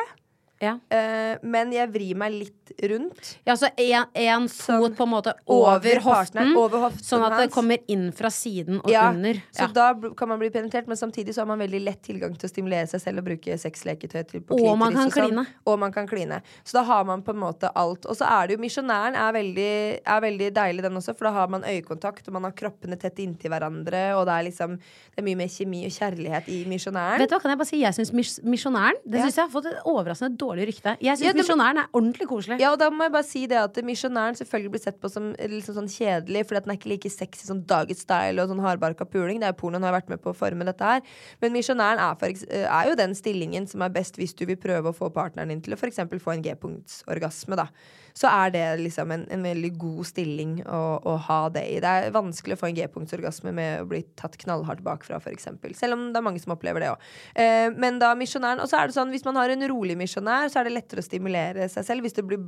ja. 0.62 0.76
Uh, 0.94 1.38
men 1.44 1.72
jeg 1.74 1.90
vrir 1.92 2.16
meg 2.22 2.32
litt 2.36 2.72
rundt. 2.88 3.32
ja, 3.48 3.56
så 3.60 3.68
en, 3.76 4.06
en 4.16 4.48
Sånn 4.48 4.80
fot 4.80 4.96
på 4.96 5.04
en 5.08 5.12
måte 5.12 5.34
over, 5.46 5.80
over 5.82 6.00
hoften, 6.06 6.54
over 6.56 6.84
hoften 6.86 7.04
sånn 7.04 7.26
at 7.28 7.38
det 7.42 7.48
kommer 7.52 7.82
inn 7.92 8.12
fra 8.16 8.30
siden 8.32 8.78
og 8.84 8.90
Ja, 8.92 9.10
under. 9.12 9.42
Så 9.52 9.66
Ja. 9.66 9.68
da 9.74 9.88
kan 10.18 10.30
man 10.30 10.40
bli 10.40 10.50
penetrert, 10.54 10.88
men 10.88 10.98
samtidig 10.98 11.34
så 11.36 11.42
har 11.44 11.48
man 11.52 11.60
veldig 11.60 11.82
lett 11.84 12.02
tilgang 12.06 12.38
til 12.38 12.48
å 12.48 12.52
stimulere 12.54 12.88
seg 12.88 13.02
selv 13.02 13.20
og 13.24 13.26
bruke 13.26 13.58
sexleketøy 13.60 14.24
til 14.30 14.42
på 14.42 14.60
Og 14.62 14.78
man 14.78 14.94
kan 14.94 15.08
og 15.08 15.12
sånn. 15.12 15.28
kline. 15.30 15.46
Og 15.66 15.80
man 15.80 15.92
kan 15.92 16.08
kline. 16.08 16.42
Så 16.64 16.74
da 16.80 16.84
har 16.84 17.04
man 17.06 17.22
på 17.24 17.34
en 17.34 17.40
måte 17.42 17.72
alt. 17.76 18.06
Og 18.06 18.16
så 18.16 18.26
er 18.30 18.48
det 18.48 18.58
jo 18.58 18.62
Misjonæren 18.62 19.16
er 19.16 19.34
veldig, 19.34 20.00
er 20.06 20.22
veldig 20.22 20.54
deilig, 20.54 20.82
den 20.84 20.94
også, 21.02 21.16
for 21.18 21.26
da 21.26 21.32
har 21.32 21.48
man 21.48 21.64
øyekontakt, 21.64 22.28
og 22.28 22.34
man 22.34 22.44
har 22.44 22.52
kroppene 22.54 22.98
tett 23.00 23.18
inntil 23.20 23.50
hverandre, 23.52 24.16
og 24.16 24.26
det 24.28 24.34
er 24.38 24.44
liksom 24.52 24.78
Det 25.12 25.18
er 25.20 25.24
mye 25.24 25.36
mer 25.38 25.48
kjemi 25.48 25.86
og 25.86 25.92
kjærlighet 25.92 26.48
i 26.48 26.64
Misjonæren. 26.70 27.20
Vet 27.20 27.30
du 27.30 27.36
hva, 27.36 27.42
kan 27.42 27.52
jeg 27.52 27.58
bare 27.58 27.68
si 27.68 27.82
Jeg 27.82 27.94
syns 27.98 28.40
Misjonæren 28.44 29.02
Det 29.08 29.20
Ja. 29.20 29.26
jeg 29.26 29.36
har 29.36 29.50
fått 29.50 29.66
et 29.66 29.84
overraskende 29.86 30.38
dårlig 30.38 30.51
rykte. 30.60 30.96
Jeg 31.02 31.18
syns 31.18 31.28
Ja, 31.28 31.34
Misjonæren 31.38 31.80
er 31.82 31.88
ordentlig 31.94 32.28
koselig. 32.30 32.60
Ja, 32.62 32.72
og 32.74 32.80
da 32.82 32.90
må 32.92 33.06
jeg 33.08 33.14
bare 33.16 33.28
si 33.28 33.46
det 33.48 33.60
at 33.62 33.78
Misjonæren 33.86 34.38
selvfølgelig 34.40 34.74
blir 34.76 34.84
sett 34.84 35.00
på 35.02 35.12
som 35.12 35.32
liksom 35.40 35.78
sånn 35.78 35.90
kjedelig, 35.92 36.46
fordi 36.48 36.62
at 36.62 36.68
den 36.68 36.76
er 36.76 36.80
ikke 36.80 36.92
like 36.92 37.14
sexy 37.14 37.48
som 37.48 37.64
Daget 37.68 38.02
Style 38.02 38.42
og 38.44 38.52
sånn 38.52 38.64
hardbarka 38.64 39.08
puling. 39.08 39.40
Det 39.42 39.50
er 39.50 39.56
jo 39.56 39.60
pornoen 39.64 39.88
har 39.88 39.96
vært 39.96 40.12
med 40.12 40.22
på 40.24 40.34
å 40.34 40.38
forme 40.38 40.68
dette 40.68 40.92
her. 40.94 41.02
Men 41.44 41.56
Misjonæren 41.56 42.02
er, 42.02 42.46
er 42.66 42.92
jo 42.92 43.00
den 43.00 43.16
stillingen 43.18 43.68
som 43.70 43.86
er 43.86 43.94
best 43.94 44.20
hvis 44.20 44.36
du 44.38 44.46
vil 44.50 44.60
prøve 44.62 44.92
å 44.92 44.98
få 44.98 45.12
partneren 45.14 45.54
din 45.54 45.64
til 45.64 45.76
å 45.76 45.80
f.eks. 45.80 46.04
få 46.22 46.36
en 46.36 46.46
G-punktsorgasme, 46.46 47.60
da. 47.60 47.70
Så 48.18 48.28
er 48.28 48.52
det 48.52 48.64
liksom 48.82 49.12
en, 49.14 49.24
en 49.32 49.44
veldig 49.46 49.72
god 49.80 50.04
stilling 50.10 50.58
å, 50.68 50.82
å 51.08 51.16
ha 51.28 51.42
det 51.54 51.64
i. 51.72 51.80
Det 51.84 51.92
er 51.92 52.16
vanskelig 52.16 52.58
å 52.58 52.62
få 52.62 52.70
en 52.72 52.78
G-punktsorgasme 52.78 53.54
med 53.56 53.84
å 53.84 53.88
bli 53.92 54.02
tatt 54.20 54.36
knallhardt 54.42 54.84
bakfra, 54.86 55.20
f.eks. 55.22 55.48
Selv 55.80 55.96
om 55.96 56.10
det 56.12 56.20
er 56.20 56.26
mange 56.26 56.42
som 56.44 56.54
opplever 56.56 56.84
det 56.84 56.92
òg. 56.92 57.06
Eh, 57.40 57.70
men 57.78 58.00
da 58.02 58.12
misjonæren 58.18 58.62
Og 58.64 58.70
så 58.70 58.82
er 58.82 58.90
det 58.90 58.96
sånn, 58.98 59.12
hvis 59.14 59.26
man 59.28 59.40
har 59.40 59.54
en 59.54 59.68
rolig 59.72 59.96
misjonær, 60.00 60.41
så 60.50 60.62
er 60.62 60.70
det 60.70 60.76
lettere 60.76 61.04
å 61.04 61.06
stimulere 61.06 61.70
seg 61.70 61.86
selv. 61.86 62.06
Hvis 62.06 62.18
det 62.18 62.26
blir 62.26 62.42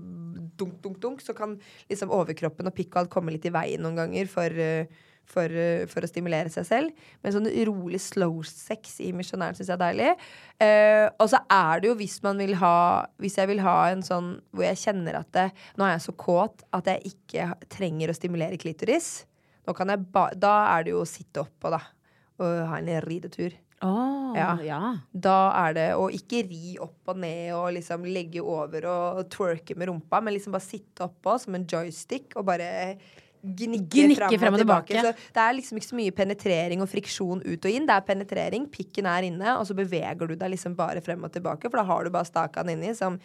dunk, 0.57 0.81
dunk, 0.81 0.99
dunk, 1.01 1.21
så 1.21 1.35
kan 1.37 1.57
liksom 1.89 2.13
overkroppen 2.13 2.69
og 2.69 2.75
pikk 2.77 2.93
og 2.95 3.03
alt 3.03 3.11
komme 3.13 3.33
litt 3.33 3.47
i 3.47 3.53
veien 3.53 3.83
noen 3.83 3.99
ganger 3.99 4.29
for, 4.31 4.59
eh, 4.59 4.85
for, 5.25 5.45
eh, 5.45 5.85
for 5.89 6.01
å 6.01 6.09
stimulere 6.09 6.51
seg 6.51 6.65
selv. 6.67 7.05
Men 7.23 7.33
sånn 7.33 7.49
rolig 7.67 8.01
slow 8.01 8.41
sex 8.43 8.99
i 9.01 9.11
misjonæren 9.15 9.57
syns 9.57 9.71
jeg 9.71 9.77
er 9.77 9.83
deilig. 9.85 10.11
Eh, 10.59 11.09
og 11.19 11.29
så 11.29 11.39
er 11.49 11.81
det 11.81 11.89
jo 11.89 11.95
hvis 11.95 12.21
man 12.23 12.37
vil 12.37 12.55
ha 12.55 13.07
Hvis 13.19 13.35
jeg 13.35 13.47
vil 13.47 13.59
ha 13.59 13.89
en 13.91 14.01
sånn 14.01 14.41
hvor 14.53 14.63
jeg 14.63 14.77
kjenner 14.77 15.15
at 15.19 15.31
det, 15.31 15.51
Nå 15.77 15.85
er 15.85 15.97
jeg 15.97 16.07
så 16.07 16.13
kåt 16.15 16.63
at 16.73 16.85
jeg 16.85 17.13
ikke 17.13 17.69
trenger 17.69 18.09
å 18.09 18.15
stimulere 18.15 18.57
klitoris. 18.57 19.25
Da 19.65 19.73
er 19.73 20.83
det 20.83 20.91
jo 20.91 21.01
å 21.01 21.07
sitte 21.07 21.45
oppå, 21.45 21.71
da. 21.71 21.79
Og 22.39 22.67
ha 22.67 22.77
en 22.77 23.01
ridetur. 23.01 23.53
Åh, 23.83 24.35
Ja. 24.37 24.51
ja. 24.65 24.79
Da 25.13 25.35
er 25.67 25.73
det 25.77 25.87
å 25.99 26.07
ikke 26.09 26.39
ri 26.49 26.77
opp 26.81 27.11
og 27.13 27.17
ned 27.21 27.51
og 27.53 27.73
liksom 27.75 28.05
legge 28.07 28.41
over 28.41 28.85
og 28.89 29.29
twerke 29.29 29.75
med 29.77 29.89
rumpa, 29.91 30.21
men 30.23 30.33
liksom 30.33 30.55
bare 30.55 30.65
sitte 30.65 31.05
oppå 31.05 31.35
som 31.39 31.53
en 31.55 31.65
joystick 31.69 32.33
og 32.39 32.45
bare 32.47 32.95
gnikke, 33.43 34.07
Gnikke 34.07 34.39
frem 34.39 34.55
og 34.55 34.61
tilbake. 34.63 34.87
tilbake. 34.87 35.13
Så 35.19 35.33
det 35.35 35.41
er 35.43 35.53
liksom 35.57 35.77
ikke 35.77 35.89
så 35.91 35.97
mye 35.99 36.11
penetrering 36.15 36.81
og 36.81 36.87
friksjon 36.87 37.41
ut 37.43 37.65
og 37.67 37.71
inn. 37.75 37.85
Det 37.85 37.95
er 37.97 38.05
penetrering, 38.07 38.69
pikken 38.71 39.05
er 39.05 39.27
inne, 39.27 39.57
og 39.59 39.67
så 39.67 39.75
beveger 39.75 40.27
du 40.31 40.35
deg 40.35 40.53
liksom 40.55 40.77
bare 40.79 41.01
frem 41.03 41.21
og 41.27 41.33
tilbake, 41.35 41.67
for 41.69 41.77
da 41.77 41.83
har 41.83 42.05
du 42.05 42.09
bare 42.09 42.25
stakan 42.29 42.71
inni 42.71 42.95
som 42.95 43.19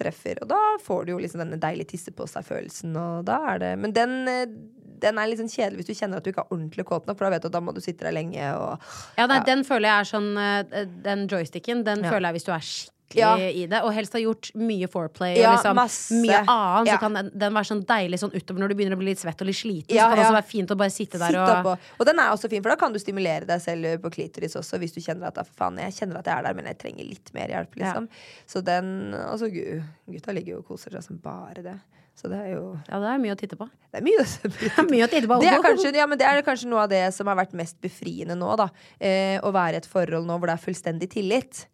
treffer. 0.00 0.40
Og 0.42 0.48
da 0.50 0.58
får 0.82 1.04
du 1.06 1.12
jo 1.14 1.20
liksom 1.22 1.42
denne 1.44 1.60
deilige 1.60 1.92
tisse 1.94 2.10
på 2.16 2.26
seg-følelsen, 2.30 2.96
og 2.98 3.24
da 3.28 3.36
er 3.52 3.58
det 3.62 3.78
Men 3.78 3.92
den, 3.92 4.14
eh, 4.28 4.46
Den 5.04 5.18
er 5.20 5.28
litt 5.30 5.38
sånn 5.42 5.52
kjedelig 5.52 5.82
hvis 5.84 5.92
du 5.92 5.94
kjenner 6.00 6.16
at 6.18 6.24
du 6.24 6.32
ikke 6.32 6.46
er 6.46 6.50
ordentlig 6.56 6.86
kåt 6.88 7.06
nok, 7.06 7.18
for 7.20 7.28
da 7.28 7.34
vet 7.36 7.44
du 7.44 7.50
at 7.52 7.56
da 7.58 7.60
må 7.64 7.74
du 7.76 7.80
sitte 7.84 8.06
der 8.08 8.16
lenge 8.16 8.48
og 8.56 8.80
Ja, 9.20 9.26
nei, 9.30 9.40
Den 9.44 9.62
føler 9.68 9.90
jeg 9.92 10.00
er 10.00 10.10
sånn 10.14 10.32
eh, 10.40 10.84
Den 11.04 11.28
joysticken, 11.28 11.84
den 11.84 12.02
Ja. 12.04 12.10
føler 12.10 12.30
jeg 12.32 12.40
hvis 12.40 12.48
du 12.48 12.52
er 12.56 12.64
skikkelig 12.64 12.90
Ja. 13.14 13.36
i 13.36 13.66
det, 13.70 13.78
og 13.84 13.92
helst 13.94 14.14
har 14.16 14.22
gjort 14.24 14.48
mye 14.58 14.88
foreplay 14.90 15.36
Ja, 15.38 15.52
og 15.52 15.60
liksom 15.76 16.22
mye 16.24 16.38
annet, 16.50 16.86
Ja. 16.88 16.94
så 16.96 16.98
kan 16.98 17.12
den, 17.14 17.28
den 17.36 17.52
være 17.54 17.68
sånn 17.68 17.82
deilig 17.86 18.18
sånn 18.18 18.32
utover 18.34 18.58
når 18.64 18.68
du 18.72 18.74
begynner 18.74 18.96
å 18.96 18.98
bli 18.98 19.10
litt 19.12 19.20
svett 19.22 19.40
og 19.44 19.46
litt 19.46 19.54
sliten. 19.60 19.94
Ja, 19.94 20.06
så 20.08 20.08
kan 20.08 20.16
det 20.18 20.24
også 20.24 20.38
være 20.40 20.48
fint 20.50 20.70
å 20.74 20.76
bare 20.80 20.90
sitte 20.90 21.18
der 21.22 21.36
og. 21.38 21.78
Og 22.00 22.06
den 22.08 22.18
er 22.18 22.32
også 22.32 22.50
fin, 22.50 22.62
for 22.64 22.70
da 22.70 22.76
kan 22.80 22.92
du 22.92 22.98
stimulere 22.98 23.46
deg 23.46 23.60
selv 23.62 24.00
på 24.02 24.10
klitoris 24.10 24.56
også, 24.58 24.80
hvis 24.82 24.94
du 24.96 25.00
kjenner 25.04 25.28
at 25.28 25.38
"Ah, 25.38 25.44
faen, 25.44 25.78
jeg 25.78 25.92
kjenner 25.92 26.18
at 26.18 26.24
jeg 26.26 26.38
er 26.38 26.42
der, 26.42 26.54
men 26.54 26.64
jeg 26.64 26.78
trenger 26.78 27.04
litt 27.08 27.30
mer 27.34 27.46
hjelp, 27.54 27.76
liksom. 27.76 28.08
Så 28.48 28.64
den 28.64 29.12
Altså, 29.14 29.46
gu- 29.52 29.84
gutta 30.10 30.32
ligger 30.34 30.54
jo 30.54 30.58
og 30.58 30.66
koser 30.68 30.90
seg 30.90 31.02
som 31.04 31.16
bare 31.18 31.62
det. 31.62 31.78
Så 32.14 32.30
det 32.30 32.38
er 32.38 32.54
jo 32.54 32.64
Ja, 32.88 33.00
det 33.02 33.10
er 33.10 33.20
mye 33.22 33.34
å 33.34 33.38
titte 33.38 33.58
på. 33.58 33.66
Det 33.90 34.00
er 34.00 34.06
mye, 34.06 34.24
Det 34.62 34.70
er 34.70 34.88
mye 34.88 35.06
å 35.06 35.10
titte 35.10 35.28
på. 35.30 35.38
Det 35.42 35.50
er, 35.50 35.60
kanskje, 35.64 35.92
ja, 35.98 36.06
men 36.10 36.20
det 36.20 36.26
er 36.28 36.40
kanskje 36.46 36.70
noe 36.70 36.86
av 36.86 36.92
det 36.92 37.02
som 37.16 37.28
har 37.30 37.38
vært 37.40 37.56
mest 37.58 37.80
befriende 37.82 38.36
nå, 38.38 38.50
da. 38.60 38.68
Eh, 38.98 39.36
å 39.42 39.52
være 39.54 39.78
i 39.78 39.82
et 39.82 39.88
forhold 39.90 40.28
nå 40.28 40.38
hvor 40.38 40.50
det 40.50 40.56
er 40.56 40.62
fullstendig 40.64 41.10
tillit. 41.14 41.64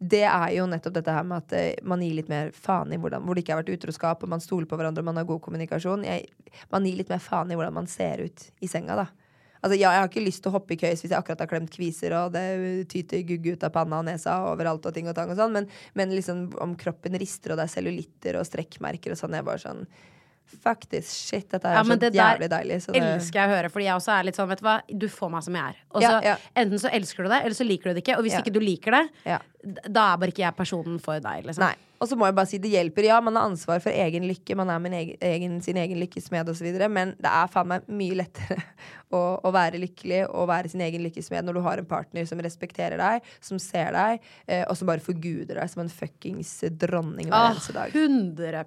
Det 0.00 0.22
er 0.24 0.54
jo 0.56 0.64
nettopp 0.64 0.94
dette 0.96 1.12
her 1.12 1.26
med 1.28 1.44
at 1.44 1.54
eh, 1.58 1.82
man 1.84 2.00
gir 2.00 2.16
litt 2.16 2.30
mer 2.32 2.54
faen 2.56 2.94
i 2.96 2.98
hvordan 3.00 3.26
Hvor 3.26 3.36
det 3.36 3.44
ikke 3.44 3.52
har 3.52 3.60
vært 3.60 3.74
utroskap, 3.76 4.24
og 4.24 4.32
man 4.32 4.40
stoler 4.40 4.68
på 4.68 4.78
hverandre 4.80 5.04
og 5.04 5.10
man 5.10 5.20
har 5.20 5.28
god 5.28 5.42
kommunikasjon. 5.44 6.06
Jeg, 6.08 6.30
man 6.72 6.88
gir 6.88 6.96
litt 7.02 7.12
mer 7.12 7.20
faen 7.20 7.52
i 7.52 7.58
hvordan 7.58 7.76
man 7.76 7.90
ser 7.90 8.24
ut 8.24 8.46
i 8.64 8.70
senga, 8.70 8.96
da. 9.04 9.10
Altså, 9.60 9.76
ja, 9.76 9.90
jeg 9.92 10.00
har 10.00 10.08
ikke 10.08 10.24
lyst 10.24 10.42
til 10.44 10.50
å 10.52 10.54
hoppe 10.56 10.72
i 10.72 10.78
køys 10.80 11.02
hvis 11.02 11.10
jeg 11.12 11.18
akkurat 11.18 11.42
har 11.44 11.50
klemt 11.50 11.72
kviser, 11.74 12.14
og 12.16 12.32
det 12.32 12.44
tyter 12.88 13.20
gugge 13.28 13.56
ut 13.56 13.66
av 13.66 13.74
panna 13.74 13.98
og 14.00 14.06
nesa 14.08 14.38
overalt 14.48 14.86
og 14.88 14.94
ting 14.96 15.08
og 15.10 15.16
tang 15.18 15.32
og 15.32 15.36
sånn, 15.36 15.52
men, 15.52 15.66
men 15.94 16.14
liksom 16.16 16.46
om 16.64 16.72
kroppen 16.80 17.18
rister, 17.20 17.52
og 17.52 17.60
det 17.60 17.66
er 17.68 17.74
cellulitter 17.74 18.38
og 18.40 18.48
strekkmerker 18.48 19.12
og 19.12 19.20
sånn, 19.20 19.36
jeg 19.36 19.46
bare 19.50 19.62
sånn 19.62 19.84
Fuck 20.50 20.88
this 20.90 21.12
shit. 21.14 21.44
Dette 21.52 21.68
er 21.68 21.76
Ja, 21.76 21.82
så 21.86 21.94
det 21.94 22.08
jævlig 22.10 22.48
deilig. 22.50 22.80
Så 22.82 22.90
det, 22.90 23.02
elsker 23.06 23.38
jeg 23.38 23.46
å 23.46 23.52
høre, 23.54 23.68
fordi 23.70 23.84
jeg 23.86 23.94
også 24.00 24.10
er 24.16 24.24
litt 24.26 24.38
sånn, 24.40 24.48
vet 24.50 24.58
du 24.58 24.64
hva, 24.66 24.72
du 24.90 25.06
får 25.06 25.30
meg 25.30 25.44
som 25.46 25.54
jeg 25.54 25.62
er. 25.62 25.76
Og 25.92 26.00
så 26.02 26.08
Ja, 26.10 26.16
ja. 26.26 26.32
enten 26.58 26.82
så 26.82 26.90
elsker 26.90 27.22
du 27.22 27.30
det, 27.30 27.38
eller 27.44 27.54
så 27.54 27.66
liker 27.68 27.90
du 27.92 27.94
det 27.94 28.02
ikke. 28.02 28.16
Og 28.18 28.26
hvis 28.26 28.34
ikke 28.40 28.52
du 28.56 28.58
liker 28.58 28.96
det, 28.96 29.04
Ja. 29.30 29.38
da 29.86 30.08
er 30.12 30.18
bare 30.18 30.34
ikke 30.34 30.42
jeg 30.42 30.56
personen 30.58 30.98
for 30.98 31.20
deg, 31.22 31.46
liksom. 31.46 31.62
Nei. 31.62 31.76
Og 32.00 32.08
så 32.08 32.16
må 32.16 32.24
jeg 32.24 32.36
bare 32.36 32.48
si 32.48 32.58
det 32.62 32.70
hjelper. 32.72 33.04
Ja, 33.10 33.18
man 33.20 33.36
har 33.36 33.50
ansvar 33.50 33.80
for 33.84 33.92
egen 33.92 34.24
lykke, 34.24 34.56
man 34.56 34.70
er 34.72 34.94
egen, 34.96 35.18
egen, 35.20 35.58
sin 35.60 35.76
egen 35.76 36.00
lykkesmed 36.00 36.48
osv., 36.48 36.68
men 36.88 37.12
det 37.20 37.28
er 37.28 37.50
faen 37.52 37.68
meg 37.68 37.90
mye 37.92 38.16
lettere 38.22 38.56
å, 39.16 39.20
å 39.44 39.52
være 39.52 39.82
lykkelig 39.82 40.22
og 40.30 40.48
være 40.48 40.72
sin 40.72 40.84
egen 40.86 41.04
lykkesmed 41.04 41.44
når 41.44 41.58
du 41.58 41.62
har 41.66 41.82
en 41.82 41.90
partner 41.90 42.24
som 42.28 42.40
respekterer 42.40 42.96
deg, 43.00 43.28
som 43.44 43.60
ser 43.60 43.92
deg, 43.96 44.24
eh, 44.48 44.64
og 44.64 44.78
som 44.80 44.88
bare 44.88 45.04
forguder 45.04 45.60
deg 45.60 45.72
som 45.72 45.84
en 45.84 45.92
fuckings 45.92 46.54
dronning 46.80 47.28
hver 47.28 47.36
Åh, 47.36 47.52
eneste 47.52 47.76
dag. 47.76 47.92
100 47.92 48.64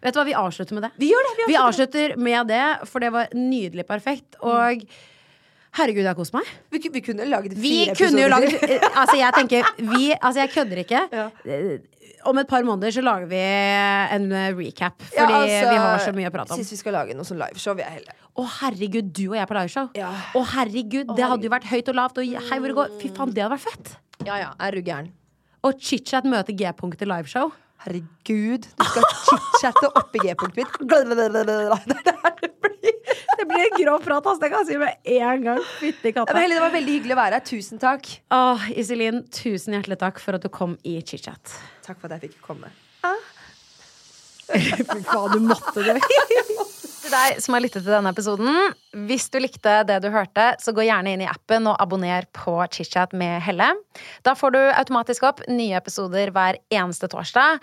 Vet 0.00 0.16
du 0.16 0.20
hva, 0.22 0.28
vi 0.30 0.38
avslutter 0.40 0.78
med 0.78 0.88
det. 0.88 0.92
Vi 1.02 1.12
gjør 1.12 1.28
det! 1.28 1.48
Vi 1.50 1.60
avslutter 1.60 2.16
med 2.16 2.52
det, 2.54 2.66
for 2.88 3.04
det 3.04 3.12
var 3.12 3.36
nydelig 3.36 3.84
perfekt. 3.88 4.40
Og 4.40 4.88
herregud, 5.78 6.02
jeg 6.02 6.10
har 6.10 6.18
kost 6.18 6.34
meg. 6.34 6.48
Vi, 6.72 6.80
vi 6.92 7.02
kunne 7.04 7.26
laget 7.28 7.54
Vi 7.56 7.70
fire 7.84 7.94
episoder 7.94 8.32
laget 8.32 8.66
eh, 8.66 8.84
Altså, 8.90 9.16
jeg 9.20 9.36
tenker 9.36 9.70
vi 9.78 10.10
Altså, 10.16 10.40
jeg 10.42 10.52
kødder 10.56 10.84
ikke. 10.84 11.06
Ja. 11.20 11.28
Om 12.28 12.36
et 12.42 12.48
par 12.50 12.64
måneder 12.68 12.92
så 12.92 13.00
lager 13.00 13.28
vi 13.30 13.38
en 13.40 14.26
eh, 14.36 14.50
recap. 14.56 14.98
Fordi 15.06 15.32
Ja, 15.32 15.38
altså, 15.40 15.70
vi 15.70 15.78
har 15.80 16.02
så 16.04 16.12
mye 16.16 16.28
å 16.28 16.34
prate 16.34 16.52
om. 16.52 16.60
Sist 16.60 16.74
vi 16.74 16.80
skal 16.82 16.92
lage 16.98 17.16
noe 17.16 17.24
sånn 17.24 17.40
liveshow, 17.40 17.78
jeg 17.80 17.94
heller. 17.94 18.18
Å, 18.36 18.44
herregud, 18.58 19.08
du 19.16 19.22
og 19.30 19.38
jeg 19.38 19.48
på 19.48 19.56
liveshow. 19.56 19.88
Ja. 19.96 20.10
Å, 20.36 20.42
herregud, 20.52 21.14
det 21.16 21.30
hadde 21.32 21.48
jo 21.48 21.52
vært 21.54 21.70
høyt 21.70 21.88
og 21.88 21.96
lavt. 21.96 22.20
Og 22.20 22.36
hei 22.50 22.60
hvor 22.60 22.68
det 22.68 22.76
går. 22.76 22.92
Fy 23.00 23.12
faen, 23.16 23.32
det 23.36 23.46
hadde 23.46 23.56
vært 23.56 23.66
fett. 23.70 23.94
Ja, 24.28 24.36
ja. 24.42 24.52
Er 24.60 24.76
du 24.76 24.84
gæren? 24.84 25.08
Og 25.64 25.80
chit-chat 25.80 26.28
møter 26.28 26.56
G-punktet 26.56 27.08
liveshow. 27.08 27.54
Herregud, 27.86 28.68
du 28.68 28.84
skal 28.84 29.08
chit-chatte 29.24 29.88
oppi 29.96 30.20
G-punktet 30.20 30.60
mitt. 30.60 30.76
Det 30.90 32.04
er 32.12 32.36
det 32.42 32.52
blir. 32.60 32.99
Det 33.38 33.46
blir 33.48 33.64
en 33.66 33.76
grov 33.78 34.04
prat, 34.04 34.26
ass. 34.26 34.40
Det 34.42 34.50
kan 34.52 34.64
jeg 34.64 34.70
si 34.72 34.78
med 34.80 35.10
en 35.16 35.48
gang. 35.48 35.62
Fytti 35.78 36.12
katta. 36.16 36.34
Ja, 36.34 36.44
Helle, 36.44 36.58
det 36.58 36.64
var 36.64 36.74
veldig 36.74 36.94
hyggelig 36.98 37.16
å 37.16 37.20
være 37.20 37.40
her. 37.40 37.46
Tusen 37.50 37.82
takk. 37.82 38.12
Åh, 38.34 38.68
Iselin, 38.80 39.24
tusen 39.34 39.76
hjertelig 39.76 40.00
takk 40.02 40.22
for 40.22 40.38
at 40.38 40.44
du 40.44 40.50
kom 40.52 40.76
i 40.86 40.98
chit-chat. 41.00 41.58
Takk 41.86 42.00
for 42.00 42.10
at 42.10 42.18
jeg 42.18 42.30
fikk 42.30 42.40
komme. 42.44 42.72
Fy 44.50 45.02
faen, 45.06 45.30
du 45.32 45.46
måtte 45.46 45.84
det. 45.86 46.00
Til 47.00 47.12
deg 47.14 47.38
som 47.40 47.54
har 47.56 47.62
lyttet 47.64 47.84
til 47.84 47.92
denne 47.94 48.10
episoden, 48.12 48.74
hvis 49.08 49.28
du 49.32 49.38
likte 49.40 49.78
det 49.88 50.00
du 50.04 50.10
hørte, 50.12 50.50
så 50.60 50.74
gå 50.76 50.84
gjerne 50.84 51.14
inn 51.14 51.22
i 51.24 51.30
appen 51.30 51.68
og 51.70 51.78
abonner 51.80 52.26
på 52.36 52.58
ChitChat 52.66 53.14
med 53.16 53.38
Helle. 53.46 53.70
Da 54.26 54.34
får 54.36 54.56
du 54.56 54.60
automatisk 54.68 55.24
opp 55.30 55.40
nye 55.48 55.78
episoder 55.78 56.32
hver 56.34 56.60
eneste 56.74 57.08
torsdag. 57.10 57.62